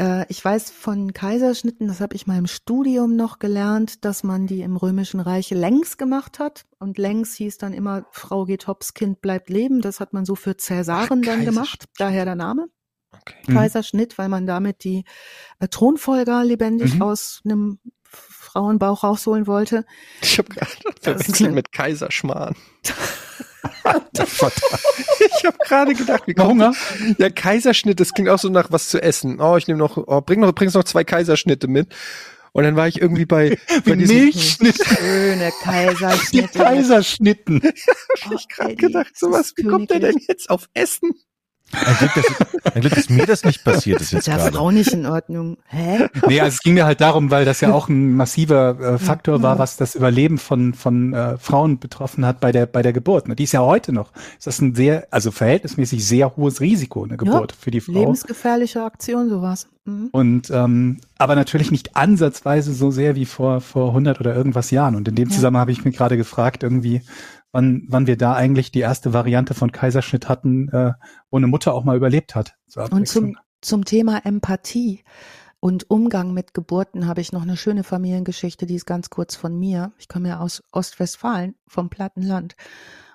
[0.00, 4.46] Äh, ich weiß von Kaiserschnitten, das habe ich mal im Studium noch gelernt, dass man
[4.46, 6.64] die im Römischen Reich längs gemacht hat.
[6.78, 9.80] Und längs hieß dann immer, Frau geht hops, Kind bleibt leben.
[9.80, 11.84] Das hat man so für Cäsaren Ach, dann gemacht.
[11.98, 12.66] Daher der Name.
[13.12, 13.34] Okay.
[13.46, 13.54] Mhm.
[13.54, 15.04] Kaiserschnitt, weil man damit die
[15.60, 17.02] äh, Thronfolger lebendig Mhm.
[17.02, 19.84] aus einem Frauenbauch rausholen wollte.
[20.22, 20.70] Ich habe gerade
[21.02, 22.56] Das ist verwechselt mit Kaiserschmarrn.
[23.82, 24.32] Verdammt.
[25.18, 26.74] Ich habe gerade gedacht, wie kommt Hunger?
[27.18, 29.40] Ja, Kaiserschnitt, das klingt auch so nach was zu essen.
[29.40, 31.88] Oh, ich nehme noch, oh, bring noch, bringst noch zwei Kaiserschnitte mit.
[32.52, 34.84] Und dann war ich irgendwie bei, bei Wie diesem, Milchschnitte.
[34.96, 36.58] Schöne Die Kaiserschnitte.
[36.58, 37.62] Kaiserschnitten.
[38.30, 41.10] Oh, ich gerade gedacht, sowas, wie kommt der denn jetzt auf Essen?
[41.72, 44.56] Ein Glück, dass, ein Glück, dass mir das nicht passiert ist jetzt der gerade.
[44.56, 45.56] Frau nicht in Ordnung.
[45.66, 46.06] Hä?
[46.28, 49.42] Nee, also es ging mir halt darum, weil das ja auch ein massiver äh, Faktor
[49.42, 53.28] war, was das Überleben von, von äh, Frauen betroffen hat bei der, bei der Geburt.
[53.28, 53.36] Ne?
[53.36, 54.12] Die ist ja heute noch.
[54.38, 57.92] Ist das ein sehr, also verhältnismäßig sehr hohes Risiko, eine Geburt für die Frau.
[57.92, 59.68] Lebensgefährliche Aktion, sowas.
[59.84, 60.08] Mhm.
[60.12, 64.94] Und ähm, aber natürlich nicht ansatzweise so sehr wie vor vor 100 oder irgendwas Jahren.
[64.94, 65.34] Und in dem Ja.
[65.34, 67.02] Zusammenhang habe ich mir gerade gefragt, irgendwie,
[67.52, 70.92] wann wann wir da eigentlich die erste Variante von Kaiserschnitt hatten, äh,
[71.30, 72.56] wo eine Mutter auch mal überlebt hat.
[72.90, 75.04] Und zum, zum Thema Empathie
[75.60, 79.56] und Umgang mit Geburten habe ich noch eine schöne Familiengeschichte, die ist ganz kurz von
[79.56, 79.92] mir.
[79.96, 82.56] Ich komme ja aus Ostwestfalen, vom Plattenland.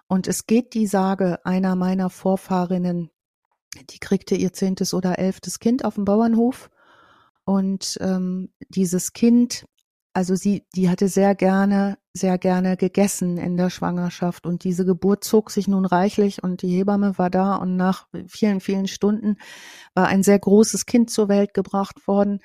[0.08, 3.10] Und es geht die Sage einer meiner Vorfahrinnen,
[3.90, 6.70] die kriegte ihr zehntes oder elftes Kind auf dem Bauernhof.
[7.44, 9.66] Und ähm, dieses Kind,
[10.14, 14.46] also sie, die hatte sehr gerne, sehr gerne gegessen in der Schwangerschaft.
[14.46, 18.60] Und diese Geburt zog sich nun reichlich und die Hebamme war da und nach vielen,
[18.60, 19.38] vielen Stunden
[19.94, 22.40] war ein sehr großes Kind zur Welt gebracht worden.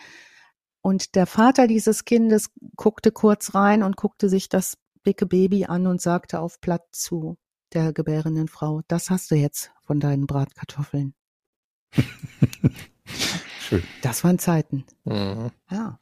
[0.82, 4.76] Und der Vater dieses Kindes guckte kurz rein und guckte sich das
[5.06, 7.36] dicke Baby an und sagte auf Platt zu
[7.72, 11.14] der gebärenden Frau, das hast du jetzt von deinen Bratkartoffeln.
[13.60, 13.82] Schön.
[14.02, 14.84] Das waren Zeiten.
[15.04, 15.50] Mhm.
[15.70, 15.98] Ja.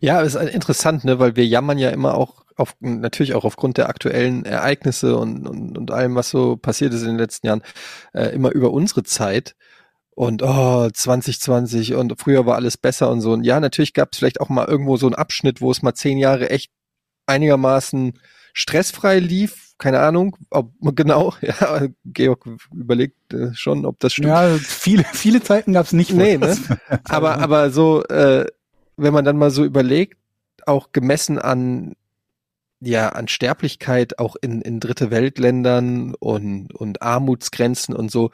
[0.00, 3.88] Ja, ist interessant, ne, weil wir jammern ja immer auch auf, natürlich auch aufgrund der
[3.88, 7.62] aktuellen Ereignisse und, und, und allem, was so passiert ist in den letzten Jahren,
[8.14, 9.54] äh, immer über unsere Zeit.
[10.10, 13.32] Und oh, 2020 und früher war alles besser und so.
[13.34, 15.92] Und ja, natürlich gab es vielleicht auch mal irgendwo so einen Abschnitt, wo es mal
[15.92, 16.70] zehn Jahre echt
[17.26, 18.14] einigermaßen
[18.54, 19.74] stressfrei lief.
[19.78, 24.28] Keine Ahnung, ob genau, ja, Georg überlegt äh, schon, ob das stimmt.
[24.28, 26.12] Ja, viele viele Zeiten gab es nicht.
[26.14, 26.60] Nee, das-
[27.04, 28.46] aber, aber so, äh,
[28.96, 30.18] wenn man dann mal so überlegt,
[30.66, 31.94] auch gemessen an,
[32.80, 38.30] ja, an Sterblichkeit, auch in, in dritte Weltländern und, und Armutsgrenzen und so,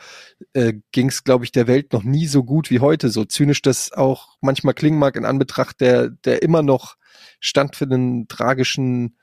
[0.53, 3.09] äh, ging es, glaube ich, der Welt noch nie so gut wie heute.
[3.09, 6.97] So zynisch das auch manchmal klingen mag in Anbetracht der, der immer noch
[7.41, 9.17] standfindenden tragischen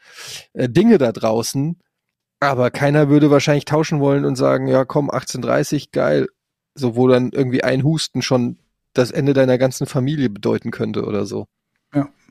[0.54, 1.80] äh, Dinge da draußen.
[2.40, 6.28] Aber keiner würde wahrscheinlich tauschen wollen und sagen, ja komm, 1830, geil.
[6.76, 8.60] So, wo dann irgendwie ein Husten schon
[9.00, 11.46] das Ende deiner ganzen Familie bedeuten könnte oder so.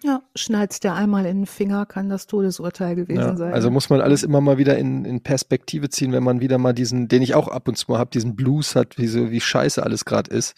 [0.05, 3.53] Ja, schneidest dir einmal in den Finger, kann das Todesurteil gewesen Ja, sein.
[3.53, 6.73] also muss man alles immer mal wieder in, in Perspektive ziehen, wenn man wieder mal
[6.73, 9.41] diesen, den ich auch ab und zu mal habe, diesen Blues hat, wie so wie
[9.41, 10.55] scheiße alles gerade ist.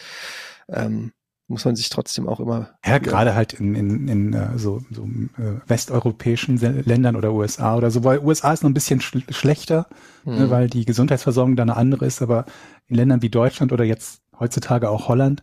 [0.69, 1.13] Ähm,
[1.49, 2.69] muss man sich trotzdem auch immer.
[2.85, 7.91] Ja, gerade halt in, in, in äh, so, so äh, westeuropäischen Ländern oder USA oder
[7.91, 9.87] so, weil USA ist noch ein bisschen schl schlechter,
[10.27, 10.51] ne, Mhm.
[10.51, 12.45] weil die Gesundheitsversorgung da eine andere ist, aber
[12.89, 15.43] in Ländern wie Deutschland oder jetzt heutzutage auch Holland,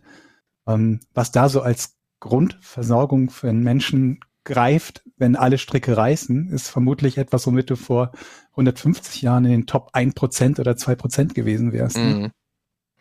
[0.68, 6.68] ähm, was da so als Grundversorgung für einen Menschen greift, wenn alle Stricke reißen, ist
[6.68, 8.12] vermutlich etwas, womit du vor
[8.52, 11.96] 150 Jahren in den Top 1% oder 2% gewesen wärst.
[11.96, 12.14] Ne?
[12.14, 12.30] Mhm.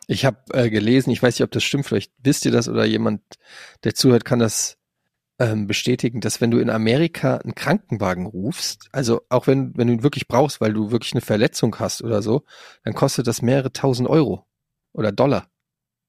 [0.07, 2.85] Ich habe äh, gelesen, ich weiß nicht, ob das stimmt, vielleicht wisst ihr das oder
[2.85, 3.22] jemand,
[3.84, 4.77] der zuhört, kann das
[5.39, 9.94] ähm, bestätigen, dass wenn du in Amerika einen Krankenwagen rufst, also auch wenn, wenn du
[9.94, 12.44] ihn wirklich brauchst, weil du wirklich eine Verletzung hast oder so,
[12.84, 14.45] dann kostet das mehrere tausend Euro
[14.94, 15.48] oder Dollar,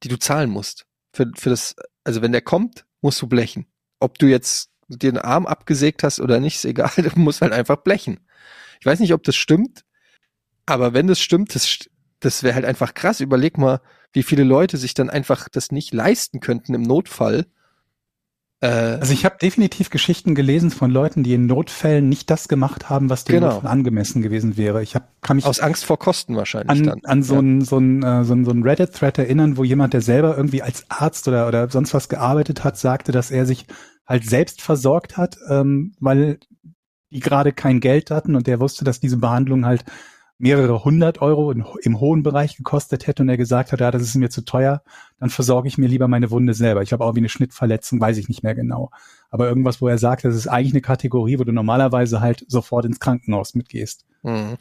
[0.03, 0.88] die du zahlen musst.
[1.13, 1.75] Für, für das,
[2.05, 3.67] also wenn der kommt, musst du blechen.
[4.01, 7.53] Ob du jetzt dir den Arm abgesägt hast oder nicht, ist egal, du musst halt
[7.53, 8.21] einfach blechen.
[8.81, 9.85] Ich weiß nicht, ob das stimmt,
[10.67, 11.89] aber wenn das stimmt, das,
[12.21, 13.21] das wäre halt einfach krass.
[13.21, 13.81] Überleg mal,
[14.13, 17.47] wie viele Leute sich dann einfach das nicht leisten könnten im Notfall.
[18.61, 22.91] Äh, Also ich habe definitiv Geschichten gelesen von Leuten, die in Notfällen nicht das gemacht
[22.91, 23.53] haben, was dem Genau.
[23.53, 24.83] Notfall angemessen gewesen wäre.
[24.83, 27.01] Ich hab, kann mich aus Angst vor Kosten wahrscheinlich an, dann.
[27.05, 27.61] an so ja.
[27.65, 31.29] so ein äh, so ein, so Reddit-Thread erinnern, wo jemand, der selber irgendwie als Arzt
[31.29, 33.67] oder oder sonst was gearbeitet hat, sagte, dass er sich
[34.07, 36.39] halt selbst versorgt hat, ähm, weil
[37.11, 39.85] die gerade kein Geld hatten und der wusste, dass diese Behandlung halt
[40.39, 44.03] mehrere hundert Euro in, im hohen Bereich gekostet hätte und er gesagt hat, ja, das
[44.03, 44.83] ist mir zu teuer,
[45.19, 46.83] dann versorge ich mir lieber meine Wunde selber.
[46.83, 48.91] Ich habe auch wie eine Schnittverletzung, weiß ich nicht mehr genau.
[49.31, 52.85] Aber irgendwas, wo er sagt, das ist eigentlich eine Kategorie, wo du normalerweise halt sofort
[52.85, 54.07] ins Krankenhaus mitgehst.
[54.23, 54.57] Mhm.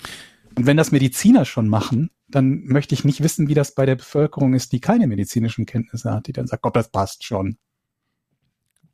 [0.56, 3.96] Und wenn das Mediziner schon machen, dann möchte ich nicht wissen, wie das bei der
[3.96, 7.58] Bevölkerung ist, die keine medizinischen Kenntnisse hat, die dann sagt, Gott, das passt schon.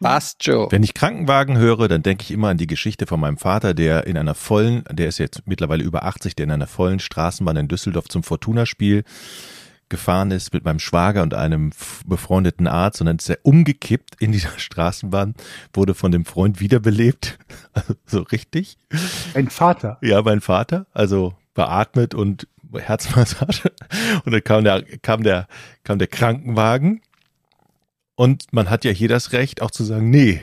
[0.04, 0.68] Was, Joe?
[0.70, 4.06] Wenn ich Krankenwagen höre, dann denke ich immer an die Geschichte von meinem Vater, der
[4.06, 7.68] in einer vollen, der ist jetzt mittlerweile über 80, der in einer vollen Straßenbahn in
[7.70, 9.06] Düsseldorf zum Fortuna-Spiel
[9.90, 11.72] gefahren ist mit meinem Schwager und einem
[12.06, 15.36] befreundeten Arzt und dann ist er umgekippt in dieser Straßenbahn,
[15.72, 17.38] wurde von dem Freund wiederbelebt.
[17.76, 18.78] Also so richtig.
[19.34, 19.98] Ein Vater.
[20.02, 23.72] Ja, mein Vater, also beatmet und Herzmassage.
[24.26, 25.48] Und dann kam der, kam der,
[25.84, 27.02] kam der Krankenwagen.
[28.16, 30.42] Und man hat ja hier das Recht, auch zu sagen, nee,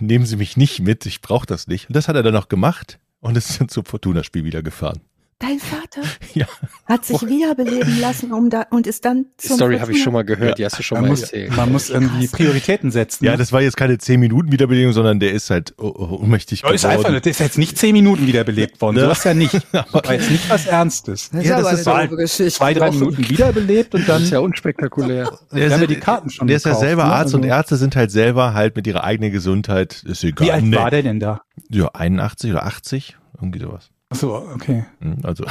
[0.00, 1.88] nehmen Sie mich nicht mit, ich brauche das nicht.
[1.88, 5.00] Und das hat er dann auch gemacht und ist dann zum Fortuna-Spiel wieder gefahren.
[5.40, 6.02] Dein Vater
[6.34, 6.46] Ja.
[6.86, 10.12] hat sich wiederbeleben lassen um da, und ist dann Die zum Story habe ich schon
[10.12, 10.54] mal gehört, Ja.
[10.54, 11.56] die hast du schon Man mal muss, erzählt.
[11.56, 13.24] man muss irgendwie Prioritäten setzen.
[13.24, 13.38] Ja, ne?
[13.38, 16.70] das war jetzt keine 10 Minuten Wiederbelegung, sondern der ist halt oh, oh, ohnmächtig Ja,
[16.70, 17.20] ist einfach, geworden.
[17.22, 18.96] das ist jetzt nicht zehn Minuten wiederbelebt worden.
[18.96, 19.02] Ne?
[19.02, 19.54] So was ja nicht.
[19.72, 21.30] War jetzt nicht was Ernstes.
[21.30, 22.50] Das Ja, das aber ist halt Geschichte.
[22.52, 25.30] Zwei, drei Minuten wiederbelebt und Das dann ist ja unspektakulär.
[25.52, 27.12] Der ist, ja die Karten schon der ist ja selber ne?
[27.12, 30.46] Arzt und Also- Ärzte sind halt selber halt mit ihrer eigenen Gesundheit, ist egal.
[30.46, 30.76] Wie alt Nee.
[30.76, 31.42] war der denn da?
[31.70, 33.90] Ja, 81 oder 80, irgendwie sowas.
[34.14, 34.84] Ach so, okay.
[35.00, 35.44] Hm, Also,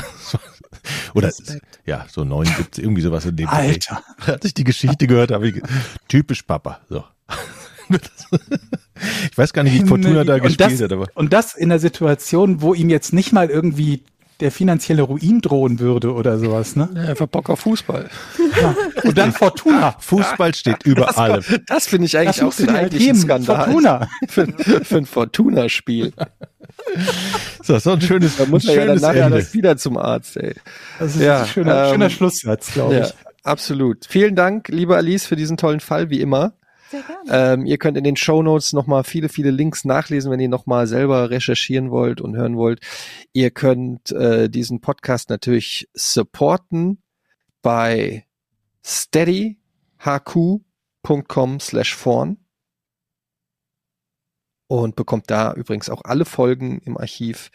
[1.14, 1.80] oder, Respekt.
[1.86, 3.48] ja, so 79, irgendwie sowas in dem.
[3.50, 4.02] Alter.
[4.26, 5.62] Als ich die Geschichte gehört habe, ich,
[6.08, 7.04] typisch Papa, so.
[9.32, 11.08] ich weiß gar nicht, wie Fortuna da Und gespielt das, hat, aber.
[11.16, 14.04] und das in der Situation, wo ihm jetzt nicht mal irgendwie
[14.40, 16.90] der finanzielle Ruin drohen würde oder sowas, ne?
[16.96, 18.10] Ja, einfach Bock auf Fußball.
[18.60, 18.76] Ja.
[19.04, 19.96] Und dann Fortuna.
[20.00, 21.44] Fußball steht über allem.
[21.68, 22.94] Das finde ich eigentlich Das auch den halt.
[23.16, 23.66] Skandal.
[23.66, 24.08] Fortuna.
[24.28, 24.48] Für,
[24.84, 26.14] für ein Fortuna-Spiel.
[27.64, 29.38] So, so ein schönes, Da muss ein er ja dann schönes nachher Ende.
[29.40, 30.54] das wieder zum Arzt, ey.
[31.00, 33.14] Das ist Ja, ein schöner, ähm, schöner Schlusssatz, glaube Ja, ich.
[33.44, 34.06] absolut.
[34.08, 36.54] Vielen Dank, liebe Alice, für diesen tollen Fall, wie immer.
[36.92, 37.54] Sehr gerne.
[37.62, 40.86] Ähm, ihr könnt in den Show Notes nochmal viele, viele Links nachlesen, wenn ihr nochmal
[40.86, 42.82] selber recherchieren wollt und hören wollt.
[43.32, 47.02] Ihr könnt äh, diesen Podcast natürlich supporten
[47.64, 48.26] bei
[48.86, 49.60] steadyhq.com
[51.60, 52.38] slash vorn
[54.68, 57.52] und bekommt da übrigens auch alle Folgen im Archiv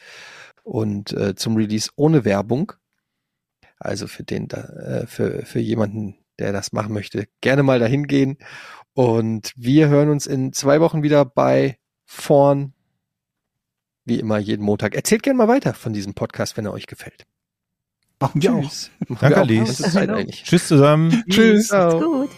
[0.63, 2.73] und äh, zum Release ohne Werbung.
[3.79, 8.07] Also für den da, äh, für, für jemanden, der das machen möchte, gerne mal dahin
[8.07, 8.39] gehen.
[8.95, 12.75] Und wir hören uns in zwei Wochen wieder bei Vorn.
[14.05, 14.95] Wie immer jeden Montag.
[14.95, 17.27] Erzählt gerne mal weiter von diesem Podcast, wenn er euch gefällt.
[18.21, 18.63] Machen wir auch.
[18.63, 18.91] Tschüss.
[19.07, 20.17] Machen Danke, wir auch.
[20.17, 20.43] Alice.
[20.43, 21.25] Tschüss zusammen.
[21.29, 21.71] Tschüss.
[21.71, 22.31] Macht's gut.